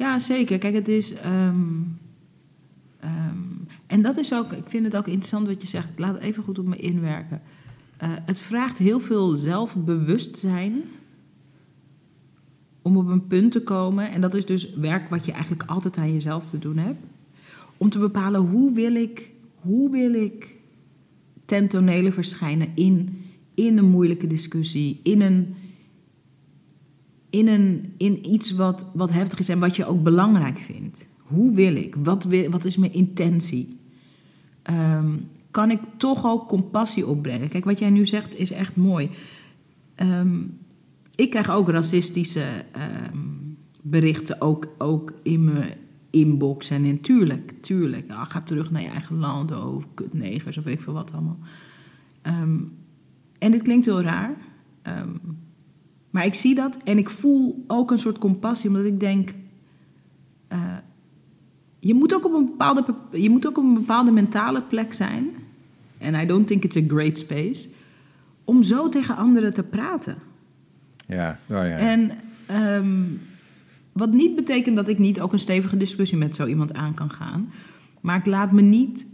Ja, 0.00 0.18
zeker. 0.18 0.58
Kijk, 0.58 0.74
het 0.74 0.88
is... 0.88 1.14
Um, 1.24 1.98
um, 3.04 3.66
en 3.86 4.02
dat 4.02 4.16
is 4.16 4.34
ook... 4.34 4.52
Ik 4.52 4.68
vind 4.68 4.84
het 4.84 4.96
ook 4.96 5.06
interessant 5.06 5.46
wat 5.46 5.62
je 5.62 5.68
zegt. 5.68 5.98
Laat 5.98 6.18
even 6.18 6.42
goed 6.42 6.58
op 6.58 6.66
me 6.66 6.76
inwerken. 6.76 7.42
Uh, 8.02 8.08
het 8.24 8.40
vraagt 8.40 8.78
heel 8.78 9.00
veel 9.00 9.36
zelfbewustzijn 9.36 10.82
om 12.82 12.96
op 12.96 13.06
een 13.06 13.26
punt 13.26 13.52
te 13.52 13.62
komen, 13.62 14.10
en 14.10 14.20
dat 14.20 14.34
is 14.34 14.46
dus 14.46 14.74
werk 14.74 15.08
wat 15.08 15.26
je 15.26 15.32
eigenlijk 15.32 15.62
altijd 15.62 15.96
aan 15.96 16.12
jezelf 16.12 16.46
te 16.46 16.58
doen 16.58 16.76
hebt, 16.76 17.04
om 17.76 17.90
te 17.90 17.98
bepalen 17.98 18.40
hoe 18.40 18.74
wil 18.74 18.94
ik, 18.94 19.32
hoe 19.54 19.90
wil 19.90 20.14
ik 20.14 20.56
ten 21.44 21.68
tonele 21.68 22.12
verschijnen 22.12 22.68
in, 22.74 23.24
in 23.54 23.78
een 23.78 23.90
moeilijke 23.90 24.26
discussie, 24.26 25.00
in, 25.02 25.20
een, 25.20 25.54
in, 27.30 27.48
een, 27.48 27.94
in 27.96 28.30
iets 28.30 28.50
wat, 28.50 28.86
wat 28.92 29.10
heftig 29.10 29.38
is 29.38 29.48
en 29.48 29.58
wat 29.58 29.76
je 29.76 29.86
ook 29.86 30.02
belangrijk 30.02 30.58
vindt. 30.58 31.08
Hoe 31.18 31.54
wil 31.54 31.74
ik? 31.76 31.94
Wat, 31.94 32.24
wil, 32.24 32.50
wat 32.50 32.64
is 32.64 32.76
mijn 32.76 32.92
intentie? 32.92 33.78
Um, 34.70 35.28
kan 35.50 35.70
ik 35.70 35.80
toch 35.96 36.26
ook 36.26 36.48
compassie 36.48 37.06
opbrengen? 37.06 37.48
Kijk, 37.48 37.64
wat 37.64 37.78
jij 37.78 37.90
nu 37.90 38.06
zegt 38.06 38.34
is 38.34 38.50
echt 38.50 38.76
mooi. 38.76 39.10
Um, 39.96 40.58
ik 41.14 41.30
krijg 41.30 41.50
ook 41.50 41.68
racistische 41.68 42.46
um, 43.12 43.56
berichten, 43.82 44.40
ook, 44.40 44.68
ook 44.78 45.12
in 45.22 45.44
mijn 45.44 45.74
inbox. 46.10 46.70
En 46.70 46.84
in, 46.84 47.00
tuurlijk, 47.00 48.04
ga 48.08 48.40
terug 48.40 48.70
naar 48.70 48.82
je 48.82 48.88
eigen 48.88 49.16
land, 49.16 49.50
oh, 49.50 49.82
kutnegers 49.94 50.58
of 50.58 50.64
weet 50.64 50.74
ik 50.74 50.80
veel 50.80 50.92
wat 50.92 51.12
allemaal. 51.12 51.38
En 53.38 53.50
dit 53.50 53.62
klinkt 53.62 53.86
heel 53.86 54.02
raar. 54.02 54.36
Maar 56.10 56.24
ik 56.24 56.34
zie 56.34 56.54
dat 56.54 56.78
en 56.84 56.98
ik 56.98 57.10
voel 57.10 57.64
ook 57.66 57.90
een 57.90 57.98
soort 57.98 58.18
compassie, 58.18 58.68
omdat 58.68 58.84
ik 58.84 59.00
denk... 59.00 59.34
Uh, 60.52 60.58
je 61.78 61.94
moet, 61.94 62.14
ook 62.14 62.24
op 62.24 62.32
een 62.32 62.46
bepaalde, 62.46 62.84
je 63.12 63.30
moet 63.30 63.46
ook 63.46 63.58
op 63.58 63.64
een 63.64 63.74
bepaalde 63.74 64.10
mentale 64.10 64.62
plek 64.62 64.92
zijn. 64.92 65.30
En 65.98 66.14
I 66.14 66.26
don't 66.26 66.46
think 66.46 66.64
it's 66.64 66.76
a 66.76 66.82
great 66.88 67.18
space. 67.18 67.68
Om 68.44 68.62
zo 68.62 68.88
tegen 68.88 69.16
anderen 69.16 69.54
te 69.54 69.62
praten. 69.62 70.16
Ja, 71.06 71.38
oh 71.48 71.56
ja. 71.56 71.76
En 71.76 72.10
um, 72.50 73.20
wat 73.92 74.12
niet 74.12 74.34
betekent 74.34 74.76
dat 74.76 74.88
ik 74.88 74.98
niet 74.98 75.20
ook 75.20 75.32
een 75.32 75.38
stevige 75.38 75.76
discussie 75.76 76.18
met 76.18 76.34
zo 76.34 76.46
iemand 76.46 76.74
aan 76.74 76.94
kan 76.94 77.10
gaan. 77.10 77.52
Maar 78.00 78.16
ik 78.16 78.26
laat 78.26 78.52
me 78.52 78.60
niet 78.60 79.06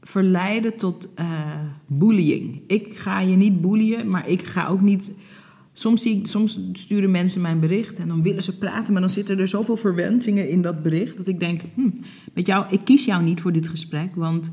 verleiden 0.00 0.76
tot 0.76 1.08
uh, 1.18 1.26
bullying. 1.86 2.60
Ik 2.66 2.98
ga 2.98 3.20
je 3.20 3.36
niet 3.36 3.60
bullyen, 3.60 4.10
maar 4.10 4.28
ik 4.28 4.42
ga 4.42 4.66
ook 4.66 4.80
niet. 4.80 5.10
Soms, 5.76 6.02
zie 6.02 6.18
ik, 6.18 6.26
soms 6.26 6.58
sturen 6.72 7.10
mensen 7.10 7.40
mijn 7.40 7.60
bericht 7.60 7.98
en 7.98 8.08
dan 8.08 8.22
willen 8.22 8.42
ze 8.42 8.58
praten, 8.58 8.92
maar 8.92 9.02
dan 9.02 9.10
zitten 9.10 9.38
er 9.38 9.48
zoveel 9.48 9.76
verwensingen 9.76 10.48
in 10.48 10.62
dat 10.62 10.82
bericht 10.82 11.16
dat 11.16 11.26
ik 11.26 11.40
denk: 11.40 11.60
hm, 11.74 11.90
met 12.32 12.46
jou, 12.46 12.66
ik 12.70 12.80
kies 12.84 13.04
jou 13.04 13.22
niet 13.22 13.40
voor 13.40 13.52
dit 13.52 13.68
gesprek, 13.68 14.14
want 14.14 14.52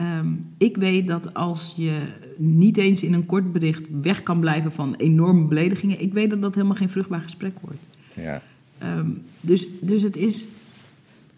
Um, 0.00 0.46
ik 0.58 0.76
weet 0.76 1.06
dat 1.06 1.34
als 1.34 1.74
je 1.76 2.02
niet 2.36 2.76
eens 2.76 3.02
in 3.02 3.12
een 3.12 3.26
kort 3.26 3.52
bericht 3.52 3.86
weg 4.02 4.22
kan 4.22 4.40
blijven 4.40 4.72
van 4.72 4.94
enorme 4.94 5.44
beledigingen, 5.44 6.00
ik 6.00 6.12
weet 6.12 6.30
dat 6.30 6.42
dat 6.42 6.54
helemaal 6.54 6.76
geen 6.76 6.88
vruchtbaar 6.88 7.20
gesprek 7.20 7.58
wordt. 7.60 7.88
Ja. 8.14 8.42
Um, 8.82 9.22
dus, 9.40 9.66
dus 9.80 10.02
het 10.02 10.16
is. 10.16 10.46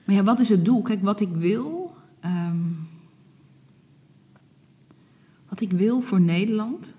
Maar 0.04 0.14
ja, 0.14 0.22
wat 0.22 0.40
is 0.40 0.48
het 0.48 0.64
doel? 0.64 0.82
Kijk, 0.82 1.02
wat 1.02 1.20
ik 1.20 1.28
wil. 1.28 1.94
Um, 2.24 2.76
wat 5.48 5.60
ik 5.60 5.72
wil 5.72 6.00
voor 6.00 6.20
Nederland. 6.20 6.94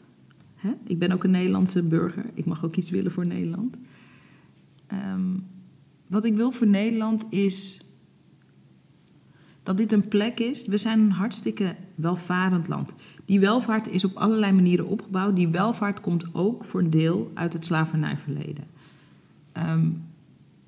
Hè? 0.66 0.74
Ik 0.88 1.00
ben 1.00 1.12
ook 1.12 1.24
een 1.24 1.32
Nederlandse 1.32 1.84
burger. 1.84 2.26
Ik 2.34 2.46
mag 2.46 2.66
ook 2.66 2.76
iets 2.76 2.90
willen 2.90 3.12
voor 3.12 3.28
Nederland. 3.28 3.76
wat 6.08 6.26
ik 6.26 6.36
wil 6.36 6.52
voor 6.52 6.68
Nederland 6.68 7.26
is 7.30 7.80
dat 9.64 9.78
dit 9.78 9.92
een 9.92 10.08
plek 10.08 10.40
is. 10.40 10.66
We 10.66 10.78
zijn 10.78 11.00
een 11.00 11.12
hartstikke 11.12 11.76
welvarend 11.96 12.68
land. 12.68 12.96
Die 13.26 13.40
welvaart 13.40 13.92
is 13.92 14.04
op 14.04 14.16
allerlei 14.16 14.52
manieren 14.52 14.88
opgebouwd. 14.88 15.36
Die 15.36 15.48
welvaart 15.48 16.00
komt 16.00 16.26
ook 16.32 16.66
voor 16.66 16.82
een 16.82 16.90
deel 16.90 17.32
uit 17.34 17.54
het 17.54 17.66
slavernijverleden. 17.66 18.64
ehm, 19.52 19.90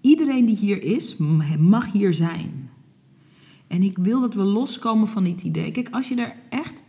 iedereen 0.02 0.46
die 0.46 0.58
hier 0.58 0.84
is, 0.84 1.18
mag 1.60 1.92
hier 1.92 2.14
zijn. 2.14 2.70
En 3.68 3.84
ik 3.84 3.98
wil 3.98 4.22
dat 4.22 4.34
we 4.34 4.44
loskomen 4.44 5.08
van 5.08 5.24
dit 5.24 5.42
idee. 5.42 5.72
Kijk, 5.72 5.90
als 5.92 6.08
je 6.08 6.16
er 6.16 6.36
echt 6.50 6.84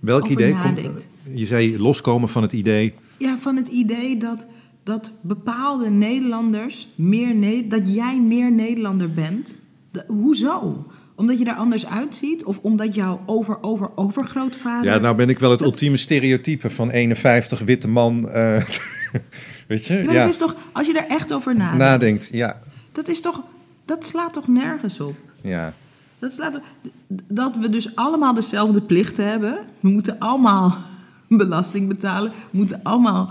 Welk 0.00 0.22
over 0.22 0.32
idee 0.32 0.54
komt? 0.82 1.08
Je 1.32 1.46
zei 1.46 1.78
loskomen 1.78 2.28
van 2.28 2.42
het 2.42 2.52
idee. 2.52 2.94
Ja, 3.18 3.36
van 3.38 3.56
het 3.56 3.68
idee 3.68 4.16
dat, 4.16 4.46
dat 4.82 5.10
bepaalde 5.20 5.90
Nederlanders 5.90 6.88
meer 6.94 7.34
Ne- 7.34 7.66
dat 7.68 7.94
jij 7.94 8.20
meer 8.20 8.52
Nederlander 8.52 9.10
bent. 9.12 9.58
De- 9.90 10.04
hoezo? 10.06 10.86
Omdat 11.16 11.38
je 11.38 11.44
er 11.44 11.54
anders 11.54 11.86
uitziet? 11.86 12.44
Of 12.44 12.58
omdat 12.58 12.94
jouw 12.94 13.20
over, 13.26 13.58
over, 13.62 13.90
overgrootvader... 13.94 14.90
Ja, 14.92 14.98
nou 14.98 15.16
ben 15.16 15.28
ik 15.28 15.38
wel 15.38 15.50
het 15.50 15.60
ultieme 15.60 15.96
stereotype 15.96 16.70
van 16.70 16.90
51 16.90 17.60
witte 17.60 17.88
man. 17.88 18.28
eh, 18.28 18.62
weet 19.68 19.84
je? 19.86 19.94
Ja, 19.94 20.04
maar 20.04 20.14
Ja, 20.14 20.20
dat 20.20 20.30
is 20.30 20.38
toch, 20.38 20.56
als 20.72 20.86
je 20.86 20.98
er 20.98 21.06
echt 21.08 21.32
over 21.32 21.54
nadenkt, 21.56 21.78
nadenkt. 21.78 22.28
Ja, 22.32 22.60
Dat 22.92 23.08
is 23.08 23.20
toch, 23.20 23.42
dat 23.84 24.06
slaat 24.06 24.32
toch 24.32 24.48
nergens 24.48 25.00
op? 25.00 25.16
ja. 25.40 25.74
Dat 26.18 26.32
slaat 26.32 26.60
dat 27.28 27.56
we 27.56 27.68
dus 27.70 27.96
allemaal 27.96 28.34
dezelfde 28.34 28.80
plichten 28.82 29.28
hebben. 29.28 29.58
We 29.80 29.88
moeten 29.88 30.18
allemaal 30.18 30.76
belasting 31.44 31.88
betalen. 31.88 32.32
Moeten 32.50 32.80
allemaal 32.82 33.30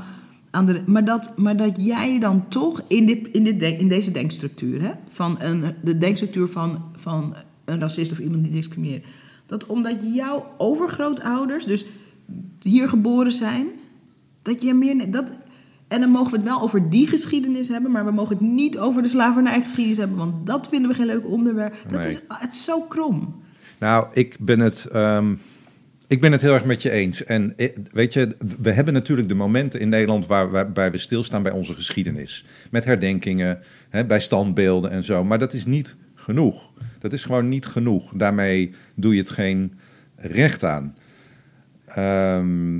aan 0.51 0.65
de. 0.65 0.81
Maar 0.85 1.05
dat, 1.05 1.33
maar 1.37 1.57
dat 1.57 1.73
jij 1.77 2.19
dan 2.19 2.47
toch 2.47 2.81
in, 2.87 3.05
dit, 3.05 3.27
in, 3.27 3.43
dit 3.43 3.59
denk- 3.59 3.79
in 3.79 3.87
deze 3.87 4.11
denkstructuur, 4.11 4.81
hè, 4.81 4.91
van 5.09 5.35
een, 5.41 5.63
de 5.83 5.97
denkstructuur 5.97 6.47
van, 6.47 6.81
van 6.95 7.35
een 7.65 7.79
racist 7.79 8.11
of 8.11 8.19
iemand 8.19 8.43
die 8.43 8.51
discrimineert. 8.51 9.05
Dat 9.45 9.65
omdat 9.65 9.97
jouw 10.13 10.47
overgrootouders 10.57 11.65
dus 11.65 11.85
hier 12.61 12.89
geboren 12.89 13.31
zijn, 13.31 13.67
dat 14.41 14.61
je 14.61 14.73
meer. 14.73 15.11
Dat, 15.11 15.31
en 15.87 15.99
dan 15.99 16.09
mogen 16.09 16.31
we 16.31 16.37
het 16.37 16.45
wel 16.45 16.61
over 16.61 16.89
die 16.89 17.07
geschiedenis 17.07 17.67
hebben, 17.67 17.91
maar 17.91 18.05
we 18.05 18.11
mogen 18.11 18.37
het 18.37 18.45
niet 18.45 18.77
over 18.79 19.01
de 19.01 19.07
slavernijgeschiedenis 19.07 19.97
hebben, 19.97 20.17
want 20.17 20.45
dat 20.45 20.67
vinden 20.67 20.89
we 20.89 20.95
geen 20.95 21.05
leuk 21.05 21.27
onderwerp. 21.27 21.75
Dat 21.87 21.99
Nee. 22.01 22.09
is, 22.09 22.21
het 22.27 22.53
is 22.53 22.63
zo 22.63 22.81
krom. 22.81 23.35
Nou, 23.79 24.07
ik 24.13 24.37
ben 24.39 24.59
het. 24.59 24.85
ehm, 24.85 25.35
ik 26.07 26.21
ben 26.21 26.31
het 26.31 26.41
heel 26.41 26.53
erg 26.53 26.65
met 26.65 26.81
je 26.81 26.89
eens. 26.89 27.23
En 27.23 27.53
eh, 27.57 27.69
weet 27.91 28.13
je, 28.13 28.35
we 28.61 28.71
hebben 28.71 28.93
natuurlijk 28.93 29.27
de 29.27 29.35
momenten 29.35 29.79
in 29.79 29.89
Nederland 29.89 30.27
waar, 30.27 30.51
waarbij 30.51 30.91
we 30.91 30.97
stilstaan 30.97 31.43
bij 31.43 31.51
onze 31.51 31.73
geschiedenis. 31.73 32.45
Met 32.71 32.85
herdenkingen, 32.85 33.59
hè, 33.89 34.05
bij 34.05 34.19
standbeelden 34.19 34.91
en 34.91 35.03
zo. 35.03 35.23
Maar 35.23 35.39
dat 35.39 35.53
is 35.53 35.65
niet 35.65 35.95
genoeg. 36.15 36.71
Dat 36.99 37.13
is 37.13 37.23
gewoon 37.23 37.49
niet 37.49 37.65
genoeg. 37.65 38.11
Daarmee 38.15 38.73
doe 38.95 39.13
je 39.13 39.19
het 39.19 39.29
geen 39.29 39.73
recht 40.15 40.63
aan. 40.63 40.95
Ehm, 41.85 42.79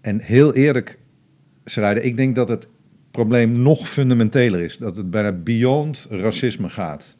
en 0.00 0.20
heel 0.20 0.54
eerlijk, 0.54 0.98
Sarayde, 1.64 2.02
ik 2.02 2.16
denk 2.16 2.34
dat 2.34 2.48
het 2.48 2.68
probleem 3.10 3.62
nog 3.62 3.88
fundamenteler 3.88 4.60
is. 4.60 4.78
Dat 4.78 4.96
het 4.96 5.10
bijna 5.10 5.32
beyond 5.32 6.06
racisme 6.10 6.68
gaat. 6.68 7.16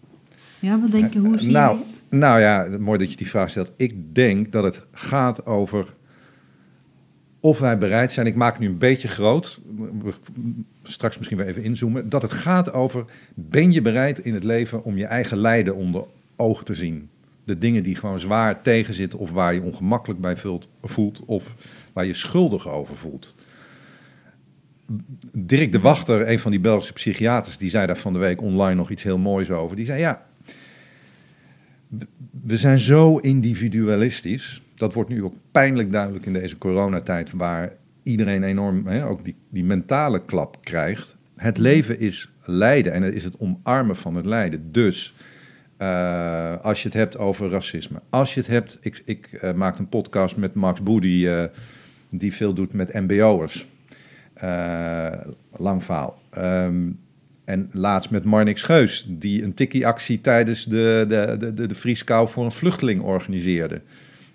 Ja, 0.59 0.81
wat 0.81 0.91
denk 0.91 1.13
je? 1.13 1.19
Hoe 1.19 1.39
zie 1.39 1.53
nou, 1.53 1.79
je 1.79 1.85
het? 1.85 2.02
Nou 2.13 2.41
ja, 2.41 2.77
mooi 2.79 2.99
dat 2.99 3.11
je 3.11 3.17
die 3.17 3.29
vraag 3.29 3.51
stelt. 3.51 3.73
Ik 3.77 4.15
denk 4.15 4.53
dat 4.53 4.65
het 4.65 4.85
gaat 4.93 5.47
over 5.47 5.95
of 7.41 7.59
wij 7.59 7.79
bereid 7.79 8.13
zijn. 8.13 8.27
Ik 8.27 8.35
maak 8.35 8.53
het 8.53 8.63
nu 8.63 8.69
een 8.69 8.79
beetje 8.79 9.09
groot. 9.09 9.61
Straks 10.83 11.17
misschien 11.17 11.37
weer 11.37 11.47
even 11.47 11.63
inzoomen. 11.63 12.09
Dat 12.09 12.23
het 12.23 12.33
gaat 12.33 12.73
over: 12.73 13.05
ben 13.35 13.73
je 13.73 13.83
bereid 13.83 14.19
in 14.19 14.35
het 14.35 14.45
leven 14.45 14.85
om 14.85 14.97
je 14.97 15.05
eigen 15.05 15.37
lijden 15.37 15.77
onder 15.77 16.05
ogen 16.37 16.65
te 16.65 16.75
zien? 16.75 17.11
De 17.45 17.59
dingen 17.59 17.83
die 17.83 17.97
gewoon 17.97 18.21
zwaar 18.21 18.63
tegenzitten, 18.63 19.19
of 19.19 19.31
waar 19.31 19.55
je 19.55 19.63
ongemakkelijk 19.63 20.21
bij 20.21 20.37
voelt, 20.83 21.25
of 21.27 21.55
waar 21.93 22.07
je 22.07 22.15
schuldig 22.15 22.69
over 22.69 22.97
voelt. 22.97 23.35
Dirk 25.39 25.73
de 25.73 25.81
Wachter, 25.81 26.29
een 26.29 26.39
van 26.39 26.51
die 26.51 26.61
Belgische 26.61 26.93
psychiaters, 26.93 27.59
die 27.59 27.71
zei 27.71 27.87
daar 27.87 27.97
van 27.97 28.13
de 28.13 28.19
week 28.19 28.43
online 28.43 28.75
nog 28.75 28.91
iets 28.91 29.03
heel 29.03 29.19
moois 29.19 29.51
over. 29.51 29.77
Die 29.77 29.85
zei: 29.85 30.01
Ja, 30.01 30.27
we 32.43 32.57
zijn 32.57 32.78
zo 32.78 33.18
individualistisch. 33.18 34.62
Dat 34.74 34.95
wordt 34.95 35.11
nu 35.11 35.24
ook 35.24 35.34
pijnlijk 35.51 35.93
duidelijk 35.93 36.26
in 36.26 36.32
deze 36.32 36.59
coronatijd, 36.59 37.32
waar 37.32 37.72
iedereen 38.03 38.43
enorm 38.43 38.86
hè, 38.86 39.07
ook 39.07 39.24
die, 39.24 39.36
die 39.49 39.64
mentale 39.64 40.24
klap 40.24 40.59
krijgt. 40.61 41.16
Het 41.36 41.59
leven 41.59 41.99
is 41.99 42.32
lijden 42.45 42.93
en 42.93 43.03
het 43.03 43.14
is 43.14 43.24
het 43.24 43.38
omarmen 43.38 43.97
van 43.97 44.14
het 44.14 44.26
lijden. 44.26 44.72
Dus 44.72 45.14
eh, 45.76 46.61
als 46.61 46.82
je 46.82 46.88
het 46.88 46.97
hebt 46.97 47.18
over 47.18 47.51
racisme, 47.51 48.01
als 48.11 48.34
je 48.34 48.40
het 48.40 48.49
hebt, 48.49 48.78
ik, 48.80 49.03
ik 49.05 49.26
eh, 49.26 49.53
maakte 49.53 49.80
een 49.80 49.88
podcast 49.88 50.36
met 50.36 50.55
Max 50.55 50.82
Boe, 50.82 51.01
die, 51.01 51.36
eh, 51.36 51.49
die 52.09 52.34
veel 52.34 52.55
doet 52.55 52.72
met 52.72 52.93
MBO'ers. 52.93 53.66
Lang 55.57 55.84
verhaal. 55.84 56.22
Ehm, 56.30 56.90
en 57.45 57.70
laatst 57.72 58.11
met 58.11 58.24
Marnix 58.24 58.62
Geus, 58.62 59.07
die 59.09 59.43
een 59.43 59.55
tikkie-actie 59.55 60.20
tijdens 60.20 60.64
de, 60.64 61.05
de, 61.09 61.53
de, 61.55 61.66
de, 61.66 61.74
vrieskou 61.74 62.28
voor 62.28 62.45
een 62.45 62.53
vluchteling 62.53 63.03
organiseerde. 63.03 63.80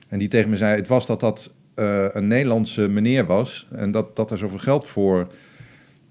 En 0.07 0.19
die 0.19 0.27
tegen 0.27 0.49
me 0.49 0.55
zei, 0.55 0.75
het 0.75 0.87
was 0.87 1.07
dat 1.07 1.19
dat 1.19 1.53
eh, 1.73 2.05
een 2.11 2.27
Nederlandse 2.27 2.87
meneer 2.87 3.25
was... 3.25 3.67
en 3.71 3.91
dat, 3.91 4.15
dat 4.15 4.31
er 4.31 4.37
zoveel 4.37 4.57
geld 4.57 4.87
voor 4.87 5.27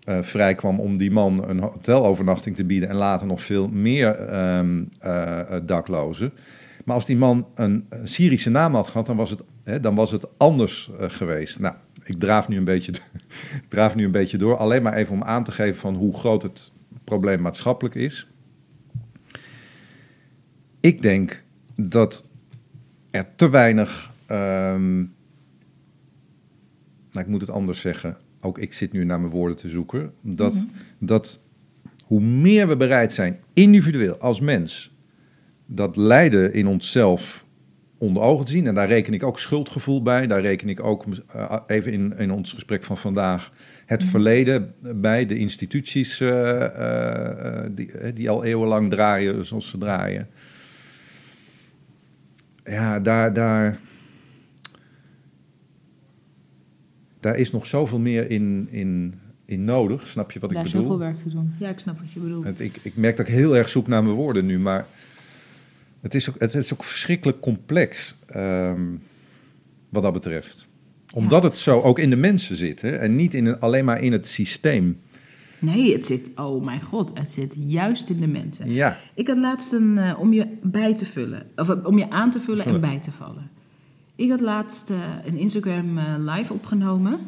eh 0.04 0.22
vrij 0.22 0.54
kwam 0.54 0.80
om 0.80 0.96
die 0.96 1.10
man 1.10 1.48
een 1.48 1.58
hotelovernachting 1.58 2.56
te 2.56 2.64
bieden... 2.64 2.88
en 2.88 2.96
later 2.96 3.26
nog 3.26 3.42
veel 3.42 3.68
meer 3.68 4.14
ehm, 4.14 4.84
eh, 4.98 5.40
daklozen. 5.62 6.32
Maar 6.84 6.94
als 6.94 7.06
die 7.06 7.16
man 7.16 7.46
een, 7.54 7.88
Syrische 8.04 8.50
naam 8.50 8.74
had 8.74 8.86
gehad, 8.88 9.06
dan 9.06 9.16
was 9.16 9.30
het, 9.30 9.42
hè, 9.64 9.80
dan 9.80 9.94
was 9.94 10.10
het 10.10 10.26
anders 10.36 10.90
geweest. 10.98 11.58
Nou, 11.58 11.74
ik 12.04 12.20
draaf 12.20 12.48
nu, 12.48 12.56
een 12.56 12.64
beetje, 12.64 12.92
draaf 13.68 13.94
nu 13.94 14.04
een 14.04 14.10
beetje 14.10 14.38
door. 14.38 14.56
Alleen 14.56 14.82
maar 14.82 14.94
even 14.94 15.14
om 15.14 15.22
aan 15.22 15.44
te 15.44 15.52
geven 15.52 15.80
van 15.80 15.94
hoe 15.94 16.18
groot 16.18 16.42
het 16.42 16.72
probleem 17.06 17.40
maatschappelijk 17.40 17.94
is. 17.94 18.28
Ik 20.80 21.02
denk 21.02 21.44
dat 21.74 22.28
er 23.10 23.26
te 23.36 23.50
weinig. 23.50 24.14
ehm, 24.26 24.96
nou, 27.10 27.24
ik 27.24 27.26
moet 27.26 27.40
het 27.40 27.50
anders 27.50 27.80
zeggen. 27.80 28.16
Ook 28.40 28.58
ik 28.58 28.72
zit 28.72 28.92
nu 28.92 29.04
naar 29.04 29.20
mijn 29.20 29.32
woorden 29.32 29.56
te 29.56 29.68
zoeken. 29.68 30.12
Dat, 30.20 30.66
dat 30.98 31.40
hoe 32.04 32.20
meer 32.20 32.68
we 32.68 32.76
bereid 32.76 33.12
zijn, 33.12 33.40
individueel 33.52 34.16
als 34.16 34.40
mens, 34.40 34.94
dat 35.66 35.96
lijden 35.96 36.52
in 36.52 36.66
onszelf 36.66 37.44
onder 37.98 38.22
ogen 38.22 38.44
te 38.44 38.52
zien. 38.52 38.66
En 38.66 38.74
daar 38.74 38.88
reken 38.88 39.14
ik 39.14 39.22
ook 39.22 39.38
schuldgevoel 39.38 40.02
bij. 40.02 40.26
Daar 40.26 40.40
reken 40.40 40.68
ik 40.68 40.80
ook 40.80 41.04
eh, 41.32 41.58
even 41.66 41.92
in, 41.92 42.16
in 42.18 42.30
ons 42.30 42.52
gesprek 42.52 42.84
van 42.84 42.96
vandaag 42.96 43.52
het 43.86 44.04
verleden 44.04 44.74
bij. 44.94 45.26
De 45.26 45.38
instituties 45.38 46.20
eh, 46.20 46.62
eh, 46.62 47.64
eh, 47.64 47.70
die, 47.70 48.12
die 48.12 48.30
al 48.30 48.44
eeuwenlang 48.44 48.90
draaien 48.90 49.44
zoals 49.44 49.70
ze 49.70 49.78
draaien. 49.78 50.28
Ja, 52.64 53.00
daar, 53.00 53.32
daar, 53.32 53.78
daar 57.20 57.36
is 57.36 57.50
nog 57.50 57.66
zoveel 57.66 57.98
meer 57.98 58.30
in, 58.30 58.68
in, 58.70 59.14
in 59.44 59.64
nodig. 59.64 60.06
Snap 60.08 60.30
je 60.30 60.40
wat 60.40 60.50
ik 60.50 60.56
Daar 60.56 60.66
is 60.66 60.72
bedoel? 60.72 60.86
zoveel 60.86 61.06
werk 61.06 61.22
te 61.22 61.28
doen. 61.28 61.54
Ja, 61.58 61.68
ik 61.68 61.78
snap 61.78 61.98
wat 61.98 62.12
je 62.12 62.20
bedoelt. 62.20 62.44
Het, 62.44 62.60
ik, 62.60 62.76
ik 62.82 62.96
merk 62.96 63.16
dat 63.16 63.26
ik 63.26 63.32
heel 63.32 63.56
erg 63.56 63.68
zoek 63.68 63.86
naar 63.86 64.02
mijn 64.02 64.14
woorden 64.14 64.46
nu, 64.46 64.58
maar 64.58 64.86
het 66.00 66.14
is 66.14 66.30
ook, 66.30 66.40
het 66.40 66.54
is 66.54 66.72
ook 66.72 66.84
verschrikkelijk 66.84 67.40
complex 67.40 68.14
ehm, 68.26 68.82
wat 69.88 70.02
dat 70.02 70.12
betreft. 70.12 70.66
Omdat 71.14 71.42
het 71.42 71.58
zo 71.58 71.80
ook 71.80 71.98
in 71.98 72.10
de 72.10 72.16
mensen 72.16 72.56
zit 72.56 72.82
hè, 72.82 72.90
en 72.90 73.16
niet 73.16 73.34
in, 73.34 73.46
een- 73.46 73.60
alleen 73.60 73.84
maar 73.84 74.02
in 74.02 74.12
het 74.12 74.26
systeem. 74.26 75.00
Nee, 75.58 75.92
het 75.92 76.06
zit, 76.06 76.30
oh 76.34 76.64
mijn 76.64 76.80
god, 76.82 77.10
het 77.18 77.32
zit 77.32 77.54
juist 77.58 78.08
in 78.08 78.20
de 78.20 78.26
mensen. 78.26 78.72
Ja, 78.72 78.96
Ik 79.14 79.28
had 79.28 79.38
laatst 79.38 79.72
een, 79.72 79.98
eh, 79.98 80.20
om 80.20 80.32
je 80.32 80.46
bij 80.62 80.94
te 80.94 81.04
vullen, 81.04 81.46
of 81.56 81.68
eh, 81.68 81.76
om 81.86 81.98
je 81.98 82.10
aan 82.10 82.30
te 82.30 82.40
vullen 82.40 82.64
en 82.64 82.80
bij 82.80 82.98
te 82.98 83.10
vallen. 83.12 83.50
Ik 84.16 84.30
had 84.30 84.40
laatst 84.40 84.90
eh, 84.90 84.96
een 85.26 85.36
Instagram 85.36 85.98
live 86.28 86.52
opgenomen. 86.52 87.18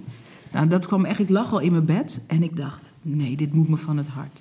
Nou, 0.52 0.68
dat 0.68 0.86
kwam 0.86 1.04
echt, 1.04 1.18
ik 1.18 1.28
lag 1.28 1.52
al 1.52 1.58
in 1.60 1.72
mijn 1.72 1.84
bed 1.84 2.20
en 2.26 2.42
ik 2.42 2.56
dacht, 2.56 2.92
nee, 3.02 3.36
dit 3.36 3.52
moet 3.52 3.68
me 3.68 3.76
van 3.76 3.96
het 3.96 4.06
hart. 4.06 4.38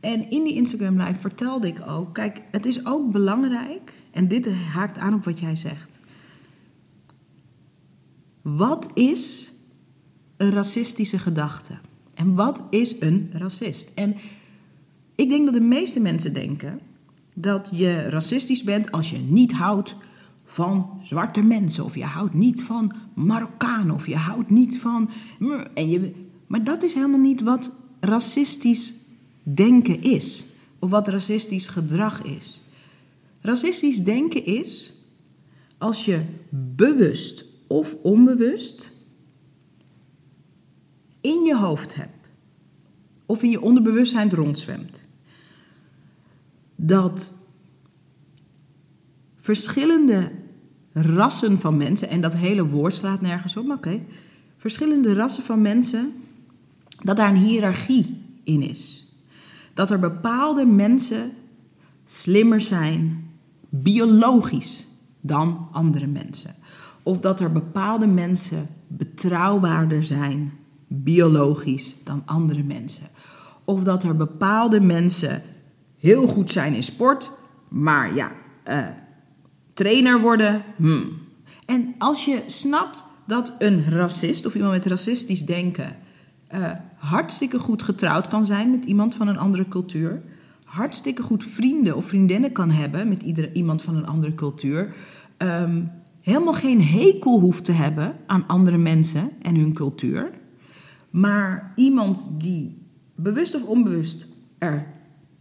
En 0.00 0.30
in 0.30 0.44
die 0.44 0.54
Instagram 0.54 1.00
live 1.00 1.20
vertelde 1.20 1.66
ik 1.66 1.78
ook, 1.88 2.14
kijk, 2.14 2.40
het 2.50 2.66
is 2.66 2.86
ook 2.86 3.12
belangrijk, 3.12 3.92
en 4.10 4.28
dit 4.28 4.48
haakt 4.72 4.98
aan 4.98 5.14
op 5.14 5.24
wat 5.24 5.40
jij 5.40 5.56
zegt. 5.56 6.00
Wat 8.42 8.90
is 8.94 9.52
een 10.36 10.50
racistische 10.50 11.18
gedachte? 11.18 11.74
En 12.14 12.34
wat 12.34 12.64
is 12.70 13.00
een 13.00 13.30
racist? 13.32 13.90
En 13.94 14.16
ik 15.14 15.28
denk 15.28 15.44
dat 15.44 15.54
de 15.54 15.60
meeste 15.60 16.00
mensen 16.00 16.34
denken 16.34 16.80
dat 17.34 17.68
je 17.72 18.08
racistisch 18.08 18.62
bent 18.62 18.92
als 18.92 19.10
je 19.10 19.18
niet 19.18 19.52
houdt 19.52 19.94
van 20.44 21.00
zwarte 21.02 21.42
mensen. 21.42 21.84
Of 21.84 21.94
je 21.94 22.04
houdt 22.04 22.34
niet 22.34 22.62
van 22.62 22.92
Marokkanen. 23.14 23.94
Of 23.94 24.06
je 24.06 24.16
houdt 24.16 24.50
niet 24.50 24.78
van. 24.78 25.10
En 25.74 25.90
je, 25.90 26.12
maar 26.46 26.64
dat 26.64 26.82
is 26.82 26.94
helemaal 26.94 27.20
niet 27.20 27.42
wat 27.42 27.74
racistisch 28.00 28.94
denken 29.42 30.02
is. 30.02 30.44
Of 30.78 30.90
wat 30.90 31.08
racistisch 31.08 31.66
gedrag 31.66 32.22
is. 32.22 32.62
Racistisch 33.40 34.04
denken 34.04 34.44
is 34.44 34.94
als 35.78 36.04
je 36.04 36.24
bewust 36.50 37.44
of 37.72 37.96
onbewust 38.02 38.92
in 41.20 41.42
je 41.44 41.56
hoofd 41.56 41.94
hebt 41.94 42.28
of 43.26 43.42
in 43.42 43.50
je 43.50 43.60
onderbewustzijn 43.60 44.30
rondzwemt. 44.30 45.02
Dat 46.76 47.34
verschillende 49.36 50.32
rassen 50.92 51.58
van 51.58 51.76
mensen, 51.76 52.08
en 52.08 52.20
dat 52.20 52.36
hele 52.36 52.66
woord 52.66 52.96
slaat 52.96 53.20
nergens 53.20 53.56
op, 53.56 53.66
maar 53.66 53.76
oké, 53.76 54.00
verschillende 54.56 55.14
rassen 55.14 55.42
van 55.42 55.62
mensen, 55.62 56.12
dat 57.02 57.16
daar 57.16 57.28
een 57.28 57.36
hiërarchie 57.36 58.24
in 58.44 58.62
is. 58.62 59.06
Dat 59.74 59.90
er 59.90 59.98
bepaalde 59.98 60.66
mensen 60.66 61.32
slimmer 62.04 62.60
zijn, 62.60 63.30
biologisch, 63.68 64.86
dan 65.20 65.68
andere 65.72 66.06
mensen. 66.06 66.54
Of 67.02 67.20
dat 67.20 67.40
er 67.40 67.52
bepaalde 67.52 68.06
mensen 68.06 68.68
betrouwbaarder 68.86 70.02
zijn, 70.02 70.52
biologisch, 70.86 71.94
dan 72.04 72.22
andere 72.24 72.62
mensen. 72.62 73.08
Of 73.64 73.84
dat 73.84 74.02
er 74.02 74.16
bepaalde 74.16 74.80
mensen 74.80 75.42
heel 75.98 76.26
goed 76.26 76.50
zijn 76.50 76.74
in 76.74 76.82
sport, 76.82 77.30
maar 77.68 78.14
ja, 78.14 78.32
uh, 78.68 78.86
trainer 79.74 80.20
worden. 80.20 80.62
Hmm. 80.76 81.08
En 81.66 81.94
als 81.98 82.24
je 82.24 82.42
snapt 82.46 83.04
dat 83.26 83.54
een 83.58 83.90
racist 83.90 84.46
of 84.46 84.54
iemand 84.54 84.72
met 84.72 84.86
racistisch 84.86 85.46
denken 85.46 85.96
uh, 86.54 86.70
hartstikke 86.96 87.58
goed 87.58 87.82
getrouwd 87.82 88.28
kan 88.28 88.46
zijn 88.46 88.70
met 88.70 88.84
iemand 88.84 89.14
van 89.14 89.28
een 89.28 89.38
andere 89.38 89.68
cultuur, 89.68 90.22
hartstikke 90.64 91.22
goed 91.22 91.44
vrienden 91.44 91.96
of 91.96 92.06
vriendinnen 92.06 92.52
kan 92.52 92.70
hebben 92.70 93.08
met 93.08 93.22
ieder, 93.22 93.52
iemand 93.52 93.82
van 93.82 93.96
een 93.96 94.06
andere 94.06 94.34
cultuur, 94.34 94.94
um, 95.38 95.90
helemaal 96.22 96.52
geen 96.52 96.82
hekel 96.82 97.40
hoeft 97.40 97.64
te 97.64 97.72
hebben 97.72 98.16
aan 98.26 98.46
andere 98.46 98.78
mensen 98.78 99.30
en 99.42 99.56
hun 99.56 99.72
cultuur, 99.72 100.30
maar 101.10 101.72
iemand 101.74 102.26
die 102.38 102.78
bewust 103.14 103.54
of 103.54 103.62
onbewust 103.64 104.26
er 104.58 104.86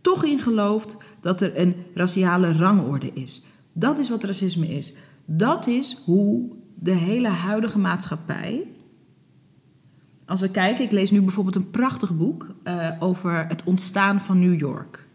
toch 0.02 0.26
in 0.26 0.40
gelooft 0.40 0.98
dat 1.22 1.42
er 1.42 1.60
een 1.60 1.76
raciale 1.94 2.54
rangorde 2.54 3.12
is. 3.14 3.42
Dat 3.74 4.00
is 4.00 4.10
wat 4.10 4.24
racisme 4.24 4.68
is. 4.68 4.94
Dat 5.26 5.68
is 5.68 6.02
hoe 6.06 6.50
de 6.76 6.92
hele 6.92 7.28
huidige 7.28 7.80
maatschappij. 7.80 8.68
Als 10.26 10.42
we 10.42 10.50
kijken, 10.50 10.84
ik 10.84 10.92
lees 10.92 11.12
nu 11.12 11.22
bijvoorbeeld 11.22 11.56
een 11.56 11.70
prachtig 11.70 12.18
boek 12.18 12.56
uh, 12.64 12.92
over 13.00 13.46
het 13.48 13.64
ontstaan 13.64 14.22
van 14.22 14.40
New 14.40 14.60
York. 14.60 15.08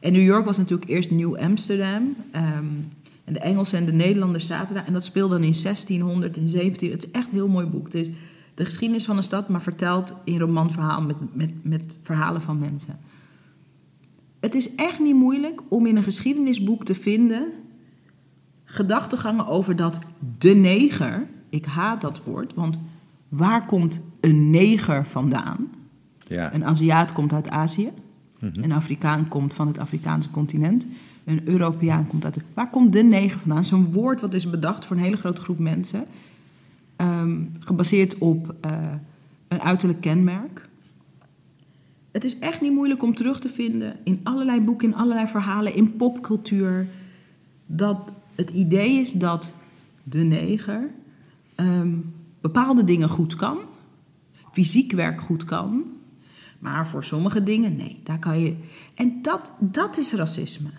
En 0.00 0.12
New 0.12 0.24
York 0.24 0.44
was 0.44 0.58
natuurlijk 0.58 0.90
eerst 0.90 1.10
Nieuw 1.10 1.38
Amsterdam. 1.38 2.16
Um, 2.56 2.88
en 3.24 3.32
de 3.32 3.40
Engelsen 3.40 3.78
en 3.78 3.84
de 3.84 3.92
Nederlanders 3.92 4.46
zaten 4.46 4.74
daar. 4.74 4.86
En 4.86 4.92
dat 4.92 5.04
speelde 5.04 5.34
dan 5.34 5.44
in 5.44 5.56
1600 5.62 6.36
en 6.36 6.48
17. 6.48 6.90
Het 6.90 7.04
is 7.04 7.10
echt 7.10 7.26
een 7.26 7.36
heel 7.36 7.48
mooi 7.48 7.66
boek. 7.66 7.84
Het 7.84 7.94
is 7.94 8.10
de 8.54 8.64
geschiedenis 8.64 9.04
van 9.04 9.16
een 9.16 9.22
stad, 9.22 9.48
maar 9.48 9.62
verteld 9.62 10.14
in 10.24 10.38
romanverhaal 10.38 11.02
met, 11.02 11.16
met, 11.32 11.64
met 11.64 11.82
verhalen 12.02 12.42
van 12.42 12.58
mensen. 12.58 12.98
Het 14.40 14.54
is 14.54 14.74
echt 14.74 15.00
niet 15.00 15.14
moeilijk 15.14 15.60
om 15.68 15.86
in 15.86 15.96
een 15.96 16.02
geschiedenisboek 16.02 16.84
te 16.84 16.94
vinden 16.94 17.52
gedachtegangen 18.64 19.46
over 19.46 19.76
dat 19.76 19.98
de 20.38 20.54
neger, 20.54 21.28
ik 21.48 21.64
haat 21.64 22.00
dat 22.00 22.22
woord, 22.24 22.54
want 22.54 22.78
waar 23.28 23.66
komt 23.66 24.00
een 24.20 24.50
neger 24.50 25.06
vandaan? 25.06 25.70
Ja. 26.18 26.54
Een 26.54 26.64
Aziat 26.64 27.12
komt 27.12 27.32
uit 27.32 27.48
Azië, 27.48 27.90
mhm. 28.38 28.62
een 28.62 28.72
Afrikaan 28.72 29.28
komt 29.28 29.54
van 29.54 29.66
het 29.66 29.78
Afrikaanse 29.78 30.30
continent, 30.30 30.86
een 31.24 31.48
Europeaan 31.48 32.06
komt 32.06 32.24
uit. 32.24 32.38
Waar 32.54 32.70
komt 32.70 32.92
de 32.92 33.02
neger 33.02 33.38
vandaan? 33.38 33.64
Zo'n 33.64 33.92
woord 33.92 34.20
wat 34.20 34.34
is 34.34 34.50
bedacht 34.50 34.84
voor 34.84 34.96
een 34.96 35.02
hele 35.02 35.16
grote 35.16 35.40
groep 35.40 35.58
mensen, 35.58 36.04
ehm, 36.96 37.40
gebaseerd 37.60 38.18
op 38.18 38.54
uh, 38.66 38.92
een 39.48 39.60
uiterlijk 39.60 40.00
kenmerk. 40.00 40.68
Het 42.12 42.24
is 42.24 42.38
echt 42.38 42.60
niet 42.60 42.72
moeilijk 42.72 43.02
om 43.02 43.14
terug 43.14 43.40
te 43.40 43.48
vinden 43.48 43.96
in 44.04 44.20
allerlei 44.22 44.60
boeken, 44.60 44.88
in 44.88 44.96
allerlei 44.96 45.26
verhalen, 45.26 45.74
in 45.74 45.96
popcultuur, 45.96 46.88
dat 47.66 48.12
het 48.34 48.50
idee 48.50 49.00
is 49.00 49.12
dat 49.12 49.52
de 50.04 50.18
neger 50.18 50.90
ehm, 51.54 51.96
bepaalde 52.40 52.84
dingen 52.84 53.08
goed 53.08 53.34
kan, 53.34 53.58
fysiek 54.52 54.92
werk 54.92 55.20
goed 55.20 55.44
kan, 55.44 55.84
maar 56.58 56.88
voor 56.88 57.04
sommige 57.04 57.42
dingen 57.42 57.76
nee, 57.76 58.00
daar 58.02 58.18
kan 58.18 58.40
je. 58.40 58.56
En 58.94 59.22
dat, 59.22 59.52
dat 59.58 59.98
is 59.98 60.12
racisme. 60.12 60.70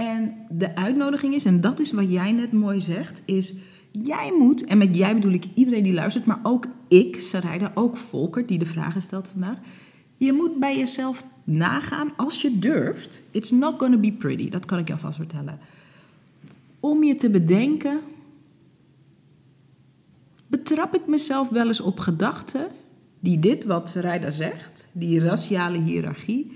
En 0.00 0.34
de 0.50 0.76
uitnodiging 0.76 1.34
is, 1.34 1.44
en 1.44 1.60
dat 1.60 1.80
is 1.80 1.92
wat 1.92 2.10
jij 2.10 2.32
net 2.32 2.52
mooi 2.52 2.80
zegt, 2.80 3.22
is 3.24 3.54
jij 3.90 4.32
moet, 4.38 4.64
en 4.64 4.78
met 4.78 4.96
jij 4.96 5.14
bedoel 5.14 5.32
ik 5.32 5.44
iedereen 5.54 5.82
die 5.82 5.92
luistert, 5.92 6.26
maar 6.26 6.40
ook 6.42 6.66
ik, 6.88 7.20
Sarayda, 7.20 7.72
ook 7.74 7.96
Volker 7.96 8.46
die 8.46 8.58
de 8.58 8.66
vragen 8.66 9.02
stelt 9.02 9.28
vandaag. 9.28 9.58
Je 10.16 10.32
moet 10.32 10.58
bij 10.58 10.78
jezelf 10.78 11.24
nagaan, 11.44 12.12
als 12.16 12.42
je 12.42 12.58
durft, 12.58 13.20
it's 13.30 13.50
not 13.50 13.74
gonna 13.78 13.96
be 13.96 14.12
pretty, 14.12 14.48
dat 14.48 14.64
kan 14.64 14.78
ik 14.78 14.86
je 14.86 14.92
alvast 14.92 15.16
vertellen 15.16 15.58
om 16.80 17.04
je 17.04 17.14
te 17.14 17.30
bedenken, 17.30 18.00
betrap 20.46 20.94
ik 20.94 21.06
mezelf 21.06 21.48
wel 21.48 21.66
eens 21.66 21.80
op 21.80 22.00
gedachten 22.00 22.66
die 23.20 23.38
dit, 23.38 23.64
wat 23.64 23.94
Rijda 23.94 24.30
zegt, 24.30 24.88
die 24.92 25.20
raciale 25.20 25.78
hiërarchie, 25.78 26.50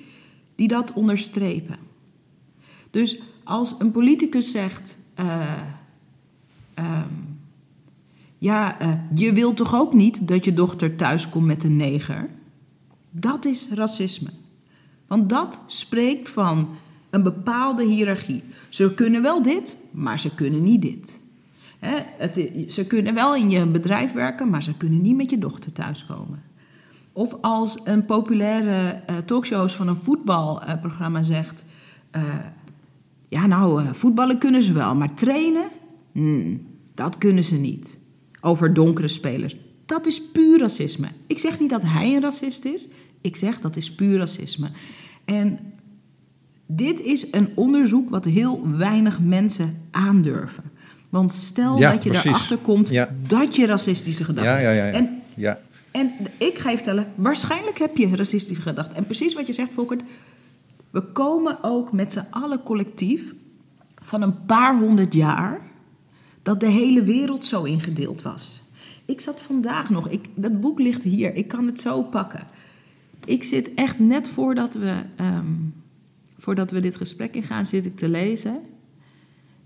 die 0.55 0.69
dat 0.69 0.93
onderstrepen. 0.93 1.77
Dus 2.91 3.19
als 3.45 3.75
een 3.79 3.91
politicus 3.91 4.51
zegt, 4.51 4.99
uh, 5.21 5.53
ja, 8.39 8.83
uh, 8.83 8.93
je 9.15 9.33
wilt 9.33 9.57
toch 9.57 9.75
ook 9.75 9.93
niet 9.93 10.29
dat 10.29 10.45
je 10.45 10.53
dochter 10.53 10.97
thuiskomt 10.97 11.47
met 11.47 11.65
een 11.65 11.77
neger? 11.77 12.29
Dat 13.11 13.45
is 13.45 13.69
racisme. 13.71 14.31
Want 15.07 15.29
dat 15.29 15.59
spreekt 15.67 16.31
van 16.31 16.69
een 17.11 17.23
bepaalde 17.23 17.85
hiërarchie. 17.85 18.43
Ze 18.69 18.95
kunnen 18.95 19.23
wel 19.23 19.43
dit, 19.43 19.77
maar 19.91 20.19
ze 20.19 20.35
kunnen 20.35 20.63
niet 20.63 20.83
dit. 20.83 21.21
ze 22.69 22.87
kunnen 22.87 23.15
wel 23.15 23.35
in 23.35 23.51
je 23.51 23.67
bedrijf 23.67 24.13
werken, 24.13 24.49
maar 24.49 24.63
ze 24.63 24.77
kunnen 24.77 25.01
niet 25.01 25.17
met 25.17 25.31
je 25.31 25.39
dochter 25.39 25.73
thuiskomen. 25.73 26.43
Of 27.13 27.37
als 27.41 27.81
een 27.85 28.05
populaire 28.05 29.03
uh, 29.11 29.17
talkshows 29.17 29.75
van 29.75 29.89
een 29.89 29.97
voetbalprogramma 29.97 31.23
zegt: 31.23 31.65
Ja, 33.35 33.47
nou, 33.47 33.83
eh, 33.83 33.93
voetballen 33.93 34.39
kunnen 34.39 34.63
ze 34.63 34.73
wel, 34.73 34.95
maar 34.95 35.15
trainen, 35.15 35.65
hmm, 36.13 36.67
dat 36.95 37.19
kunnen 37.19 37.45
ze 37.45 37.55
niet. 37.55 37.99
Over 38.41 38.75
donkere 38.75 39.09
spelers. 39.09 39.57
Dat 39.87 40.07
is 40.07 40.23
puur 40.23 40.59
racisme. 40.59 41.09
Ik 41.27 41.39
zeg 41.39 41.61
niet 41.61 41.71
dat 41.71 41.83
hij 41.83 42.15
een 42.15 42.21
racist 42.21 42.65
is, 42.65 42.89
ik 43.21 43.37
zeg 43.37 43.61
dat 43.61 43.77
is 43.77 43.93
puur 43.95 44.19
racisme. 44.19 44.69
En 45.25 45.59
dit 46.67 47.01
is 47.01 47.27
een 47.33 47.49
onderzoek 47.55 48.11
wat 48.11 48.25
heel 48.25 48.69
weinig 48.77 49.21
mensen 49.21 49.79
aandurven. 49.91 50.65
Want 51.09 51.33
stel 51.33 51.79
dat 51.79 52.03
je 52.03 52.11
precies. 52.11 52.31
erachter 52.31 52.57
komt 52.57 52.93
dat 53.29 53.57
je 53.57 53.67
racistische 53.67 54.25
gedachten 54.25 54.53
hebt. 54.53 54.65
Ja, 54.65 54.71
ja, 54.71 54.91
en, 54.93 55.23
ja. 55.35 55.59
en 55.91 56.11
ik 56.39 56.59
ga 56.59 56.71
je 56.71 56.77
vertellen, 56.77 57.07
waarschijnlijk 57.15 57.79
heb 57.79 57.97
je 57.97 58.17
racistische 58.17 58.63
gedachten. 58.63 58.97
En 58.97 59.07
precies 59.07 59.35
wat 59.35 59.47
je 59.47 59.53
zegt, 59.53 59.73
Volkert. 59.75 60.03
We 60.95 61.03
komen 61.03 61.59
ook 61.63 61.93
met 61.93 62.13
z'n 62.13 62.27
allen 62.31 62.63
collectief 62.63 63.35
van 63.95 64.23
een 64.23 64.45
paar 64.45 64.79
honderd 64.79 65.15
jaar 65.15 65.61
dat 66.43 66.61
de 66.61 66.67
hele 66.67 67.05
wereld 67.05 67.45
zo 67.45 67.63
ingedeeld 67.63 68.23
was. 68.23 68.63
Ik 69.05 69.21
zat 69.21 69.41
vandaag 69.41 69.91
nog, 69.91 70.09
ik, 70.09 70.29
dat 70.35 70.61
boek 70.61 70.79
ligt 70.79 71.03
hier, 71.03 71.35
ik 71.35 71.49
kan 71.49 71.67
het 71.67 71.81
zo 71.81 72.03
pakken. 72.03 72.47
Ik 73.25 73.45
zit 73.45 73.75
echt 73.75 73.99
net 73.99 74.29
voordat 74.29 74.75
we 74.75 75.03
ehm, 75.17 75.53
voordat 76.39 76.71
we 76.71 76.81
dit 76.81 76.97
gesprek 76.97 77.35
ingaan, 77.35 77.67
zit 77.67 77.85
ik 77.85 77.97
te 77.97 78.09
lezen. 78.09 78.61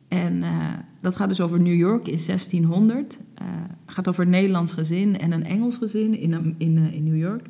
En 0.09 0.37
uh, 0.37 0.73
dat 1.01 1.17
gaat 1.17 1.29
dus 1.29 1.41
over 1.41 1.61
New 1.61 1.77
York 1.77 2.09
in 2.09 2.21
1600. 2.27 2.99
Het 2.99 3.19
uh, 3.43 3.49
gaat 3.87 4.09
over 4.09 4.25
een 4.25 4.31
Nederlands 4.31 4.73
gezin 4.73 5.19
en 5.19 5.33
een 5.33 5.45
Engels 5.45 5.77
gezin 5.77 6.19
in, 6.19 6.55
in, 6.59 6.77
uh, 6.77 6.95
in 6.95 7.05
New 7.05 7.19
York, 7.19 7.47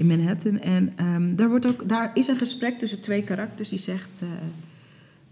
in 0.00 0.06
Manhattan. 0.06 0.58
En 0.58 1.06
um, 1.06 1.36
daar, 1.36 1.48
wordt 1.48 1.66
ook, 1.66 1.88
daar 1.88 2.10
is 2.14 2.28
een 2.28 2.36
gesprek 2.36 2.78
tussen 2.78 3.00
twee 3.00 3.22
karakters 3.22 3.68
die 3.68 3.78
zegt... 3.78 4.22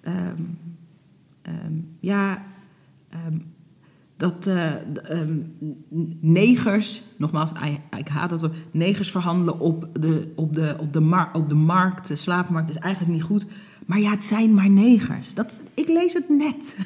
Um, 0.06 0.58
um, 1.42 1.96
ja, 2.00 2.42
dat 4.16 4.46
um, 4.46 5.54
negers, 6.20 7.02
nogmaals, 7.16 7.50
ik 7.98 8.08
haat 8.08 8.30
dat 8.30 8.40
we 8.40 8.50
negers 8.70 9.10
verhandelen 9.10 9.60
op 9.60 9.88
de, 10.00 10.32
op 10.36 10.54
de, 10.54 10.76
op 10.80 10.92
de, 10.92 11.00
mar 11.00 11.30
op 11.32 11.48
de 11.48 11.54
markt, 11.54 12.08
de 12.08 12.16
slaapmarkt, 12.16 12.70
is 12.70 12.76
eigenlijk 12.76 13.14
niet 13.14 13.22
goed. 13.22 13.46
Maar 13.86 13.98
ja, 13.98 14.10
het 14.10 14.24
zijn 14.24 14.54
maar 14.54 14.70
negers. 14.70 15.34
Dat, 15.34 15.60
ik 15.74 15.88
lees 15.88 16.12
het 16.12 16.28
net. 16.28 16.76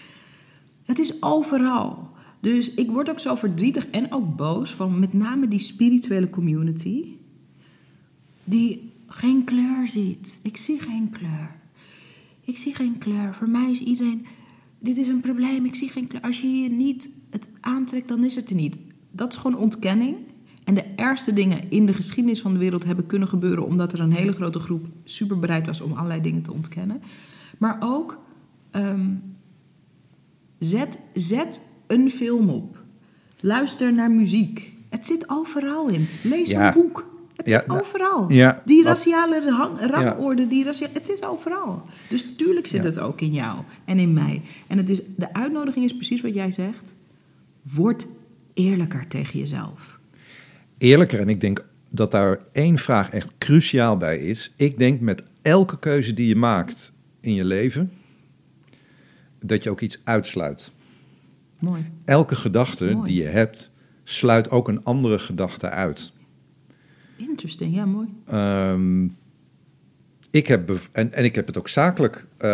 het 0.90 0.98
is 0.98 1.22
overal. 1.22 2.11
Dus 2.42 2.74
ik 2.74 2.90
word 2.90 3.10
ook 3.10 3.18
zo 3.18 3.34
verdrietig 3.34 3.86
en 3.86 4.12
ook 4.12 4.36
boos 4.36 4.70
van 4.70 4.98
met 4.98 5.12
name 5.12 5.48
die 5.48 5.58
spirituele 5.58 6.30
community, 6.30 7.04
die 8.44 8.92
geen 9.06 9.44
kleur 9.44 9.88
ziet. 9.88 10.38
Ik 10.42 10.56
zie 10.56 10.78
geen 10.78 11.10
kleur. 11.10 11.54
Ik 12.40 12.56
zie 12.56 12.74
geen 12.74 12.98
kleur. 12.98 13.34
Voor 13.34 13.48
mij 13.48 13.70
is 13.70 13.80
iedereen 13.80 14.26
dit 14.82 14.96
is 14.96 15.08
een 15.08 15.20
probleem, 15.20 15.64
ik 15.64 15.74
zie 15.74 15.88
geen 15.88 16.06
kleur. 16.06 16.22
Als 16.22 16.40
je 16.40 16.46
hier 16.46 16.70
niet 16.70 17.10
het 17.30 17.50
aantrekt, 17.60 18.08
dan 18.08 18.24
is 18.24 18.34
het 18.34 18.50
er 18.50 18.56
niet. 18.56 18.78
Dat 19.10 19.32
is 19.32 19.38
gewoon 19.38 19.60
ontkenning. 19.60 20.16
En 20.64 20.74
de 20.74 20.84
ergste 20.96 21.32
dingen 21.32 21.70
in 21.70 21.86
de 21.86 21.92
geschiedenis 21.92 22.40
van 22.40 22.52
de 22.52 22.58
wereld 22.58 22.84
hebben 22.84 23.06
kunnen 23.06 23.28
gebeuren 23.28 23.66
omdat 23.66 23.92
er 23.92 24.00
een 24.00 24.12
hele 24.12 24.32
grote 24.32 24.58
groep 24.58 24.86
super 25.04 25.38
bereid 25.38 25.66
was 25.66 25.80
om 25.80 25.92
allerlei 25.92 26.20
dingen 26.20 26.42
te 26.42 26.52
ontkennen. 26.52 27.02
Maar 27.58 27.78
ook 27.80 28.18
ehm, 28.70 29.14
zet, 30.58 30.98
zet 31.14 31.62
een 31.92 32.10
film 32.10 32.48
op. 32.48 32.82
Luister 33.40 33.92
naar 33.92 34.10
muziek. 34.10 34.72
Het 34.88 35.06
zit 35.06 35.24
overal 35.26 35.88
in. 35.88 36.08
Lees 36.22 36.50
Ja. 36.50 36.66
een 36.66 36.72
boek. 36.72 37.10
Het 37.36 37.48
Ja, 37.48 37.58
zit 37.58 37.68
nou, 37.68 37.80
overal. 37.80 38.32
ja, 38.32 38.62
die 38.64 38.82
raciale 38.84 39.40
rang, 39.50 39.80
rangorde, 39.80 40.46
die 40.46 40.64
het 40.66 41.08
is 41.08 41.22
overal. 41.22 41.82
Dus 42.08 42.36
tuurlijk 42.36 42.66
zit 42.66 42.84
het 42.84 42.98
ook 42.98 43.20
in 43.20 43.32
jou 43.32 43.58
en 43.84 43.98
in 43.98 44.12
mij. 44.12 44.42
En 44.66 44.76
het 44.76 44.88
is, 44.88 45.00
de 45.16 45.34
uitnodiging 45.34 45.84
is 45.84 45.94
precies 45.96 46.20
wat 46.20 46.34
jij 46.34 46.50
zegt. 46.50 46.94
Word 47.62 48.06
eerlijker 48.54 49.08
tegen 49.08 49.38
jezelf. 49.38 49.98
Eerlijker, 50.78 51.20
en 51.20 51.28
ik 51.28 51.40
denk 51.40 51.64
dat 51.88 52.10
daar 52.10 52.40
één 52.52 52.78
vraag 52.78 53.10
echt 53.10 53.32
cruciaal 53.38 53.96
bij 53.96 54.18
is. 54.18 54.52
Ik 54.56 54.78
denk 54.78 55.00
met 55.00 55.22
elke 55.42 55.78
keuze 55.78 56.14
die 56.14 56.26
je 56.28 56.36
maakt 56.36 56.92
in 57.20 57.34
je 57.34 57.44
leven, 57.44 57.92
dat 59.40 59.62
je 59.62 59.70
ook 59.70 59.80
iets 59.80 60.00
uitsluit. 60.04 60.72
Mooi. 61.62 61.84
Elke 62.04 62.34
gedachte 62.34 62.84
Mooi. 62.84 63.04
die 63.06 63.22
je 63.22 63.28
hebt, 63.28 63.70
sluit 64.04 64.50
ook 64.50 64.68
een 64.68 64.84
andere 64.84 65.18
gedachte 65.18 65.68
uit. 65.68 66.12
Interesting, 67.16 67.74
ja, 67.74 67.84
mooi. 67.84 68.08
Ehm, 68.26 69.04
ik 70.30 70.46
heb, 70.46 70.70
en, 70.92 71.12
en 71.12 71.24
ik 71.24 71.34
heb 71.34 71.46
het 71.46 71.58
ook 71.58 71.68
zakelijk, 71.68 72.26
eh, 72.36 72.48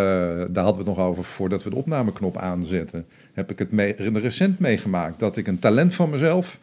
daar 0.51 0.65
hadden 0.65 0.73
we 0.85 0.91
het 0.91 0.97
nog 0.97 0.99
over 0.99 1.25
voordat 1.25 1.65
we 1.65 1.71
de 1.71 1.77
opnameknop 1.77 2.37
aanzetten. 2.37 3.07
Heb 3.33 3.51
ik 3.51 3.59
het 3.59 3.71
mee, 3.73 3.93
recent 3.97 4.59
meegemaakt 4.59 5.19
dat 5.19 5.37
ik 5.37 5.47
een 5.47 5.59
talent 5.59 5.95
van 5.95 6.11
mezelf, 6.11 6.59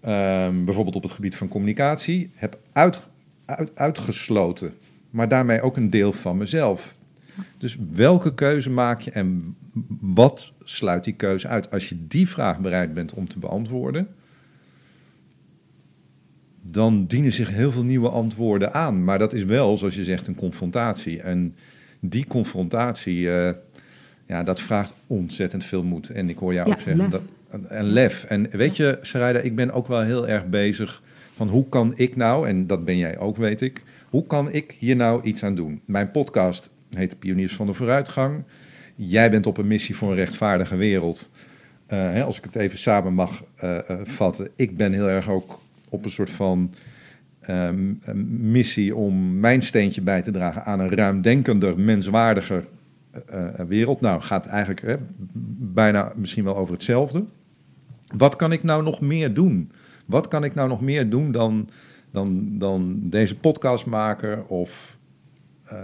ehm, 0.00 0.64
bijvoorbeeld 0.64 0.96
op 0.96 1.02
het 1.02 1.12
gebied 1.12 1.36
van 1.36 1.48
communicatie, 1.48 2.30
heb 2.34 2.58
uit, 2.72 3.00
uit- 3.44 3.70
uitgesloten. 3.74 4.74
Maar 5.10 5.28
daarmee 5.28 5.60
ook 5.60 5.76
een 5.76 5.90
deel 5.90 6.12
van 6.12 6.36
mezelf. 6.36 6.94
Dus 7.58 7.76
welke 7.90 8.34
keuze 8.34 8.70
maak 8.70 9.00
je 9.00 9.10
en 9.10 9.56
wat 10.00 10.52
sluit 10.62 11.04
die 11.04 11.14
keuze 11.14 11.48
uit? 11.48 11.70
Als 11.70 11.88
je 11.88 12.06
die 12.08 12.28
vraag 12.28 12.58
bereid 12.58 12.94
bent 12.94 13.14
om 13.14 13.28
te 13.28 13.38
beantwoorden, 13.38 14.08
dan 16.62 17.06
dienen 17.06 17.32
zich 17.32 17.50
heel 17.50 17.70
veel 17.70 17.84
nieuwe 17.84 18.08
antwoorden 18.08 18.72
aan. 18.72 19.04
Maar 19.04 19.18
dat 19.18 19.32
is 19.32 19.44
wel, 19.44 19.76
zoals 19.76 19.94
je 19.94 20.04
zegt, 20.04 20.26
een 20.26 20.34
confrontatie. 20.34 21.20
En 21.20 21.54
die 22.00 22.26
confrontatie, 22.26 23.30
eh, 23.32 23.54
ja, 24.26 24.42
dat 24.42 24.60
vraagt 24.60 24.94
ontzettend 25.06 25.64
veel 25.64 25.82
moed. 25.82 26.08
En 26.10 26.28
ik 26.28 26.38
hoor 26.38 26.52
jou 26.54 26.68
Ja, 26.68 26.74
ook 26.74 26.80
zeggen, 26.80 27.02
lef. 27.02 27.10
dat, 27.10 27.22
en 27.70 27.84
lef. 27.84 28.24
En 28.24 28.50
weet 28.50 28.76
je, 28.76 28.98
Sarayda, 29.00 29.38
ik 29.38 29.54
ben 29.54 29.70
ook 29.72 29.86
wel 29.86 30.00
heel 30.00 30.28
erg 30.28 30.46
bezig 30.46 31.02
van 31.34 31.48
hoe 31.48 31.68
kan 31.68 31.92
ik 31.96 32.16
nou, 32.16 32.48
en 32.48 32.66
dat 32.66 32.84
ben 32.84 32.96
jij 32.96 33.18
ook, 33.18 33.36
weet 33.36 33.60
ik, 33.60 33.82
hoe 34.10 34.26
kan 34.26 34.52
ik 34.52 34.76
hier 34.78 34.96
nou 34.96 35.22
iets 35.22 35.44
aan 35.44 35.54
doen? 35.54 35.80
Mijn 35.84 36.10
podcast 36.10 36.70
heet 36.96 37.18
Pioniers 37.18 37.54
van 37.54 37.66
de 37.66 37.72
Vooruitgang. 37.72 38.44
Jij 38.94 39.30
bent 39.30 39.46
op 39.46 39.58
een 39.58 39.66
missie 39.66 39.96
voor 39.96 40.10
een 40.10 40.16
rechtvaardige 40.16 40.76
wereld. 40.76 41.30
Eh, 41.86 41.98
hè, 41.98 42.22
als 42.24 42.38
ik 42.38 42.44
het 42.44 42.54
even 42.54 42.78
samen 42.78 43.14
mag 43.14 43.42
eh, 43.54 43.90
eh, 43.90 43.98
vatten. 44.02 44.48
Ik 44.56 44.76
ben 44.76 44.92
heel 44.92 45.08
erg 45.08 45.28
ook 45.28 45.60
op 45.88 46.04
een 46.04 46.10
soort 46.10 46.30
van 46.30 46.74
ehm, 47.40 47.92
missie 48.50 48.96
om 48.96 49.40
mijn 49.40 49.62
steentje 49.62 50.00
bij 50.00 50.22
te 50.22 50.30
dragen 50.30 50.64
aan 50.64 50.80
een 50.80 50.90
ruimdenkender, 50.90 51.78
menswaardiger 51.78 52.64
wereld. 53.66 54.00
Nou, 54.00 54.20
gaat 54.20 54.46
eigenlijk 54.46 54.80
hè, 54.80 54.96
bijna 55.74 56.12
misschien 56.16 56.44
wel 56.44 56.56
over 56.56 56.74
hetzelfde. 56.74 57.24
Wat 58.16 58.36
kan 58.36 58.52
ik 58.52 58.62
nou 58.62 58.82
nog 58.82 59.00
meer 59.00 59.34
doen? 59.34 59.70
Wat 60.06 60.28
kan 60.28 60.44
ik 60.44 60.54
nou 60.54 60.68
nog 60.68 60.80
meer 60.80 61.10
doen 61.10 61.32
dan, 61.32 61.68
dan, 62.10 62.58
dan 62.58 62.98
deze 63.02 63.36
podcast 63.36 63.86
maken 63.86 64.48
of 64.48 64.98
eh, 65.64 65.76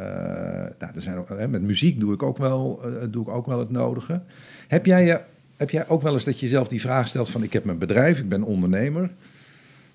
nou, 0.79 0.93
zijn, 0.97 1.17
ook- 1.17 1.29
hè, 1.29 1.49
met 1.49 1.63
muziek 1.63 2.01
doe 2.01 2.13
ik, 2.15 2.23
ook 2.23 2.39
wel, 2.39 2.81
eh, 2.85 3.07
doe 3.11 3.23
ik 3.23 3.29
ook 3.29 3.47
wel 3.47 3.59
het 3.59 3.71
nodige. 3.71 4.23
Heb 4.69 4.87
jij, 4.87 5.05
je- 5.05 5.21
heb 5.57 5.71
jij 5.71 5.89
ook 5.89 6.03
wel 6.03 6.13
eens 6.15 6.25
dat 6.25 6.41
je 6.41 6.47
jezelf 6.47 6.69
die 6.69 6.81
vraag 6.81 7.09
stelt 7.09 7.31
van... 7.31 7.43
ik 7.43 7.53
heb 7.53 7.65
mijn 7.65 7.79
bedrijf, 7.79 8.19
ik 8.19 8.29
ben 8.29 8.43
ondernemer. 8.43 9.11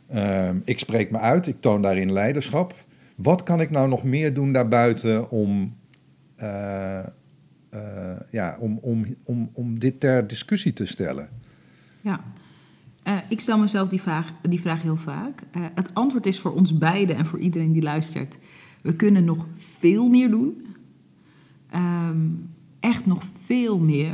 Ehm, 0.09 0.57
ik 0.63 0.79
spreek 0.79 1.11
me 1.11 1.17
uit, 1.17 1.47
ik 1.47 1.55
toon 1.61 1.81
daarin 1.81 2.11
leiderschap. 2.11 2.75
Wat 3.15 3.43
kan 3.43 3.61
ik 3.61 3.69
nou 3.69 3.87
nog 3.87 4.03
meer 4.03 4.33
doen 4.33 4.51
daarbuiten 4.51 5.29
om, 5.29 5.75
eh, 6.35 6.99
eh, 6.99 7.05
ja, 8.29 8.57
om, 8.59 8.77
om, 8.81 9.05
om, 9.23 9.49
om 9.53 9.79
dit 9.79 9.99
ter 9.99 10.27
discussie 10.27 10.73
te 10.73 10.85
stellen? 10.85 11.29
Ja. 12.01 12.19
Eh, 13.03 13.17
ik 13.29 13.39
stel 13.39 13.57
mezelf 13.57 13.89
die 13.89 14.01
vraag, 14.01 14.31
die 14.41 14.61
vraag 14.61 14.81
heel 14.81 14.95
vaak. 14.95 15.41
Eh, 15.51 15.61
het 15.75 15.93
antwoord 15.93 16.25
is 16.25 16.39
voor 16.39 16.53
ons 16.53 16.77
beiden 16.77 17.15
en 17.15 17.25
voor 17.25 17.39
iedereen 17.39 17.71
die 17.71 17.81
luistert: 17.81 18.37
we 18.83 18.95
kunnen 18.95 19.23
nog 19.23 19.45
veel 19.55 20.09
meer 20.09 20.29
doen. 20.29 20.65
Ehm, 21.69 22.17
echt 22.79 23.05
nog 23.05 23.23
veel 23.45 23.77
meer. 23.77 24.13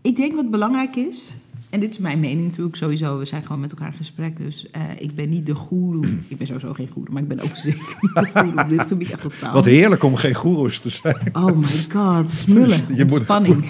Ik 0.00 0.16
denk 0.16 0.32
wat 0.34 0.50
belangrijk 0.50 0.96
is, 0.96 1.34
en 1.70 1.80
dit 1.80 1.90
is 1.90 1.98
mijn 1.98 2.20
mening 2.20 2.46
natuurlijk 2.46 2.76
sowieso, 2.76 3.18
we 3.18 3.24
zijn 3.24 3.42
gewoon 3.42 3.60
met 3.60 3.70
elkaar 3.70 3.86
in 3.90 3.96
gesprek, 3.96 4.36
dus 4.36 4.70
eh, 4.70 4.82
ik 4.98 5.14
ben 5.14 5.28
niet 5.28 5.46
de 5.46 5.54
goeroe. 5.54 6.06
Ik 6.28 6.36
ben 6.38 6.46
sowieso 6.46 6.72
geen 6.74 6.88
goeroe, 6.88 7.12
maar 7.12 7.22
ik 7.22 7.28
ben 7.28 7.40
ook 7.40 7.56
zeker 7.62 7.96
niet 8.00 8.14
de 8.14 8.30
goeroe 8.40 8.62
op 8.62 8.68
dit 8.68 8.80
gebied, 8.86 9.10
echt 9.10 9.20
totaal. 9.20 9.52
Wat 9.54 9.64
heerlijk 9.64 10.02
om 10.02 10.14
geen 10.16 10.34
goeroes 10.34 10.78
te 10.78 10.88
zijn. 10.88 11.30
Oh 11.32 11.56
my 11.56 11.86
god, 11.92 12.30
smullen, 12.30 12.78
Je 12.96 13.04
moet- 13.04 13.12
ontspanning. 13.12 13.64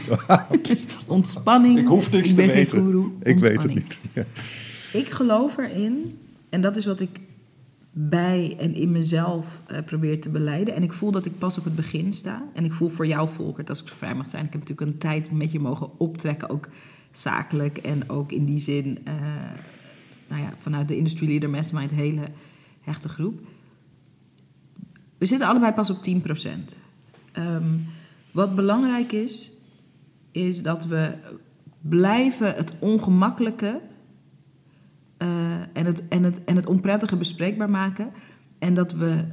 Ontspanning. 1.06 1.78
Ik 1.78 1.86
hoef 1.86 2.10
niks 2.10 2.30
ik 2.30 2.36
te 2.36 2.46
weten. 2.46 3.12
Ik 3.22 3.38
weet 3.38 3.62
het 3.62 3.74
niet. 3.74 3.98
Ja. 4.12 4.24
Ik 4.92 5.10
geloof 5.10 5.56
erin, 5.58 6.18
en 6.48 6.60
dat 6.60 6.76
is 6.76 6.84
wat 6.86 7.00
ik 7.00 7.20
bij 7.96 8.56
en 8.58 8.74
in 8.74 8.92
mezelf 8.92 9.60
eh, 9.66 9.84
probeer 9.84 10.20
te 10.20 10.28
beleiden. 10.28 10.74
En 10.74 10.82
ik 10.82 10.92
voel 10.92 11.10
dat 11.10 11.24
ik 11.24 11.38
pas 11.38 11.58
op 11.58 11.64
het 11.64 11.74
begin 11.76 12.12
sta. 12.12 12.48
En 12.52 12.64
ik 12.64 12.72
voel 12.72 12.88
voor 12.88 13.06
jou, 13.06 13.28
Volkert, 13.28 13.68
als 13.68 13.80
ik 13.80 13.88
zo 13.88 13.94
vrij 13.96 14.14
mag 14.14 14.28
zijn. 14.28 14.44
Ik 14.44 14.52
heb 14.52 14.60
natuurlijk 14.60 14.90
een 14.90 14.98
tijd 14.98 15.32
met 15.32 15.52
je 15.52 15.60
mogen 15.60 15.98
optrekken, 15.98 16.50
ook 16.50 16.68
zakelijk 17.12 17.78
en 17.78 18.10
ook 18.10 18.32
in 18.32 18.44
die 18.44 18.58
zin, 18.58 18.98
eh, 19.04 19.14
nou 20.28 20.42
ja, 20.42 20.52
vanuit 20.58 20.88
de 20.88 20.96
Industry 20.96 21.28
Leader 21.28 21.50
Mastermind, 21.50 21.90
hele 21.90 22.24
hechte 22.80 23.08
groep. 23.08 23.40
We 25.18 25.26
zitten 25.26 25.48
allebei 25.48 25.72
pas 25.72 25.90
op 25.90 26.02
10%. 26.02 26.78
Ehm, 27.32 27.76
wat 28.30 28.54
belangrijk 28.54 29.12
is, 29.12 29.52
is 30.32 30.62
dat 30.62 30.86
we 30.86 31.12
blijven 31.80 32.54
het 32.54 32.72
ongemakkelijke 32.78 33.80
en, 35.74 35.86
het, 35.86 36.08
en, 36.08 36.22
het, 36.22 36.44
en 36.44 36.56
het 36.56 36.66
onprettige 36.66 37.16
bespreekbaar 37.16 37.70
maken. 37.70 38.10
En 38.58 38.74
dat 38.74 38.92
we 38.92 39.24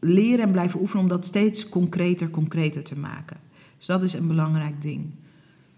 leren 0.00 0.44
en 0.44 0.52
blijven 0.52 0.80
oefenen 0.80 1.02
om 1.02 1.08
dat 1.08 1.24
steeds 1.24 1.68
concreter, 1.68 2.30
concreter 2.30 2.82
te 2.82 2.98
maken. 2.98 3.36
Dus 3.76 3.86
dat 3.86 4.02
is 4.02 4.12
een 4.12 4.26
belangrijk 4.26 4.82
ding. 4.82 5.10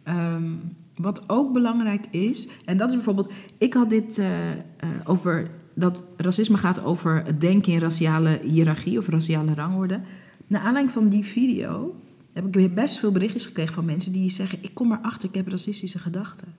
Ehm, 0.03 0.53
wat 0.97 1.23
ook 1.27 1.53
belangrijk 1.53 2.07
is, 2.11 2.49
en 2.65 2.77
dat 2.77 2.89
is 2.89 2.95
bijvoorbeeld, 2.95 3.33
ik 3.59 3.75
had 3.75 3.91
dit 3.91 4.19
eh, 4.19 4.51
eh, 4.51 4.59
over 5.05 5.51
dat 5.75 6.05
racisme 6.17 6.57
gaat 6.57 6.83
over 6.83 7.23
het 7.25 7.41
denken 7.41 7.73
in 7.73 7.79
raciale 7.79 8.41
hiërarchie 8.43 8.99
of 8.99 9.09
raciale 9.09 9.55
rangorde. 9.55 10.01
Naar 10.47 10.61
aanleiding 10.61 10.95
van 10.95 11.09
die 11.09 11.25
video 11.25 12.01
heb 12.33 12.57
ik 12.57 12.75
best 12.75 12.99
veel 12.99 13.13
berichtjes 13.13 13.47
gekregen 13.47 13.75
van 13.75 13.85
mensen 13.85 14.13
die 14.13 14.31
zeggen: 14.31 14.59
Ik 14.63 14.75
kom 14.75 14.93
erachter, 14.93 15.29
ik 15.29 15.35
heb 15.35 15.49
racistische 15.49 15.99
gedachten. 15.99 16.55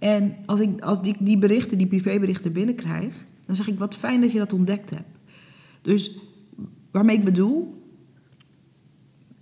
En 0.00 0.36
als 0.46 0.60
ik 0.60 0.80
als 0.80 1.02
die, 1.02 1.16
die 1.18 1.38
berichten, 1.38 1.78
die 1.78 1.86
privéberichten 1.86 2.52
binnenkrijg, 2.52 3.14
dan 3.46 3.56
zeg 3.56 3.68
ik: 3.68 3.78
Wat 3.78 3.94
fijn 3.94 4.20
dat 4.20 4.32
je 4.32 4.38
dat 4.38 4.52
ontdekt 4.52 4.90
hebt. 4.90 5.18
Dus 5.82 6.18
waarmee 6.90 7.16
ik 7.16 7.24
bedoel, 7.24 7.82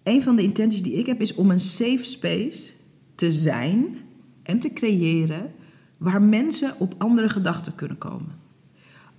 een 0.02 0.22
van 0.22 0.36
de 0.36 0.42
intenties 0.42 0.82
die 0.82 0.92
ik 0.92 1.06
heb 1.06 1.20
is 1.20 1.34
om 1.34 1.50
een 1.50 1.60
safe 1.60 2.04
space 2.04 2.72
te 3.14 3.32
zijn 3.32 3.96
en 4.42 4.58
te 4.58 4.72
creëren 4.72 5.52
waar 5.98 6.22
mensen 6.22 6.74
op 6.78 6.94
andere 6.98 7.28
gedachten 7.28 7.74
kunnen 7.74 7.98
komen. 7.98 8.36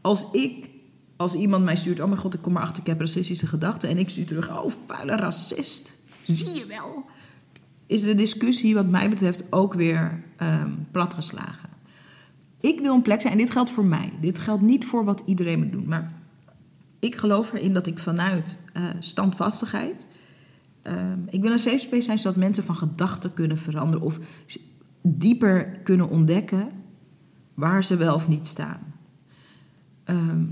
Als 0.01 0.31
ik, 0.31 0.69
als 1.15 1.35
iemand 1.35 1.63
mij 1.63 1.75
stuurt, 1.75 1.99
oh 1.99 2.05
mijn 2.05 2.17
god, 2.17 2.33
ik 2.33 2.41
kom 2.41 2.55
erachter, 2.55 2.81
ik 2.81 2.87
heb 2.87 2.99
racistische 2.99 3.47
gedachten, 3.47 3.89
en 3.89 3.97
ik 3.97 4.09
stuur 4.09 4.25
terug, 4.25 4.49
oh 4.49 4.71
vuile 4.85 5.15
racist, 5.15 5.93
zie 6.25 6.55
je 6.55 6.65
wel, 6.67 7.05
is 7.89 8.01
de 8.01 8.15
discussie 8.15 8.73
wat 8.73 8.87
mij 8.87 9.09
betreft 9.09 9.43
ook 9.49 9.73
weer 9.73 10.23
ehm, 10.35 10.71
platgeslagen. 10.91 11.69
Ik 12.59 12.79
wil 12.79 12.93
een 12.93 13.01
plek 13.01 13.21
zijn, 13.21 13.33
en 13.33 13.39
dit 13.39 13.51
geldt 13.51 13.69
voor 13.69 13.85
mij, 13.85 14.13
dit 14.21 14.39
geldt 14.39 14.61
niet 14.61 14.85
voor 14.85 15.05
wat 15.05 15.23
iedereen 15.25 15.59
moet 15.59 15.71
doen, 15.71 15.87
maar 15.87 16.13
ik 16.99 17.15
geloof 17.15 17.53
erin 17.53 17.73
dat 17.73 17.87
ik 17.87 17.99
vanuit 17.99 18.55
eh, 18.73 18.83
standvastigheid. 18.99 20.07
ehm, 20.81 21.19
ik 21.29 21.41
wil 21.41 21.51
een 21.51 21.59
safe 21.59 21.79
space 21.79 22.01
zijn 22.01 22.19
zodat 22.19 22.37
mensen 22.37 22.63
van 22.63 22.75
gedachten 22.75 23.33
kunnen 23.33 23.57
veranderen 23.57 24.05
of 24.05 24.19
dieper 25.01 25.79
kunnen 25.83 26.09
ontdekken 26.09 26.69
waar 27.53 27.83
ze 27.83 27.95
wel 27.95 28.15
of 28.15 28.27
niet 28.27 28.47
staan. 28.47 28.93
Ehm, 30.03 30.43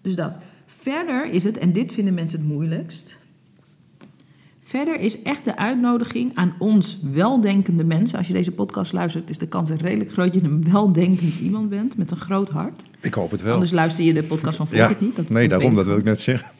dus 0.00 0.14
dat. 0.16 0.38
Verder 0.66 1.26
is 1.26 1.44
het, 1.44 1.58
en 1.58 1.72
dit 1.72 1.92
vinden 1.92 2.14
mensen 2.14 2.38
het 2.38 2.48
moeilijkst. 2.48 3.18
Verder 4.70 5.00
is 5.00 5.22
echt 5.22 5.44
de 5.44 5.56
uitnodiging 5.56 6.30
aan 6.34 6.54
ons 6.58 6.98
weldenkende 7.12 7.84
mensen. 7.84 8.18
Als 8.18 8.26
je 8.26 8.32
deze 8.32 8.52
podcast 8.52 8.92
luistert, 8.92 9.30
is 9.30 9.38
de 9.38 9.48
kans 9.48 9.70
redelijk 9.70 10.10
groot 10.12 10.32
dat 10.32 10.42
je 10.42 10.48
een 10.48 10.70
weldenkend 10.70 11.36
iemand 11.36 11.68
bent 11.68 11.96
met 11.96 12.10
een 12.10 12.16
groot 12.16 12.48
hart. 12.48 12.82
Ik 13.00 13.14
hoop 13.14 13.30
het 13.30 13.42
wel. 13.42 13.52
Anders 13.52 13.70
luister 13.70 14.04
je 14.04 14.12
de 14.12 14.22
podcast 14.22 14.56
van 14.56 14.66
ja. 14.70 14.76
Volkert 14.76 15.00
niet. 15.00 15.16
Dat, 15.16 15.28
nee, 15.28 15.48
dat 15.48 15.58
daarom, 15.58 15.76
dat 15.76 15.84
wil 15.86 15.96
ik 15.96 16.04
net 16.04 16.20
zeggen. 16.20 16.50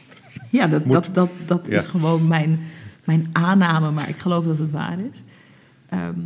Ja, 0.49 0.67
dat, 0.67 0.85
Moet. 0.85 0.95
dat, 0.95 1.09
dat, 1.15 1.31
dat 1.47 1.67
Ja. 1.67 1.77
is 1.77 1.87
gewoon 1.87 2.29
mijn, 2.29 2.61
mijn 3.05 3.29
aanname, 3.33 3.91
maar 3.91 4.09
ik 4.09 4.17
geloof 4.17 4.45
dat 4.45 4.59
het 4.59 4.71
waar 4.71 4.99
is. 5.13 5.23
Ehm, 5.89 6.21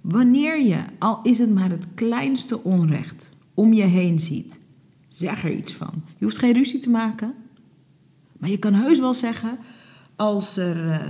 wanneer 0.00 0.62
je, 0.62 0.78
al 0.98 1.20
is 1.22 1.38
het 1.38 1.54
maar 1.54 1.70
het 1.70 1.86
kleinste 1.94 2.62
onrecht, 2.62 3.30
om 3.54 3.72
je 3.72 3.82
heen 3.84 4.20
ziet, 4.20 4.58
zeg 5.08 5.44
er 5.44 5.52
iets 5.52 5.72
van. 5.72 5.92
Je 6.18 6.24
hoeft 6.24 6.38
geen 6.38 6.52
ruzie 6.54 6.78
te 6.78 6.90
maken, 6.90 7.34
maar 8.38 8.50
je 8.50 8.58
kan 8.58 8.74
heus 8.74 8.98
wel 9.00 9.14
zeggen 9.14 9.58
als 10.22 10.56
er 10.56 10.90
eh, 10.90 11.00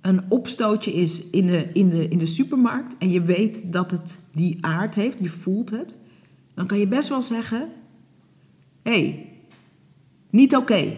een 0.00 0.20
opstootje 0.28 0.92
is 0.92 1.22
in 1.30 1.46
de, 1.46 1.70
in, 1.72 1.88
de, 1.88 2.08
in 2.08 2.18
de 2.18 2.26
supermarkt 2.26 2.96
en 2.98 3.10
je 3.10 3.22
weet 3.22 3.72
dat 3.72 3.90
het 3.90 4.18
die 4.32 4.58
aard 4.60 4.94
heeft, 4.94 5.18
je 5.20 5.28
voelt 5.28 5.70
het, 5.70 5.96
dan 6.54 6.66
kan 6.66 6.78
je 6.78 6.86
best 6.86 7.08
wel 7.08 7.22
zeggen: 7.22 7.68
hé, 8.82 8.90
hey, 8.90 9.32
niet 10.30 10.56
oké. 10.56 10.96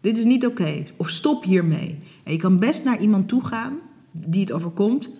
Dit 0.00 0.18
is 0.18 0.24
niet 0.24 0.46
oké. 0.46 0.84
Of 0.96 1.10
stop 1.10 1.44
hiermee. 1.44 1.98
En 2.24 2.32
je 2.32 2.38
kan 2.38 2.58
best 2.58 2.84
naar 2.84 3.00
iemand 3.00 3.28
toe 3.28 3.44
gaan 3.44 3.78
die 4.12 4.40
het 4.40 4.52
overkomt 4.52 5.10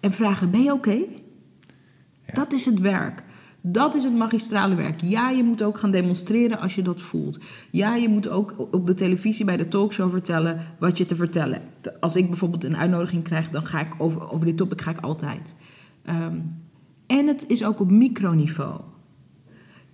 en 0.00 0.12
vragen: 0.12 0.50
Ben 0.50 0.62
je 0.62 0.72
oké? 0.72 0.98
Dat 2.32 2.52
is 2.52 2.64
het 2.64 2.80
werk. 2.80 3.22
Dat 3.64 3.94
is 3.94 4.04
het 4.04 4.14
magistrale 4.14 4.74
werk. 4.74 5.00
Ja, 5.00 5.30
je 5.30 5.42
moet 5.42 5.62
ook 5.62 5.78
gaan 5.78 5.90
demonstreren 5.90 6.58
als 6.58 6.74
je 6.74 6.82
dat 6.82 7.00
voelt. 7.00 7.38
Ja, 7.70 7.94
je 7.94 8.08
moet 8.08 8.28
ook 8.28 8.68
op 8.70 8.86
de 8.86 8.94
televisie 8.94 9.44
bij 9.44 9.56
de 9.56 9.68
talkshow 9.68 10.10
vertellen 10.10 10.60
wat 10.78 10.98
je 10.98 11.04
te 11.04 11.14
vertellen. 11.14 11.62
Als 12.00 12.16
ik 12.16 12.28
bijvoorbeeld 12.28 12.64
een 12.64 12.76
uitnodiging 12.76 13.22
krijg, 13.22 13.50
dan 13.50 13.66
ga 13.66 13.80
ik 13.80 13.94
over, 13.98 14.30
over 14.30 14.46
dit 14.46 14.56
topic 14.56 14.80
ga 14.80 14.90
ik 14.90 15.00
altijd. 15.00 15.54
Ehm, 16.04 16.36
en 17.06 17.26
het 17.26 17.48
is 17.48 17.64
ook 17.64 17.80
op 17.80 17.90
microniveau. 17.90 18.80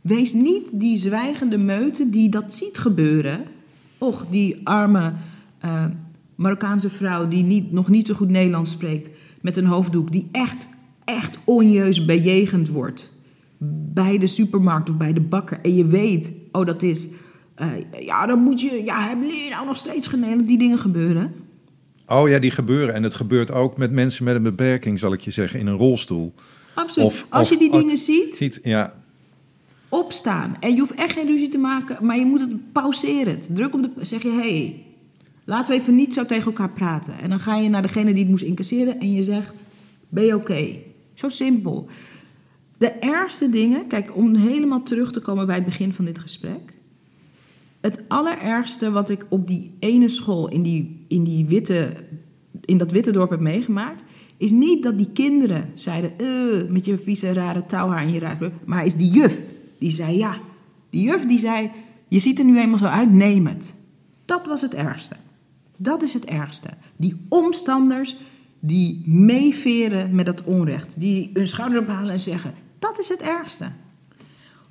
Wees 0.00 0.32
niet 0.32 0.68
die 0.72 0.96
zwijgende 0.96 1.58
meute 1.58 2.10
die 2.10 2.28
dat 2.28 2.54
ziet 2.54 2.78
gebeuren. 2.78 3.44
Och, 3.98 4.26
die 4.30 4.60
arme 4.64 5.12
eh, 5.58 5.84
Marokkaanse 6.34 6.90
vrouw 6.90 7.28
die 7.28 7.44
niet, 7.44 7.72
nog 7.72 7.88
niet 7.88 8.06
zo 8.06 8.14
goed 8.14 8.30
Nederlands 8.30 8.70
spreekt... 8.70 9.10
met 9.40 9.56
een 9.56 9.66
hoofddoek, 9.66 10.12
die 10.12 10.28
echt, 10.32 10.68
echt 11.04 11.38
onjeus 11.44 12.04
bejegend 12.04 12.68
wordt... 12.68 13.16
bij 13.92 14.18
de 14.18 14.26
supermarkt 14.26 14.90
of 14.90 14.96
bij 14.96 15.12
de 15.12 15.20
bakker. 15.20 15.58
En 15.62 15.74
je 15.76 15.86
weet, 15.86 16.32
oh, 16.52 16.66
dat 16.66 16.82
is... 16.82 17.08
eh, 17.54 17.66
ja, 18.00 18.26
dan 18.26 18.38
moet 18.42 18.60
je... 18.60 18.82
Ja, 18.84 19.08
hebben 19.08 19.26
jullie 19.26 19.50
nou 19.50 19.66
nog 19.66 19.76
steeds 19.76 20.06
geneden? 20.06 20.46
Die 20.46 20.58
dingen 20.58 20.78
gebeuren. 20.78 21.32
Oh 22.06 22.28
ja, 22.28 22.38
die 22.38 22.50
gebeuren. 22.50 22.94
En 22.94 23.02
het 23.02 23.14
gebeurt 23.14 23.50
ook 23.50 23.76
met 23.76 23.92
mensen 23.92 24.24
met 24.24 24.34
een 24.34 24.42
beperking, 24.42 24.98
zal 24.98 25.12
ik 25.12 25.20
je 25.20 25.30
zeggen, 25.30 25.60
in 25.60 25.66
een 25.66 25.76
rolstoel. 25.76 26.34
Absoluut. 26.74 27.08
Of- 27.08 27.26
Als 27.28 27.42
of- 27.42 27.52
je 27.52 27.58
die 27.58 27.70
of- 27.72 27.80
dingen 27.80 27.96
ziet, 27.96 28.34
Ziet, 28.36 28.58
ja, 28.62 28.94
opstaan. 29.88 30.56
En 30.60 30.74
je 30.74 30.80
hoeft 30.80 30.94
echt 30.94 31.12
geen 31.12 31.26
ruzie 31.26 31.48
te 31.48 31.58
maken, 31.58 32.06
maar 32.06 32.18
je 32.18 32.24
moet 32.24 32.40
het 32.40 32.72
pauzeren. 32.72 33.32
Het. 33.32 33.50
Druk 33.52 33.74
op 33.74 33.82
de. 33.82 34.04
Zeg 34.04 34.22
je, 34.22 34.28
hé, 34.28 34.36
hey, 34.58 34.82
laten 35.44 35.72
we 35.74 35.80
even 35.80 35.94
niet 35.96 36.14
zo 36.14 36.26
tegen 36.26 36.44
elkaar 36.46 36.70
praten. 36.70 37.18
En 37.18 37.28
dan 37.30 37.38
ga 37.40 37.56
je 37.56 37.68
naar 37.68 37.82
degene 37.82 38.10
die 38.12 38.22
het 38.22 38.30
moest 38.30 38.42
incasseren 38.44 39.00
en 39.00 39.12
je 39.12 39.22
zegt: 39.22 39.64
Ben 40.08 40.24
je 40.24 40.34
oké? 40.34 40.68
Zo 41.14 41.28
simpel. 41.28 41.88
De 42.78 42.88
ergste 42.90 43.50
dingen, 43.50 43.86
kijk, 43.86 44.16
om 44.16 44.34
helemaal 44.34 44.82
terug 44.82 45.12
te 45.12 45.20
komen 45.20 45.46
bij 45.46 45.54
het 45.54 45.64
begin 45.64 45.92
van 45.92 46.04
dit 46.04 46.18
gesprek. 46.18 46.74
Het 47.80 48.02
allerergste 48.08 48.90
wat 48.90 49.10
ik 49.10 49.26
op 49.28 49.46
die 49.46 49.76
ene 49.78 50.08
school 50.08 50.48
in, 50.48 50.62
die, 50.62 51.04
in, 51.08 51.24
die 51.24 51.46
witte, 51.46 51.92
in 52.64 52.78
dat 52.78 52.90
witte 52.90 53.10
dorp 53.10 53.30
heb 53.30 53.40
meegemaakt, 53.40 54.04
is 54.36 54.50
niet 54.50 54.82
dat 54.82 54.98
die 54.98 55.10
kinderen 55.12 55.70
zeiden, 55.74 56.18
"Eh, 56.18 56.68
met 56.68 56.84
je 56.84 56.98
vieze 56.98 57.32
rare 57.32 57.66
touwhaar 57.66 58.02
en 58.02 58.12
je 58.12 58.18
raar, 58.18 58.52
maar 58.64 58.86
is 58.86 58.94
die 58.94 59.10
juf 59.10 59.38
die 59.78 59.90
zei 59.90 60.16
ja. 60.16 60.38
Die 60.90 61.02
juf 61.02 61.26
die 61.26 61.38
zei, 61.38 61.70
je 62.08 62.18
ziet 62.18 62.38
er 62.38 62.44
nu 62.44 62.58
eenmaal 62.58 62.78
zo 62.78 62.84
uit, 62.84 63.12
neem 63.12 63.46
het. 63.46 63.74
Dat 64.24 64.46
was 64.46 64.60
het 64.60 64.74
ergste. 64.74 65.16
Dat 65.76 66.02
is 66.02 66.14
het 66.14 66.24
ergste. 66.24 66.68
Die 66.96 67.14
omstanders 67.28 68.16
die 68.60 69.02
meeveren 69.06 70.14
met 70.14 70.26
dat 70.26 70.42
onrecht, 70.42 71.00
die 71.00 71.30
hun 71.32 71.46
schouder 71.46 71.80
ophalen 71.80 72.12
en 72.12 72.20
zeggen, 72.20 72.52
dat 72.78 72.98
is 72.98 73.08
het 73.08 73.20
ergste. 73.20 73.66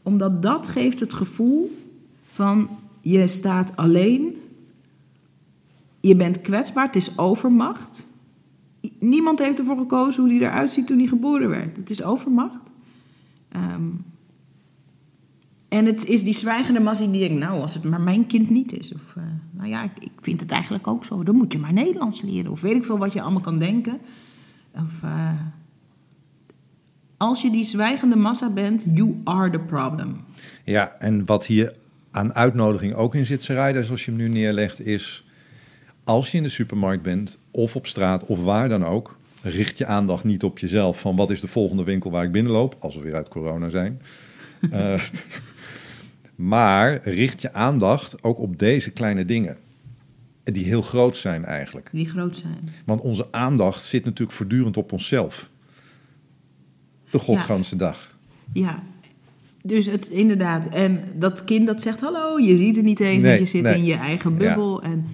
Omdat 0.03 0.41
dat 0.41 0.67
geeft 0.67 0.99
het 0.99 1.13
gevoel 1.13 1.83
van 2.27 2.69
je 3.01 3.27
staat 3.27 3.75
alleen, 3.75 4.35
je 5.99 6.15
bent 6.15 6.41
kwetsbaar, 6.41 6.85
het 6.85 6.95
is 6.95 7.17
overmacht. 7.17 8.05
Niemand 8.99 9.39
heeft 9.39 9.59
ervoor 9.59 9.77
gekozen 9.77 10.23
hoe 10.23 10.33
hij 10.33 10.47
eruit 10.47 10.71
ziet 10.71 10.87
toen 10.87 10.97
hij 10.97 11.07
geboren 11.07 11.49
werd. 11.49 11.77
Het 11.77 11.89
is 11.89 12.03
overmacht. 12.03 12.71
Ehm, 13.49 13.89
en 15.67 15.85
het 15.85 16.05
is 16.05 16.23
die 16.23 16.33
zwijgende 16.33 16.79
massie 16.79 17.11
die 17.11 17.27
denkt, 17.27 17.43
nou, 17.43 17.61
als 17.61 17.73
het 17.73 17.83
maar 17.83 18.01
mijn 18.01 18.27
kind 18.27 18.49
niet 18.49 18.71
is. 18.79 18.93
Of, 18.93 19.15
eh, 19.15 19.23
nou 19.51 19.69
ja, 19.69 19.83
ik, 19.83 19.91
ik 19.99 20.11
vind 20.21 20.39
het 20.39 20.51
eigenlijk 20.51 20.87
ook 20.87 21.05
zo. 21.05 21.23
Dan 21.23 21.35
moet 21.35 21.53
je 21.53 21.59
maar 21.59 21.73
Nederlands 21.73 22.21
leren. 22.21 22.51
Of 22.51 22.61
weet 22.61 22.75
ik 22.75 22.83
veel 22.83 22.97
wat 22.97 23.13
je 23.13 23.21
allemaal 23.21 23.41
kan 23.41 23.59
denken. 23.59 23.99
Of, 24.71 25.03
eh, 25.03 25.31
als 27.17 27.41
je 27.41 27.51
die 27.51 27.63
zwijgende 27.63 28.15
massa 28.15 28.49
bent, 28.49 28.85
you 28.93 29.21
are 29.23 29.49
the 29.49 29.59
problem. 29.59 30.25
Ja, 30.63 30.95
en 30.99 31.25
wat 31.25 31.45
hier 31.45 31.73
aan 32.11 32.33
uitnodiging 32.35 32.93
ook 32.93 33.15
in 33.15 33.25
zit, 33.25 33.43
Sarayda, 33.43 33.81
zoals 33.81 34.05
je 34.05 34.11
hem 34.11 34.19
nu 34.19 34.29
neerlegt, 34.29 34.85
is... 34.85 35.25
als 36.03 36.31
je 36.31 36.37
in 36.37 36.43
de 36.43 36.49
supermarkt 36.49 37.03
bent, 37.03 37.37
of 37.51 37.75
op 37.75 37.87
straat, 37.87 38.25
of 38.25 38.43
waar 38.43 38.69
dan 38.69 38.85
ook... 38.85 39.15
richt 39.41 39.77
je 39.77 39.85
aandacht 39.85 40.23
niet 40.23 40.43
op 40.43 40.59
jezelf 40.59 40.99
van 40.99 41.15
wat 41.15 41.31
is 41.31 41.41
de 41.41 41.47
volgende 41.47 41.83
winkel 41.83 42.11
waar 42.11 42.23
ik 42.23 42.31
binnenloop... 42.31 42.75
als 42.79 42.95
we 42.95 43.01
weer 43.01 43.15
uit 43.15 43.29
corona 43.29 43.69
zijn. 43.69 44.01
Eh, 44.71 45.01
maar 46.35 47.01
richt 47.03 47.41
je 47.41 47.53
aandacht 47.53 48.23
ook 48.23 48.39
op 48.39 48.59
deze 48.59 48.91
kleine 48.91 49.25
dingen. 49.25 49.57
Die 50.43 50.65
heel 50.65 50.81
groot 50.81 51.17
zijn 51.17 51.45
eigenlijk. 51.45 51.89
Die 51.91 52.09
groot 52.09 52.35
zijn. 52.35 52.69
Want 52.85 53.01
onze 53.01 53.27
aandacht 53.31 53.83
zit 53.83 54.05
natuurlijk 54.05 54.37
voortdurend 54.37 54.77
op 54.77 54.91
onszelf. 54.91 55.49
De 57.11 57.19
godganse 57.19 57.75
dag. 57.75 58.15
Ja, 58.53 58.83
dus 59.63 59.85
het 59.85 60.07
inderdaad. 60.07 60.65
En 60.69 60.99
dat 61.15 61.43
kind 61.43 61.67
dat 61.67 61.81
zegt: 61.81 61.99
Hallo, 62.01 62.39
je 62.39 62.57
ziet 62.57 62.75
het 62.75 62.85
niet 62.85 62.99
eens, 62.99 63.21
Nee, 63.21 63.27
want 63.37 63.39
je 63.39 63.45
zit 63.57 63.61
nee. 63.63 63.75
in 63.77 63.85
je 63.85 63.93
eigen 63.95 64.37
bubbel. 64.37 64.81
En, 64.81 65.05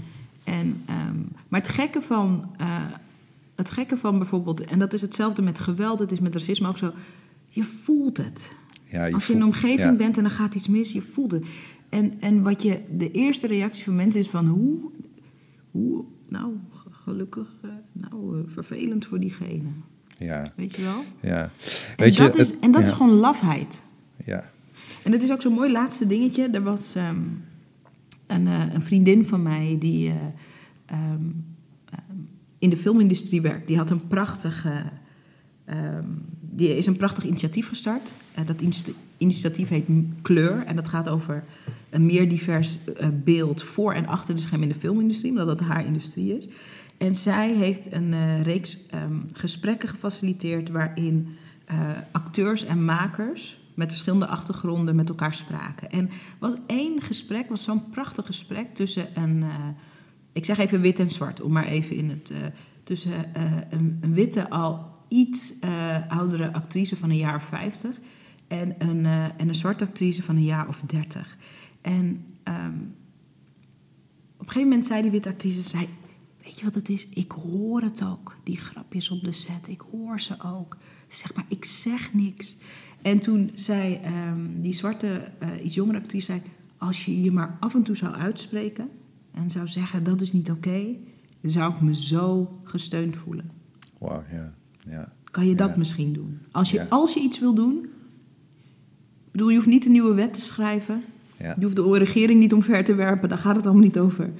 en, 0.44 0.82
ehm, 0.86 1.16
maar 1.48 1.60
het 1.60 1.70
gekke 1.70 2.02
van. 2.02 2.50
eh, 2.58 2.68
het 3.56 3.70
gekke 3.70 3.98
van 3.98 4.18
bijvoorbeeld, 4.18 4.66
en 4.66 4.80
dat 4.80 4.94
is 4.94 5.02
hetzelfde 5.02 5.41
met 5.41 5.60
geweld, 5.60 6.00
het 6.00 6.12
is 6.12 6.20
met 6.20 6.34
racisme 6.34 6.68
ook 6.68 6.78
zo. 6.78 6.91
Je 7.52 7.64
voelt 7.64 8.18
het. 8.18 8.56
Ja, 8.86 9.10
Als 9.10 9.28
je 9.28 9.34
in 9.34 9.39
een 9.39 9.46
omgeving 9.46 9.80
ja. 9.91 9.96
bent 9.96 10.18
en 10.18 10.24
er 10.24 10.32
gaat 10.32 10.56
iets 10.56 10.68
mis, 10.68 10.91
je 10.91 11.02
voelt 11.02 11.32
het. 11.32 11.46
En, 11.89 12.14
en 12.20 12.41
wat 12.41 12.62
je, 12.62 12.80
de 12.98 13.12
eerste 13.12 13.48
reactie 13.48 13.84
van 13.84 13.96
mensen 13.96 14.22
is 14.22 14.28
van 14.28 14.48
hoe, 14.48 14.80
hoe 15.72 16.04
nou, 16.30 16.54
ge- 16.72 16.89
gelukkig, 17.04 17.48
eh, 17.62 17.70
nou, 17.91 18.38
eh, 18.39 18.44
vervelend 18.54 19.06
voor 19.06 19.20
diegene. 19.20 19.70
Ja, 20.24 20.52
Weet 20.56 20.76
je 20.76 20.82
wel? 20.82 21.04
ja. 21.22 21.42
En 21.42 21.50
Weet 21.98 22.16
je, 22.16 22.22
dat, 22.22 22.38
is, 22.38 22.48
het- 22.50 22.60
en 22.60 22.72
dat 22.72 22.82
ja, 22.82 22.88
is 22.88 22.94
gewoon 22.94 23.14
lafheid. 23.14 23.84
Ja, 24.26 24.50
En 25.04 25.12
het 25.12 25.22
is 25.24 25.32
ook 25.32 25.42
zo'n 25.42 25.54
mooi 25.54 25.72
laatste 25.72 26.08
dingetje. 26.08 26.48
Er 26.48 26.64
was 26.64 26.96
ehm, 26.96 27.18
een, 28.28 28.48
eh, 28.48 28.74
een 28.74 28.82
vriendin 28.84 29.26
van 29.26 29.42
mij 29.42 29.76
die 29.80 30.10
eh, 30.10 30.16
ehm, 30.86 31.02
ehm, 31.90 32.02
in 32.60 32.70
de 32.70 32.78
filmindustrie 32.78 33.42
werkt. 33.42 33.68
Die 33.68 33.78
had 33.78 33.90
een 33.90 34.08
prachtige. 34.08 34.84
die 36.56 36.78
is 36.78 36.86
een 36.86 36.98
prachtig 36.98 37.24
initiatief 37.24 37.68
gestart. 37.68 38.12
Eh, 38.34 38.46
dat 38.46 38.64
initiatief 39.18 39.70
heet 39.70 39.88
Kleur. 40.22 40.64
En 40.66 40.76
dat 40.76 40.88
gaat 40.88 41.10
over 41.10 41.44
een 41.90 42.06
meer 42.06 42.30
divers 42.30 42.78
beeld 43.24 43.64
voor 43.64 43.94
en 43.94 44.08
achter 44.08 44.36
de 44.36 44.42
schermen 44.42 44.68
in 44.68 44.74
de 44.74 44.80
filmindustrie, 44.80 45.32
omdat 45.32 45.48
dat 45.48 45.60
haar 45.68 45.86
industrie 45.86 46.38
is. 46.38 46.48
En 46.98 47.16
zij 47.16 47.54
heeft 47.54 47.94
een 47.94 48.14
eh, 48.14 48.41
reeks 48.41 48.88
ehm, 48.88 49.20
gesprekken 49.34 49.89
gefaciliteerd 49.89 50.70
waarin 50.70 51.36
eh, 51.66 51.78
acteurs 52.12 52.66
en 52.66 52.86
makers 52.86 53.62
met 53.74 53.88
verschillende 53.88 54.28
achtergronden 54.28 54.96
met 54.96 55.10
elkaar 55.10 55.34
spraken. 55.34 55.91
En 55.91 56.10
was 56.39 56.54
één 56.68 57.02
gesprek, 57.02 57.50
was 57.50 57.64
zo'n 57.64 57.89
prachtig 57.89 58.26
gesprek 58.26 58.76
tussen 58.76 59.08
een, 59.14 59.44
eh, 59.44 59.50
ik 60.34 60.46
zeg 60.46 60.58
even 60.58 60.82
wit 60.82 61.00
en 61.00 61.10
zwart, 61.10 61.41
om 61.41 61.52
maar 61.52 61.66
even 61.66 61.96
in 61.96 62.10
het, 62.10 62.34
tussen 62.84 63.14
een, 63.70 63.98
een 64.02 64.14
witte 64.14 64.50
al 64.50 64.91
iets 65.08 65.54
oudere 66.08 66.54
actrice 66.54 66.98
van 66.98 67.10
een 67.10 67.18
jaar 67.18 67.36
of 67.36 67.44
50 67.44 68.00
en 68.48 68.76
een, 68.78 69.06
en 69.38 69.48
een 69.48 69.56
zwarte 69.56 69.84
actrice 69.84 70.24
van 70.24 70.36
een 70.36 70.44
jaar 70.44 70.68
of 70.68 70.82
30. 70.86 71.38
En 71.82 72.26
ehm, 72.44 72.78
op 74.38 74.39
een 74.39 74.48
gegeven 74.48 74.70
moment 74.70 74.88
zei 74.88 75.02
die 75.02 75.12
witte 75.12 75.30
actrice, 75.30 75.62
zei, 75.62 75.89
weet 76.44 76.60
je 76.60 76.64
wat 76.64 76.76
het 76.76 76.89
is? 76.89 77.08
Ik 77.10 77.32
hoor 77.32 77.82
het 77.82 78.06
ook, 78.06 78.36
die 78.44 78.58
grapjes 78.58 79.10
op 79.10 79.24
de 79.24 79.32
set, 79.32 79.68
ik 79.68 79.82
hoor 79.91 80.20
ze 80.22 80.36
ook. 80.46 80.78
Ze 81.08 81.18
zegt, 81.18 81.36
maar 81.36 81.46
ik 81.48 81.66
zeg 81.66 82.14
niks. 82.14 82.58
En 83.02 83.20
toen 83.20 83.52
zei 83.56 83.96
ehm, 83.96 84.62
die 84.62 84.74
zwarte, 84.74 85.08
eh, 85.39 85.50
iets 85.66 85.76
jongere 85.76 85.98
actrice, 85.98 86.26
zei, 86.26 86.41
als 86.78 87.06
je 87.06 87.22
je 87.22 87.32
maar 87.32 87.58
af 87.60 87.76
en 87.76 87.84
toe 87.84 87.96
zou 87.96 88.14
uitspreken 88.14 88.89
en 89.32 89.52
zou 89.52 89.68
zeggen, 89.68 90.04
dat 90.04 90.22
is 90.22 90.32
niet 90.32 90.52
oké, 90.52 90.86
zou 91.41 91.74
ik 91.74 91.82
me 91.82 91.96
zo 91.96 92.60
gesteund 92.64 93.16
voelen. 93.16 93.52
Wauw, 93.98 94.24
ja. 94.32 94.54
ja. 94.89 95.14
Kan 95.32 95.46
je 95.48 95.56
dat 95.56 95.70
Ja. 95.70 95.78
misschien 95.78 96.14
doen? 96.14 96.39
Als 96.52 96.72
je, 96.72 96.78
Ja. 96.78 96.86
als 96.89 97.14
je 97.14 97.20
iets 97.20 97.39
wil 97.39 97.54
doen. 97.54 97.84
Ik 99.26 99.32
bedoel, 99.32 99.50
je 99.50 99.56
hoeft 99.56 99.68
niet 99.68 99.86
een 99.86 99.91
nieuwe 99.91 100.14
wet 100.14 100.34
te 100.34 100.41
schrijven. 100.41 101.04
Ja. 101.39 101.56
Je 101.58 101.64
hoeft 101.64 101.76
de 101.76 101.98
regering 101.98 102.39
niet 102.39 102.54
omver 102.54 102.84
te 102.84 102.96
werpen. 102.96 103.30
Daar 103.30 103.38
gaat 103.38 103.56
het 103.56 103.66
allemaal 103.66 103.84
niet 103.84 104.00
over. 104.00 104.34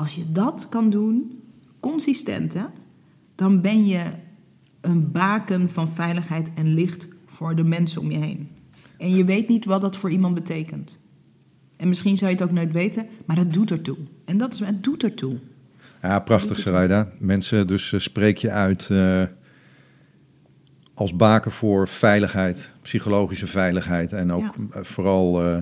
Als 0.00 0.14
je 0.14 0.32
dat 0.32 0.66
kan 0.68 0.90
doen, 0.90 1.40
consistent, 1.80 2.54
hè, 2.54 2.64
dan 3.34 3.60
ben 3.60 3.86
je 3.86 4.02
een 4.80 5.12
baken 5.12 5.68
van 5.68 5.88
veiligheid 5.88 6.50
en 6.54 6.74
licht 6.74 7.08
voor 7.26 7.54
de 7.54 7.64
mensen 7.64 8.00
om 8.00 8.10
je 8.10 8.18
heen. 8.18 8.48
En 8.98 9.14
je 9.14 9.24
weet 9.24 9.48
niet 9.48 9.64
wat 9.64 9.80
dat 9.80 9.96
voor 9.96 10.10
iemand 10.10 10.34
betekent. 10.34 10.98
En 11.76 11.88
misschien 11.88 12.16
zou 12.16 12.30
je 12.30 12.36
het 12.36 12.44
ook 12.44 12.52
nooit 12.52 12.72
weten, 12.72 13.06
maar 13.26 13.36
het 13.36 13.52
doet 13.52 13.70
ertoe. 13.70 13.96
En 14.24 14.38
dat 14.38 14.52
is, 14.52 14.58
het 14.58 14.84
doet 14.84 15.02
ertoe. 15.02 15.38
Ja, 16.02 16.18
prachtig, 16.18 16.58
Sarayda. 16.58 17.12
Mensen, 17.18 17.66
dus 17.66 17.92
eh, 17.92 18.00
spreek 18.00 18.38
je 18.38 18.50
uit 18.50 18.90
eh, 18.90 19.22
als 21.00 21.16
baken 21.16 21.50
voor 21.50 21.88
veiligheid, 21.88 22.70
psychologische 22.82 23.46
veiligheid 23.46 24.12
en 24.12 24.32
ook 24.32 24.54
eh, 24.70 24.82
vooral, 24.82 25.42
eh, 25.42 25.56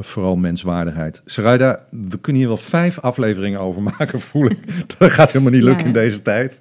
vooral 0.00 0.36
menswaardigheid. 0.36 1.22
Sarayda, 1.24 1.84
we 1.90 2.18
kunnen 2.18 2.40
hier 2.42 2.50
wel 2.50 2.60
vijf 2.60 2.98
afleveringen 2.98 3.60
over 3.60 3.82
maken, 3.82 4.20
voel 4.30 4.46
ik. 4.46 4.58
Dat 4.98 5.12
gaat 5.12 5.32
helemaal 5.32 5.52
niet 5.52 5.62
lukken 5.62 5.86
in 5.86 5.92
deze 5.92 6.22
tijd. 6.22 6.58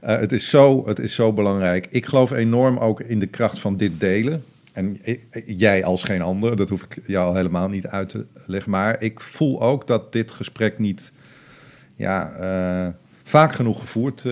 Eh, 0.00 0.18
het, 0.18 0.32
is 0.32 0.50
zo, 0.50 0.86
het 0.86 0.98
is 0.98 1.14
zo 1.14 1.32
belangrijk. 1.32 1.86
Ik 1.90 2.06
geloof 2.06 2.30
enorm 2.30 2.78
ook 2.78 3.00
in 3.00 3.18
de 3.18 3.26
kracht 3.26 3.58
van 3.58 3.76
dit 3.76 4.00
delen. 4.00 4.44
En 4.72 4.98
jij 5.46 5.84
als 5.84 6.02
geen 6.02 6.22
ander, 6.22 6.56
dat 6.56 6.68
hoef 6.68 6.82
ik 6.82 6.98
jou 7.06 7.28
al 7.28 7.34
helemaal 7.34 7.68
niet 7.68 7.86
uit 7.86 8.08
te 8.08 8.26
leggen. 8.46 8.70
Maar 8.70 9.02
ik 9.02 9.20
voel 9.20 9.62
ook 9.62 9.86
dat 9.86 10.12
dit 10.12 10.30
gesprek 10.30 10.78
niet 10.78 11.12
ja, 11.96 12.94
vaak 13.22 13.52
genoeg 13.52 13.80
gevoerd 13.80 14.24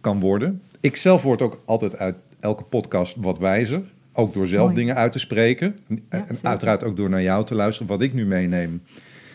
kan 0.00 0.20
worden. 0.20 0.62
Ik 0.80 0.96
zelf 0.96 1.22
word 1.22 1.42
ook 1.42 1.60
altijd 1.64 1.98
uit 1.98 2.14
elke 2.46 2.64
podcast 2.64 3.16
wat 3.16 3.38
wijzer. 3.38 3.82
Ook 4.12 4.32
door 4.32 4.46
zelf 4.46 4.64
Mooi. 4.64 4.74
dingen 4.74 4.94
uit 4.94 5.12
te 5.12 5.18
spreken. 5.18 5.76
en 5.88 6.24
zeker. 6.28 6.48
uiteraard 6.48 6.84
ook 6.84 6.96
door 6.96 7.08
naar 7.10 7.22
jou 7.22 7.44
te 7.44 7.54
luisteren. 7.54 7.88
Wat 7.88 8.02
ik 8.02 8.12
nu 8.12 8.26
meeneem 8.26 8.82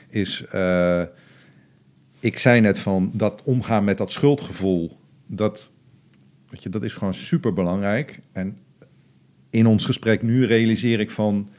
is... 0.10 0.46
eh, 0.52 1.02
ik 2.20 2.38
zei 2.38 2.62
net 2.62 2.80
van 2.80 3.12
dat 3.14 3.42
omgaan 3.44 3.84
met 3.84 3.98
dat 3.98 4.12
schuldgevoel... 4.12 5.00
Dat, 5.28 5.72
weet 6.50 6.64
je, 6.64 6.70
dat 6.70 6.84
is 6.84 6.94
gewoon 6.94 7.14
super 7.14 7.54
belangrijk. 7.54 8.20
En 8.32 8.58
in 9.50 9.66
ons 9.66 9.86
gesprek 9.86 10.22
nu 10.22 10.46
realiseer 10.46 11.00
ik 11.00 11.12
van... 11.12 11.50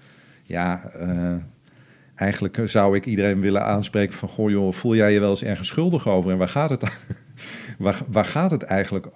Ja, 0.42 0.84
eh, 0.84 1.34
eigenlijk 2.14 2.60
zou 2.64 2.96
ik 2.96 3.06
iedereen 3.06 3.40
willen 3.40 3.64
aanspreken 3.64 4.14
van... 4.14 4.28
Goh 4.28 4.50
joh, 4.50 4.72
voel 4.72 4.96
jij 4.96 5.12
je 5.12 5.20
wel 5.20 5.30
eens 5.30 5.42
ergens 5.44 5.68
schuldig 5.68 6.08
over? 6.08 6.30
En 6.30 6.38
waar 6.38 6.48
gaat 6.48 6.70
het, 6.70 6.98
waar, 7.78 8.02
waar 8.08 8.24
gaat 8.24 8.50
het 8.50 8.62
eigenlijk 8.62 9.06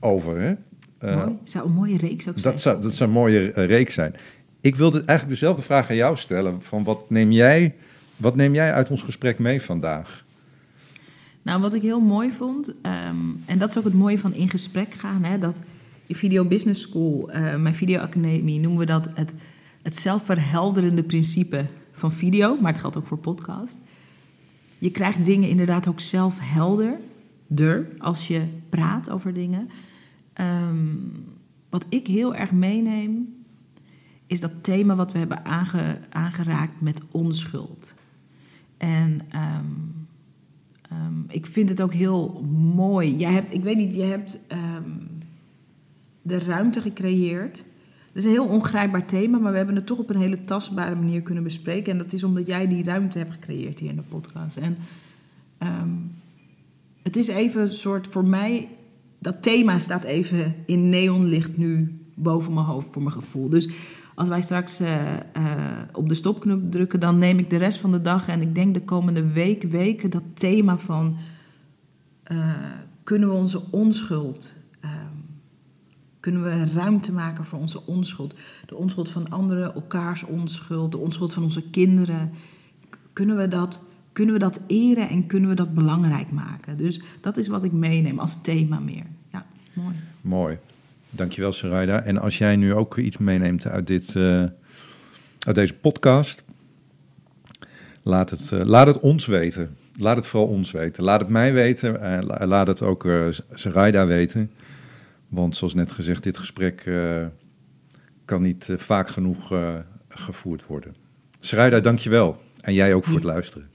over? 0.00 0.40
Hè? 0.40 0.54
Eh, 0.98 1.16
Mooi. 1.16 1.38
Zou 1.44 1.66
een 1.66 1.72
mooie 1.72 1.96
reeks 1.96 2.28
ook 2.28 2.38
zijn. 2.38 2.52
dat, 2.54 2.62
zou, 2.62 2.80
dat 2.80 2.94
zou 2.94 3.10
een 3.10 3.16
mooie 3.16 3.52
eh, 3.52 3.66
reeks 3.66 3.94
zijn. 3.94 4.14
Ik 4.60 4.76
wilde 4.76 4.98
eigenlijk 4.98 5.28
dezelfde 5.28 5.62
vraag 5.62 5.90
aan 5.90 5.96
jou 5.96 6.16
stellen. 6.16 6.62
Van 6.62 6.84
wat, 6.84 7.10
neem 7.10 7.30
jij, 7.30 7.74
wat 8.16 8.36
neem 8.36 8.54
jij 8.54 8.72
uit 8.72 8.90
ons 8.90 9.02
gesprek 9.02 9.38
mee 9.38 9.62
vandaag? 9.62 10.24
Nou, 11.42 11.60
wat 11.60 11.74
ik 11.74 11.82
heel 11.82 12.00
mooi 12.00 12.30
vond, 12.30 12.74
ehm, 12.82 13.16
en 13.44 13.58
dat 13.58 13.68
is 13.68 13.78
ook 13.78 13.84
het 13.84 13.94
mooie 13.94 14.18
van 14.18 14.34
in 14.34 14.48
gesprek 14.48 14.94
gaan, 14.94 15.24
hè, 15.24 15.38
dat 15.38 15.60
je 16.06 16.14
Video 16.14 16.44
Business 16.44 16.82
School, 16.82 17.30
eh, 17.30 17.56
mijn 17.56 17.74
videoacademie, 17.74 18.60
noemen 18.60 18.78
we 18.78 18.86
dat 18.86 19.08
het, 19.14 19.34
het 19.82 19.96
zelfverhelderende 19.96 21.02
principe 21.02 21.64
van 21.92 22.12
video, 22.12 22.56
maar 22.60 22.72
het 22.72 22.80
geldt 22.80 22.96
ook 22.96 23.06
voor 23.06 23.18
podcast. 23.18 23.76
Je 24.78 24.90
krijgt 24.90 25.24
dingen 25.24 25.48
inderdaad 25.48 25.88
ook 25.88 26.00
zelf 26.00 26.36
helderder 26.40 27.88
als 27.98 28.28
je 28.28 28.42
praat 28.68 29.10
over 29.10 29.32
dingen. 29.32 29.68
Ehm, 30.36 30.96
wat 31.68 31.86
ik 31.88 32.06
heel 32.06 32.34
erg 32.34 32.52
meeneem, 32.52 33.34
is 34.26 34.40
dat 34.40 34.52
thema 34.60 34.94
wat 34.94 35.12
we 35.12 35.18
hebben 35.18 35.44
aange- 35.44 36.00
aangeraakt 36.10 36.80
met 36.80 37.00
onschuld. 37.10 37.94
En 38.76 39.20
ehm, 39.28 39.64
Ehm, 40.90 41.20
ik 41.28 41.46
vind 41.46 41.68
het 41.68 41.80
ook 41.80 41.92
heel 41.92 42.44
mooi. 42.74 43.16
Jij 43.16 43.32
hebt, 43.32 43.52
ik 43.52 43.62
weet 43.62 43.76
niet, 43.76 43.94
je 43.94 44.02
hebt 44.02 44.38
de 46.22 46.38
ruimte 46.38 46.80
gecreëerd. 46.80 47.64
Het 48.06 48.14
is 48.14 48.24
een 48.24 48.30
heel 48.30 48.48
ongrijpbaar 48.48 49.06
thema, 49.06 49.38
maar 49.38 49.50
we 49.50 49.56
hebben 49.56 49.74
het 49.74 49.86
toch 49.86 49.98
op 49.98 50.10
een 50.10 50.20
hele 50.20 50.44
tastbare 50.44 50.94
manier 50.94 51.22
kunnen 51.22 51.42
bespreken. 51.42 51.92
En 51.92 51.98
dat 51.98 52.12
is 52.12 52.24
omdat 52.24 52.46
jij 52.46 52.68
die 52.68 52.84
ruimte 52.84 53.18
hebt 53.18 53.32
gecreëerd 53.32 53.78
hier 53.78 53.90
in 53.90 53.96
de 53.96 54.02
podcast. 54.02 54.56
En 54.56 54.76
het 57.02 57.16
is 57.16 57.28
even 57.28 57.60
een 57.62 57.68
soort, 57.68 58.06
voor 58.06 58.24
mij, 58.24 58.68
dat 59.18 59.42
thema 59.42 59.78
staat 59.78 60.04
even 60.04 60.54
in 60.66 60.88
neonlicht 60.88 61.56
nu 61.56 62.00
boven 62.14 62.54
mijn 62.54 62.66
hoofd 62.66 62.88
voor 62.90 63.02
mijn 63.02 63.14
gevoel. 63.14 63.48
Dus 63.48 63.68
als 64.14 64.28
wij 64.28 64.42
straks 64.42 64.80
eh, 64.80 65.12
eh, 65.12 65.20
op 65.92 66.08
de 66.08 66.14
stopknop 66.14 66.70
drukken, 66.70 67.00
dan 67.00 67.18
neem 67.18 67.38
ik 67.38 67.50
de 67.50 67.56
rest 67.56 67.78
van 67.78 67.92
de 67.92 68.00
dag 68.00 68.28
en 68.28 68.40
ik 68.40 68.54
denk 68.54 68.74
de 68.74 68.82
komende 68.82 69.32
week, 69.32 69.62
weken 69.62 70.10
dat 70.10 70.22
thema 70.34 70.78
van 70.78 71.16
eh, 72.22 72.52
kunnen 73.04 73.28
we 73.28 73.34
onze 73.34 73.62
onschuld, 73.70 74.54
ehm, 74.80 75.14
kunnen 76.20 76.42
we 76.42 76.64
ruimte 76.74 77.12
maken 77.12 77.44
voor 77.44 77.58
onze 77.58 77.86
onschuld, 77.86 78.34
de 78.66 78.74
onschuld 78.76 79.10
van 79.10 79.28
anderen, 79.28 79.74
elkaars 79.74 80.24
onschuld, 80.24 80.92
de 80.92 80.98
onschuld 80.98 81.32
van 81.32 81.42
onze 81.42 81.70
kinderen, 81.70 82.32
kunnen 83.12 83.36
we 83.36 83.48
dat, 83.48 83.84
kunnen 84.16 84.34
we 84.34 84.40
dat 84.40 84.60
eren 84.66 85.08
en 85.08 85.26
kunnen 85.26 85.48
we 85.48 85.54
dat 85.54 85.74
belangrijk 85.74 86.30
maken? 86.30 86.76
Dus 86.76 87.00
dat 87.20 87.36
is 87.36 87.48
wat 87.48 87.64
ik 87.64 87.72
meeneem 87.72 88.18
als 88.18 88.42
thema 88.42 88.78
meer. 88.78 89.04
Ja, 89.32 89.46
mooi. 89.72 89.94
Mooi. 90.20 90.58
Dankjewel, 91.10 91.52
Sarayda. 91.52 92.02
En 92.02 92.18
als 92.18 92.38
jij 92.38 92.56
nu 92.56 92.74
ook 92.74 92.96
iets 92.98 93.18
meeneemt 93.18 93.66
uit, 93.66 93.86
dit, 93.86 94.16
eh, 94.16 94.22
uit 95.46 95.54
deze 95.54 95.74
podcast, 95.74 96.44
laat 98.02 98.30
het, 98.30 98.52
eh, 98.52 98.60
laat 98.64 98.86
het 98.86 99.00
ons 99.00 99.26
weten. 99.26 99.76
Laat 99.98 100.16
het 100.16 100.26
vooral 100.26 100.48
ons 100.48 100.70
weten. 100.70 101.04
Laat 101.04 101.20
het 101.20 101.28
mij 101.28 101.52
weten. 101.52 102.00
en 102.00 102.26
la- 102.26 102.46
laat 102.46 102.66
het 102.66 102.82
ook 102.82 103.04
eh 103.04 103.26
Sarayda 103.50 104.06
weten. 104.06 104.50
Want 105.28 105.56
zoals 105.56 105.74
net 105.74 105.92
gezegd, 105.92 106.22
dit 106.22 106.36
gesprek 106.36 106.90
kan 108.24 108.42
niet 108.42 108.68
vaak 108.76 109.08
genoeg 109.08 109.52
gevoerd 110.08 110.66
worden. 110.66 110.94
Sarayda, 111.40 111.80
dankjewel. 111.80 112.42
En 112.60 112.74
jij 112.74 112.94
ook 112.94 113.04
voor 113.04 113.14
het 113.14 113.24
luisteren. 113.24 113.68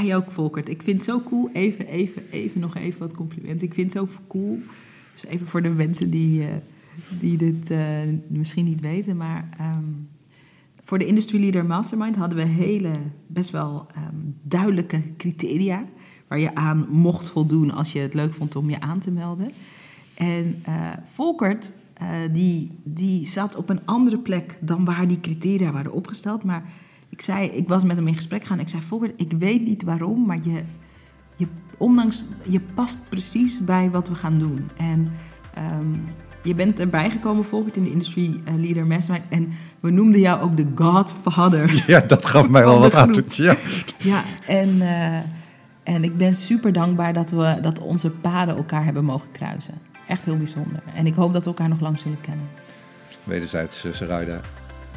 Jij 0.00 0.16
ook, 0.16 0.30
Volkert. 0.30 0.68
Ik 0.68 0.82
vind 0.82 0.96
het 0.96 1.06
zo 1.06 1.20
cool. 1.20 1.50
Even, 1.52 1.86
even, 1.86 2.22
even 2.30 2.60
nog 2.60 2.76
even 2.76 3.00
wat 3.00 3.14
compliment. 3.14 3.62
Ik 3.62 3.74
vind 3.74 3.92
het 3.92 4.02
zo 4.02 4.14
cool. 4.28 4.58
Dus 5.12 5.26
even 5.26 5.46
voor 5.46 5.62
de 5.62 5.68
mensen 5.68 6.10
die, 6.10 6.42
eh, 6.42 6.48
die 7.18 7.36
dit 7.36 7.70
eh, 7.70 7.78
misschien 8.26 8.64
niet 8.64 8.80
weten. 8.80 9.16
Maar 9.16 9.46
ehm, 9.58 9.84
voor 10.84 10.98
de 10.98 11.06
Industry 11.06 11.40
Leader 11.40 11.64
Mastermind 11.64 12.16
hadden 12.16 12.38
we 12.38 12.44
hele, 12.44 12.92
best 13.26 13.50
wel 13.50 13.86
ehm, 13.94 14.16
duidelijke 14.42 15.02
criteria. 15.16 15.84
Waar 16.28 16.38
je 16.38 16.54
aan 16.54 16.86
mocht 16.90 17.28
voldoen 17.28 17.70
als 17.70 17.92
je 17.92 17.98
het 17.98 18.14
leuk 18.14 18.34
vond 18.34 18.56
om 18.56 18.70
je 18.70 18.80
aan 18.80 18.98
te 18.98 19.10
melden. 19.10 19.50
En 20.14 20.60
eh, 20.62 20.90
Volkert, 21.04 21.72
die, 22.32 22.70
die 22.84 23.26
zat 23.26 23.56
op 23.56 23.68
een 23.68 23.86
andere 23.86 24.18
plek 24.18 24.58
dan 24.60 24.84
waar 24.84 25.08
die 25.08 25.20
criteria 25.20 25.72
waren 25.72 25.92
opgesteld. 25.92 26.44
Maar 26.44 26.72
ik 27.12 27.20
zei, 27.20 27.48
ik 27.48 27.68
was 27.68 27.82
met 27.82 27.96
hem 27.96 28.06
in 28.06 28.14
gesprek 28.14 28.44
gaan. 28.44 28.60
Ik 28.60 28.68
zei, 28.68 28.82
Volkert, 28.82 29.12
ik 29.16 29.32
weet 29.38 29.64
niet 29.64 29.82
waarom, 29.82 30.26
maar 30.26 30.38
je, 30.42 30.62
je, 31.36 31.46
ondanks, 31.76 32.24
je 32.42 32.60
past 32.60 32.98
precies 33.08 33.64
bij 33.64 33.90
wat 33.90 34.08
we 34.08 34.14
gaan 34.14 34.38
doen. 34.38 34.70
En 34.76 35.12
ehm, 35.54 35.94
je 36.42 36.54
bent 36.54 36.80
erbij 36.80 37.10
gekomen, 37.10 37.44
Volkert, 37.44 37.76
in 37.76 37.82
de 37.82 37.90
Industry 37.90 38.40
eh, 38.44 38.54
Leader 38.54 38.86
Mastermind. 38.86 39.24
En 39.28 39.52
we 39.80 39.90
noemden 39.90 40.20
jou 40.20 40.40
ook 40.40 40.56
de 40.56 40.66
Godfather. 40.74 41.82
Ja, 41.86 42.00
dat 42.00 42.26
gaf 42.26 42.48
mij 42.48 42.64
wel 42.64 42.78
wat 42.78 42.94
aan. 42.94 43.12
groep. 43.12 43.32
Ja. 43.32 43.56
Ja, 43.98 44.22
en, 44.46 44.80
eh, 44.80 45.16
en 45.82 46.04
ik 46.04 46.16
ben 46.16 46.34
super 46.34 46.72
dankbaar 46.72 47.12
dat, 47.12 47.30
we, 47.30 47.58
dat 47.62 47.78
onze 47.78 48.10
paden 48.10 48.56
elkaar 48.56 48.84
hebben 48.84 49.04
mogen 49.04 49.30
kruisen. 49.32 49.74
Echt 50.08 50.24
heel 50.24 50.38
bijzonder. 50.38 50.82
En 50.94 51.06
ik 51.06 51.14
hoop 51.14 51.32
dat 51.32 51.42
we 51.42 51.48
elkaar 51.48 51.68
nog 51.68 51.80
lang 51.80 51.98
zullen 51.98 52.20
kennen. 52.20 52.46
Wederzijds, 53.24 53.84
eh, 53.84 53.92
Sarayda. 53.92 54.40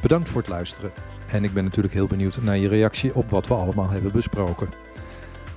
Bedankt 0.02 0.30
voor 0.30 0.42
het 0.42 0.50
luisteren. 0.50 0.92
En 1.32 1.44
ik 1.44 1.54
ben 1.54 1.64
natuurlijk 1.64 1.94
heel 1.94 2.08
benieuwd 2.08 2.42
naar 2.42 2.58
je 2.58 2.68
reactie 2.68 3.16
op 3.16 3.30
wat 3.30 3.48
we 3.48 3.54
allemaal 3.54 3.90
hebben 3.90 4.12
besproken. 4.12 4.70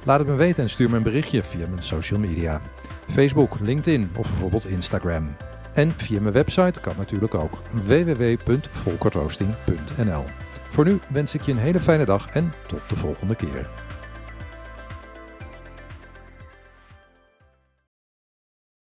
Laat 0.04 0.18
het 0.18 0.28
me 0.28 0.34
weten 0.34 0.62
en 0.62 0.70
stuur 0.70 0.90
me 0.90 0.96
een 0.96 1.02
berichtje 1.02 1.42
via 1.42 1.66
mijn 1.68 1.82
social 1.82 2.20
media. 2.20 2.60
Facebook, 3.08 3.60
LinkedIn 3.60 4.10
of 4.16 4.28
bijvoorbeeld 4.28 4.66
Instagram. 4.66 5.36
En 5.74 5.92
via 5.96 6.20
mijn 6.20 6.34
website 6.34 6.80
kan 6.80 6.94
natuurlijk 6.96 7.34
ook 7.34 7.58
www.volkertroosting.nl. 7.86 10.24
Voor 10.70 10.84
nu 10.84 10.98
wens 11.08 11.34
ik 11.34 11.42
je 11.42 11.52
een 11.52 11.58
hele 11.58 11.80
fijne 11.80 12.04
dag 12.04 12.28
en 12.30 12.52
tot 12.66 12.80
de 12.88 12.96
volgende 12.96 13.34
keer. 13.34 13.87